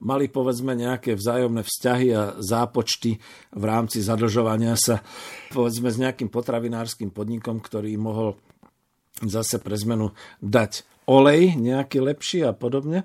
[0.00, 3.20] mali povedzme nejaké vzájomné vzťahy a zápočty
[3.52, 5.04] v rámci zadlžovania sa
[5.52, 8.40] povedzme s nejakým potravinárskym podnikom, ktorý mohol
[9.20, 13.04] zase pre zmenu dať olej nejaký lepší a podobne.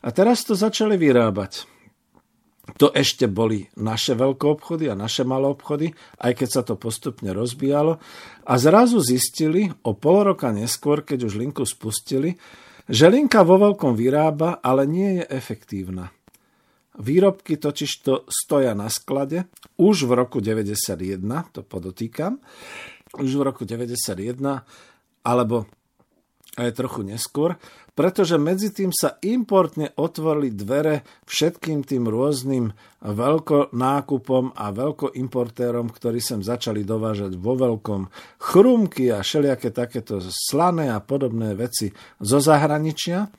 [0.00, 1.66] A teraz to začali vyrábať.
[2.78, 5.90] To ešte boli naše veľké obchody a naše malé obchody,
[6.22, 7.98] aj keď sa to postupne rozbíjalo.
[8.46, 12.38] A zrazu zistili o pol roka neskôr, keď už linku spustili,
[12.86, 16.14] že linka vo veľkom vyrába, ale nie je efektívna.
[17.00, 19.48] Výrobky totiž to stoja na sklade
[19.80, 22.36] už v roku 91, to podotýkam,
[23.16, 24.36] už v roku 91,
[25.24, 25.64] alebo
[26.60, 27.56] aj trochu neskôr,
[27.94, 32.72] pretože medzi tým sa importne otvorili dvere všetkým tým rôznym
[33.04, 38.08] veľkonákupom a veľkoimportérom, ktorí sem začali dovážať vo veľkom
[38.40, 43.30] chrumky a všelijaké takéto slané a podobné veci zo zahraničia.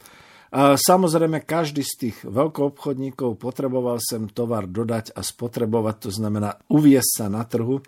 [0.51, 7.25] Samozrejme, každý z tých veľkoobchodníkov potreboval sem tovar dodať a spotrebovať, to znamená uviesť sa
[7.31, 7.79] na trhu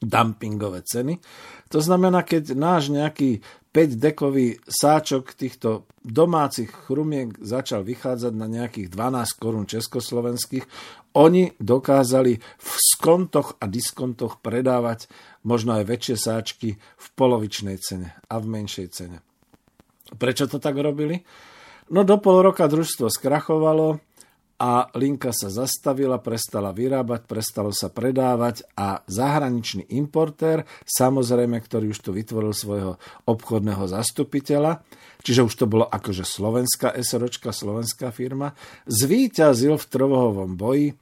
[0.00, 1.20] dumpingové ceny.
[1.68, 9.40] To znamená, keď náš nejaký 5-dekový sáčok týchto domácich chrumiek začal vychádzať na nejakých 12
[9.40, 10.64] korún československých,
[11.12, 15.12] oni dokázali v skontoch a diskontoch predávať
[15.44, 19.20] možno aj väčšie sáčky v polovičnej cene a v menšej cene.
[20.16, 21.20] Prečo to tak robili?
[21.90, 23.98] No do pol roka družstvo skrachovalo,
[24.62, 31.98] a linka sa zastavila, prestala vyrábať, prestalo sa predávať a zahraničný importér, samozrejme, ktorý už
[31.98, 32.94] tu vytvoril svojho
[33.26, 34.86] obchodného zastupiteľa,
[35.26, 38.54] čiže už to bolo akože slovenská SROčka, slovenská firma,
[38.86, 40.94] zvíťazil v trhovom boji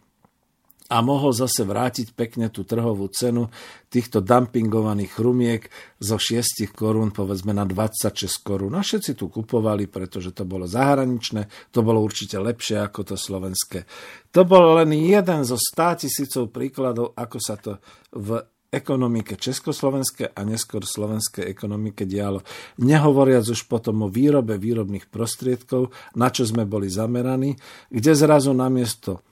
[0.90, 3.46] a mohol zase vrátiť pekne tú trhovú cenu
[3.86, 5.62] týchto dumpingovaných rumiek
[6.02, 8.74] zo 6 korún povedzme na 26 korún.
[8.74, 13.86] A všetci tu kupovali, pretože to bolo zahraničné, to bolo určite lepšie ako to slovenské.
[14.34, 17.78] To bol len jeden zo 100 tisícov príkladov, ako sa to
[18.10, 22.46] v ekonomike československej a neskôr slovenskej ekonomike dialo.
[22.78, 27.58] Nehovoriac už potom o výrobe výrobných prostriedkov, na čo sme boli zameraní,
[27.90, 29.26] kde zrazu namiesto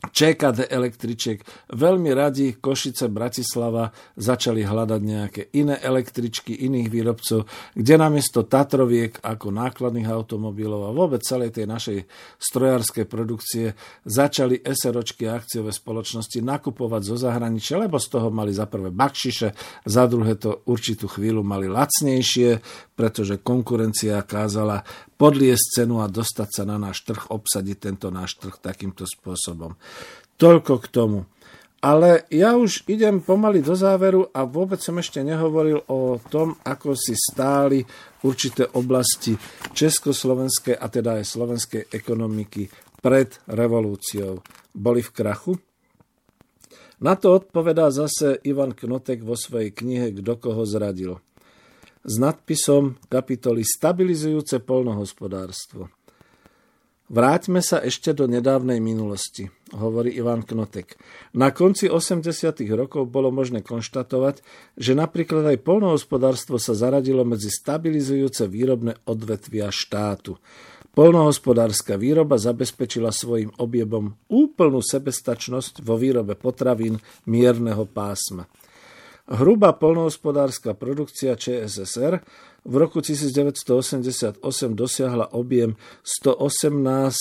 [0.00, 1.44] ČKD električiek.
[1.76, 7.44] Veľmi radi Košice, Bratislava začali hľadať nejaké iné električky iných výrobcov,
[7.76, 11.98] kde namiesto Tatroviek ako nákladných automobilov a vôbec celej tej našej
[12.40, 13.76] strojárskej produkcie
[14.08, 19.48] začali SROčky a akciové spoločnosti nakupovať zo zahraničia, lebo z toho mali za prvé bakšiše,
[19.84, 22.64] za druhé to určitú chvíľu mali lacnejšie,
[22.96, 24.80] pretože konkurencia kázala
[25.20, 29.76] podliesť cenu a dostať sa na náš trh, obsadiť tento náš trh takýmto spôsobom.
[30.40, 31.28] Toľko k tomu.
[31.80, 36.92] Ale ja už idem pomaly do záveru a vôbec som ešte nehovoril o tom, ako
[36.92, 37.84] si stáli
[38.24, 39.36] určité oblasti
[39.72, 42.68] československej a teda aj slovenskej ekonomiky
[43.00, 44.44] pred revolúciou.
[44.76, 45.52] Boli v krachu?
[47.00, 51.16] Na to odpovedá zase Ivan Knotek vo svojej knihe Kto koho zradil
[52.04, 55.92] s nadpisom kapitoly Stabilizujúce polnohospodárstvo.
[57.10, 60.94] Vráťme sa ešte do nedávnej minulosti, hovorí Ivan Knotek.
[61.34, 62.22] Na konci 80.
[62.70, 64.46] rokov bolo možné konštatovať,
[64.78, 70.38] že napríklad aj polnohospodárstvo sa zaradilo medzi stabilizujúce výrobné odvetvia štátu.
[70.94, 78.46] Polnohospodárska výroba zabezpečila svojim objemom úplnú sebestačnosť vo výrobe potravín mierneho pásma.
[79.28, 82.20] Hrubá polnohospodárska produkcia ČSSR
[82.64, 84.40] v roku 1988
[84.76, 87.14] dosiahla objem 118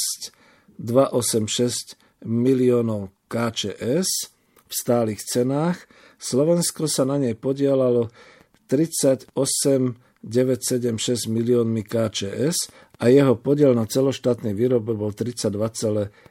[0.79, 1.95] 286
[2.25, 4.07] miliónov KČS
[4.67, 5.77] v stálych cenách.
[6.19, 8.11] Slovensko sa na nej podielalo
[8.67, 9.31] 38
[10.19, 12.57] 976 miliónmi KČS
[12.99, 16.28] a jeho podiel na celoštátnej výrobe bol 32, 9%.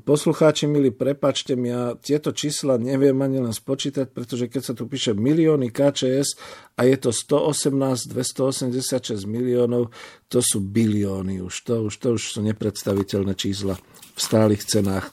[0.00, 4.88] Poslucháči, milí, prepačte mi, ja tieto čísla neviem ani len spočítať, pretože keď sa tu
[4.88, 6.40] píše milióny KČS
[6.72, 9.92] a je to 118, 286 miliónov,
[10.32, 11.52] to sú bilióny už.
[11.68, 13.76] To už, to už sú nepredstaviteľné čísla
[14.16, 15.12] v stálych cenách.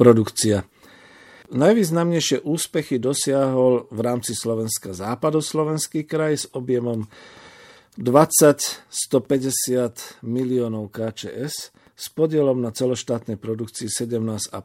[0.00, 0.64] Produkcia.
[1.52, 7.12] Najvýznamnejšie úspechy dosiahol v rámci Slovenska západoslovenský kraj s objemom
[8.00, 14.56] 20 150 miliónov KČS s podielom na celoštátnej produkcii 17,5%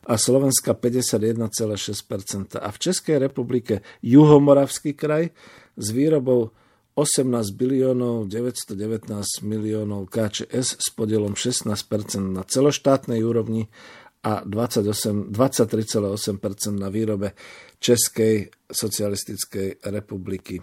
[0.00, 2.60] a Slovenska 51,6%.
[2.60, 5.32] A v Českej republike Juhomoravský kraj
[5.80, 6.52] s výrobou
[7.00, 11.72] 18 biliónov 919 miliónov KČS s podielom 16%
[12.20, 13.72] na celoštátnej úrovni
[14.20, 15.32] a 23,8%
[16.76, 17.32] na výrobe
[17.80, 20.60] Českej socialistickej republiky.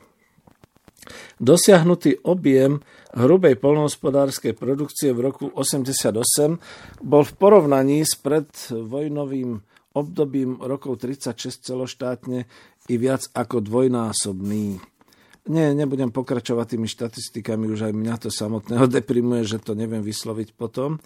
[1.37, 2.81] Dosiahnutý objem
[3.13, 6.59] hrubej polnohospodárskej produkcie v roku 88
[6.99, 9.61] bol v porovnaní s predvojnovým
[9.97, 12.45] obdobím rokov 36 celoštátne
[12.87, 14.77] i viac ako dvojnásobný.
[15.47, 20.53] Nie, nebudem pokračovať tými štatistikami, už aj mňa to samotného deprimuje, že to neviem vysloviť
[20.53, 20.99] potom.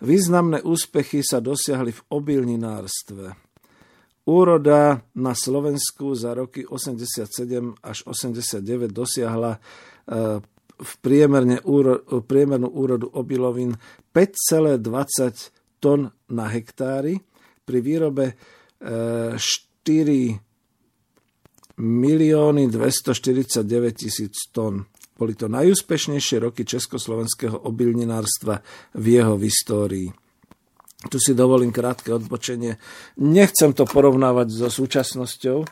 [0.00, 3.49] Významné úspechy sa dosiahli v obilninárstve.
[4.30, 7.26] Úroda na Slovensku za roky 87
[7.82, 10.38] až 89 dosiahla eh,
[10.80, 11.58] v priemerne
[12.24, 13.74] priemernú úrodu obilovín
[14.14, 17.18] 5,20 tón na hektári
[17.66, 18.38] pri výrobe
[18.78, 20.38] 4 eh,
[21.80, 23.66] milióny 249
[23.98, 24.86] tisíc tón.
[25.18, 28.62] Boli to najúspešnejšie roky československého obilninárstva
[28.94, 30.08] v jeho histórii.
[31.08, 32.76] Tu si dovolím krátke odbočenie.
[33.16, 35.64] Nechcem to porovnávať so súčasnosťou,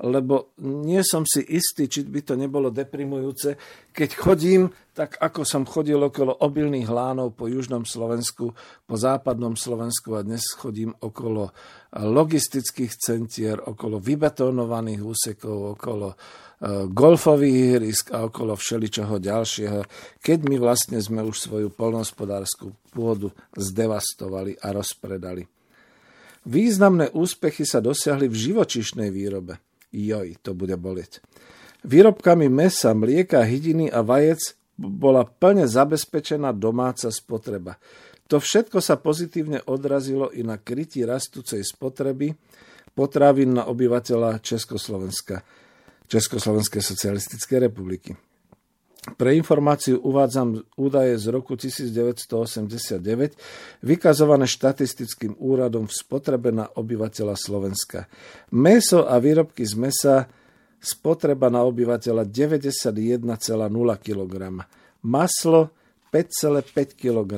[0.00, 3.60] lebo nie som si istý, či by to nebolo deprimujúce,
[3.92, 4.62] keď chodím,
[4.96, 8.56] tak ako som chodil okolo obilných lánov po južnom Slovensku,
[8.88, 11.52] po západnom Slovensku a dnes chodím okolo
[12.00, 16.16] logistických centier, okolo vybetonovaných úsekov, okolo e,
[16.88, 19.80] golfových ihrisk a okolo všeličoho ďalšieho,
[20.24, 25.44] keď my vlastne sme už svoju polnohospodárskú pôdu zdevastovali a rozpredali.
[26.40, 29.60] Významné úspechy sa dosiahli v živočišnej výrobe–
[29.90, 31.18] Joj, to bude boleť.
[31.82, 37.76] Výrobkami mesa, mlieka, hydiny a vajec bola plne zabezpečená domáca spotreba.
[38.30, 42.32] To všetko sa pozitívne odrazilo i na krytí rastúcej spotreby
[42.94, 45.42] potravín na obyvateľa Československa,
[46.06, 48.14] Československej socialistickej republiky.
[49.00, 53.00] Pre informáciu uvádzam údaje z roku 1989,
[53.80, 58.12] vykazované štatistickým úradom v spotrebe na obyvateľa Slovenska.
[58.52, 60.28] Meso a výrobky z mesa
[60.84, 63.24] spotreba na obyvateľa 91,0
[64.04, 64.34] kg.
[65.00, 65.72] Maslo
[66.12, 67.32] 5,5 kg.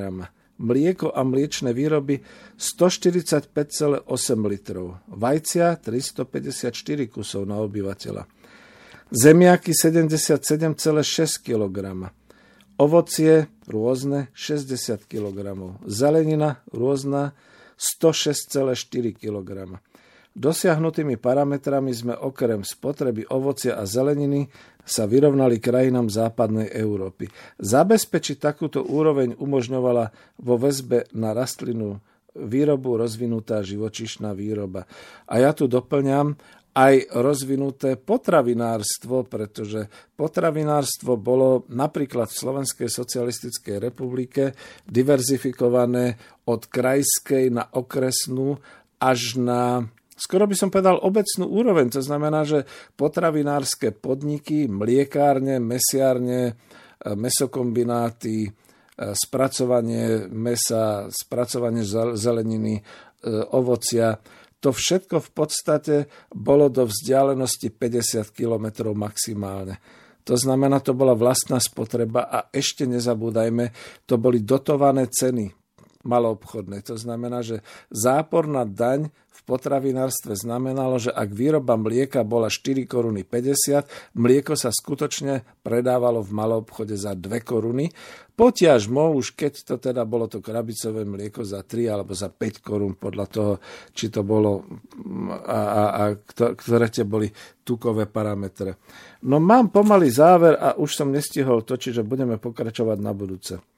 [0.58, 2.26] Mlieko a mliečne výroby
[2.58, 4.02] 145,8
[4.50, 4.98] litrov.
[5.14, 8.41] Vajcia 354 kusov na obyvateľa
[9.12, 11.76] Zemiaky 77,6 kg.
[12.80, 15.38] Ovocie rôzne 60 kg.
[15.84, 17.36] Zelenina rôzna
[17.76, 18.72] 106,4
[19.12, 19.76] kg.
[20.32, 24.48] Dosiahnutými parametrami sme okrem spotreby ovocia a zeleniny
[24.80, 27.28] sa vyrovnali krajinám západnej Európy.
[27.60, 30.08] Zabezpečiť takúto úroveň umožňovala
[30.40, 32.00] vo väzbe na rastlinu
[32.32, 34.88] výrobu rozvinutá živočišná výroba.
[35.28, 36.40] A ja tu doplňam,
[36.72, 44.56] aj rozvinuté potravinárstvo, pretože potravinárstvo bolo napríklad v Slovenskej socialistickej republike
[44.88, 46.16] diverzifikované
[46.48, 48.56] od krajskej na okresnú
[48.96, 49.84] až na
[50.16, 51.90] skoro by som povedal obecnú úroveň.
[51.92, 56.54] To znamená, že potravinárske podniky, mliekárne, mesiárne,
[57.02, 58.46] mesokombináty,
[58.96, 61.82] spracovanie mesa, spracovanie
[62.14, 62.78] zeleniny,
[63.50, 64.14] ovocia,
[64.62, 65.96] to všetko v podstate
[66.30, 69.82] bolo do vzdialenosti 50 km maximálne.
[70.22, 73.74] To znamená, to bola vlastná spotreba a ešte nezabúdajme,
[74.06, 75.61] to boli dotované ceny
[76.02, 76.82] maloobchodné.
[76.86, 83.24] To znamená, že záporná daň v potravinárstve znamenalo, že ak výroba mlieka bola 4 koruny
[83.24, 87.88] 50, mlieko sa skutočne predávalo v maloobchode za 2 koruny.
[88.36, 92.94] Potiažmo už keď to teda bolo to krabicové mlieko za 3 alebo za 5 korún
[93.00, 93.52] podľa toho,
[93.96, 94.68] či to bolo
[95.48, 96.02] a, a, a
[96.36, 97.32] ktoré tie boli
[97.64, 98.76] tukové parametre.
[99.24, 103.71] No mám pomalý záver a už som nestihol to, čiže budeme pokračovať na budúce.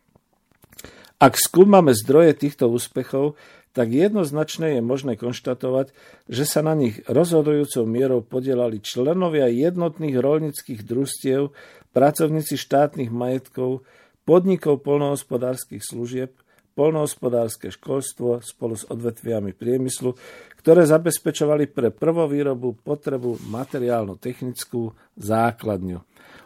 [1.25, 3.41] Ak skúmame zdroje týchto úspechov,
[3.73, 5.97] tak jednoznačne je možné konštatovať,
[6.29, 11.49] že sa na nich rozhodujúcou mierou podielali členovia jednotných rolnických družstiev,
[11.97, 13.89] pracovníci štátnych majetkov,
[14.29, 16.37] podnikov polnohospodárskych služieb,
[16.77, 20.13] polnohospodárske školstvo spolu s odvetviami priemyslu,
[20.61, 26.05] ktoré zabezpečovali pre prvovýrobu potrebu materiálno-technickú základňu.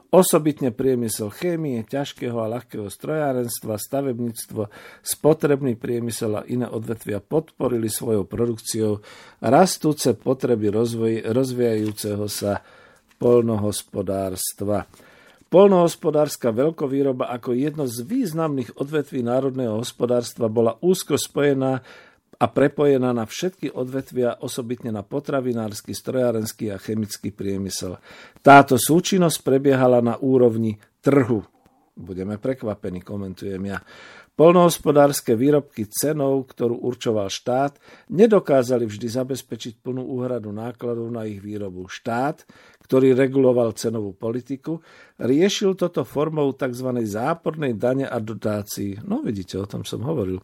[0.09, 4.73] Osobitne priemysel chémie, ťažkého a ľahkého strojárenstva, stavebníctvo,
[5.05, 9.05] spotrebný priemysel a iné odvetvia podporili svojou produkciou
[9.45, 12.65] rastúce potreby rozvoj, rozvíjajúceho sa
[13.21, 14.89] polnohospodárstva.
[15.53, 21.85] Polnohospodárska veľkovýroba ako jedno z významných odvetví národného hospodárstva bola úzko spojená
[22.39, 27.99] a prepojená na všetky odvetvia, osobitne na potravinársky, strojárenský a chemický priemysel.
[28.47, 31.43] Táto súčinnosť prebiehala na úrovni trhu.
[31.99, 33.83] Budeme prekvapení, komentujem ja.
[34.39, 37.75] Polnohospodárske výrobky cenou, ktorú určoval štát,
[38.07, 41.91] nedokázali vždy zabezpečiť plnú úhradu nákladov na ich výrobu.
[41.91, 42.47] Štát,
[42.87, 44.79] ktorý reguloval cenovú politiku,
[45.19, 46.87] riešil toto formou tzv.
[47.03, 49.03] zápornej dane a dotácií.
[49.03, 50.39] No vidíte, o tom som hovoril.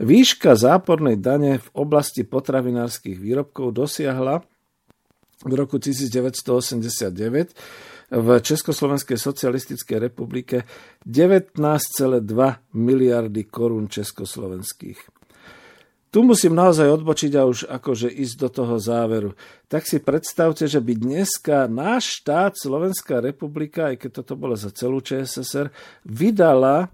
[0.00, 4.40] Výška zápornej dane v oblasti potravinárskych výrobkov dosiahla
[5.44, 10.68] v roku 1989 v Československej socialistickej republike
[11.04, 12.20] 19,2
[12.76, 15.24] miliardy korún československých.
[16.14, 19.34] Tu musím naozaj odbočiť a už akože ísť do toho záveru.
[19.66, 24.70] Tak si predstavte, že by dneska náš štát, Slovenská republika, aj keď toto bolo za
[24.70, 25.74] celú ČSSR,
[26.06, 26.86] vydala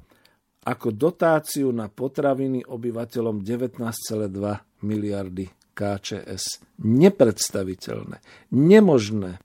[0.65, 6.45] ako dotáciu na potraviny obyvateľom 19,2 miliardy KČS.
[6.81, 8.25] Nepredstaviteľné,
[8.57, 9.37] nemožné.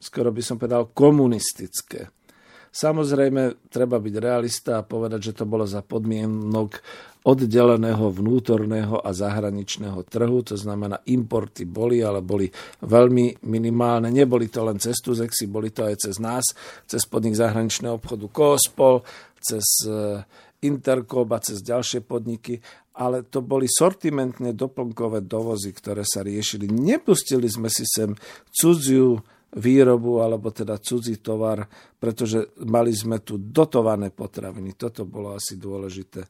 [0.00, 2.08] Skoro by som povedal komunistické.
[2.70, 6.78] Samozrejme, treba byť realista a povedať, že to bolo za podmienok
[7.26, 12.48] oddeleného vnútorného a zahraničného trhu, to znamená importy boli, ale boli
[12.86, 14.08] veľmi minimálne.
[14.08, 16.46] Neboli to len cez Tuzexy, boli to aj cez nás,
[16.86, 19.02] cez podnik zahraničného obchodu Koospol,
[19.36, 20.22] cez e,
[20.64, 22.62] Interkob a cez ďalšie podniky,
[22.96, 26.70] ale to boli sortimentne doplnkové dovozy, ktoré sa riešili.
[26.70, 28.14] Nepustili sme si sem
[28.48, 29.20] cudziu
[29.50, 31.66] výrobu alebo teda cudzí tovar,
[31.98, 34.78] pretože mali sme tu dotované potraviny.
[34.78, 36.22] Toto bolo asi dôležité.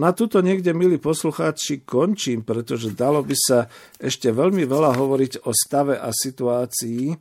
[0.00, 3.68] Na tuto niekde, milí poslucháči, končím, pretože dalo by sa
[4.00, 7.12] ešte veľmi veľa hovoriť o stave a situácii,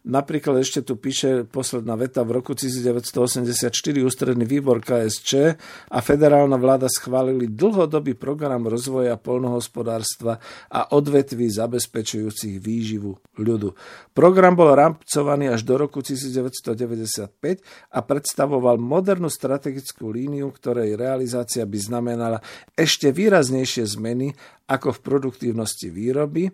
[0.00, 3.68] Napríklad ešte tu píše posledná veta, v roku 1984
[4.00, 5.60] ústredný výbor KSČ
[5.92, 10.40] a federálna vláda schválili dlhodobý program rozvoja polnohospodárstva
[10.72, 13.76] a odvetví zabezpečujúcich výživu ľudu.
[14.16, 17.60] Program bol rámcovaný až do roku 1995
[17.92, 22.40] a predstavoval modernú strategickú líniu, ktorej realizácia by znamenala
[22.72, 24.32] ešte výraznejšie zmeny
[24.64, 26.48] ako v produktívnosti výroby,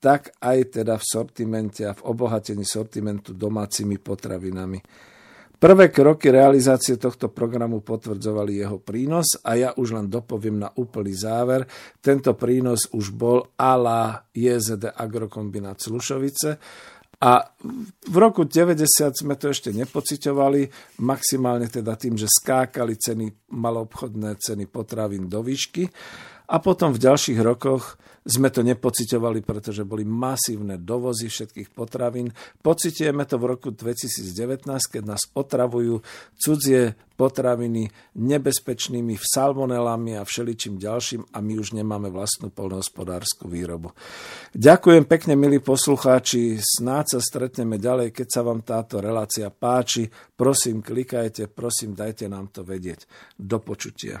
[0.00, 4.80] tak aj teda v sortimente a v obohatení sortimentu domácimi potravinami.
[5.60, 11.12] Prvé kroky realizácie tohto programu potvrdzovali jeho prínos a ja už len dopoviem na úplný
[11.12, 11.68] záver.
[12.00, 16.56] Tento prínos už bol ala JZD Agrokombinát Slušovice
[17.20, 17.44] a
[18.08, 24.64] v roku 90 sme to ešte nepociťovali, maximálne teda tým, že skákali ceny, maloobchodné ceny
[24.64, 25.84] potravín do výšky.
[26.50, 27.94] A potom v ďalších rokoch
[28.26, 32.34] sme to nepocitovali, pretože boli masívne dovozy všetkých potravín.
[32.60, 36.04] Pocitujeme to v roku 2019, keď nás otravujú
[36.36, 43.92] cudzie potraviny nebezpečnými salmonelami a všeličím ďalším a my už nemáme vlastnú polnohospodárskú výrobu.
[44.52, 46.60] Ďakujem pekne, milí poslucháči.
[46.60, 50.08] Snáď sa stretneme ďalej, keď sa vám táto relácia páči.
[50.12, 53.04] Prosím, klikajte, prosím, dajte nám to vedieť.
[53.36, 54.20] Do počutia.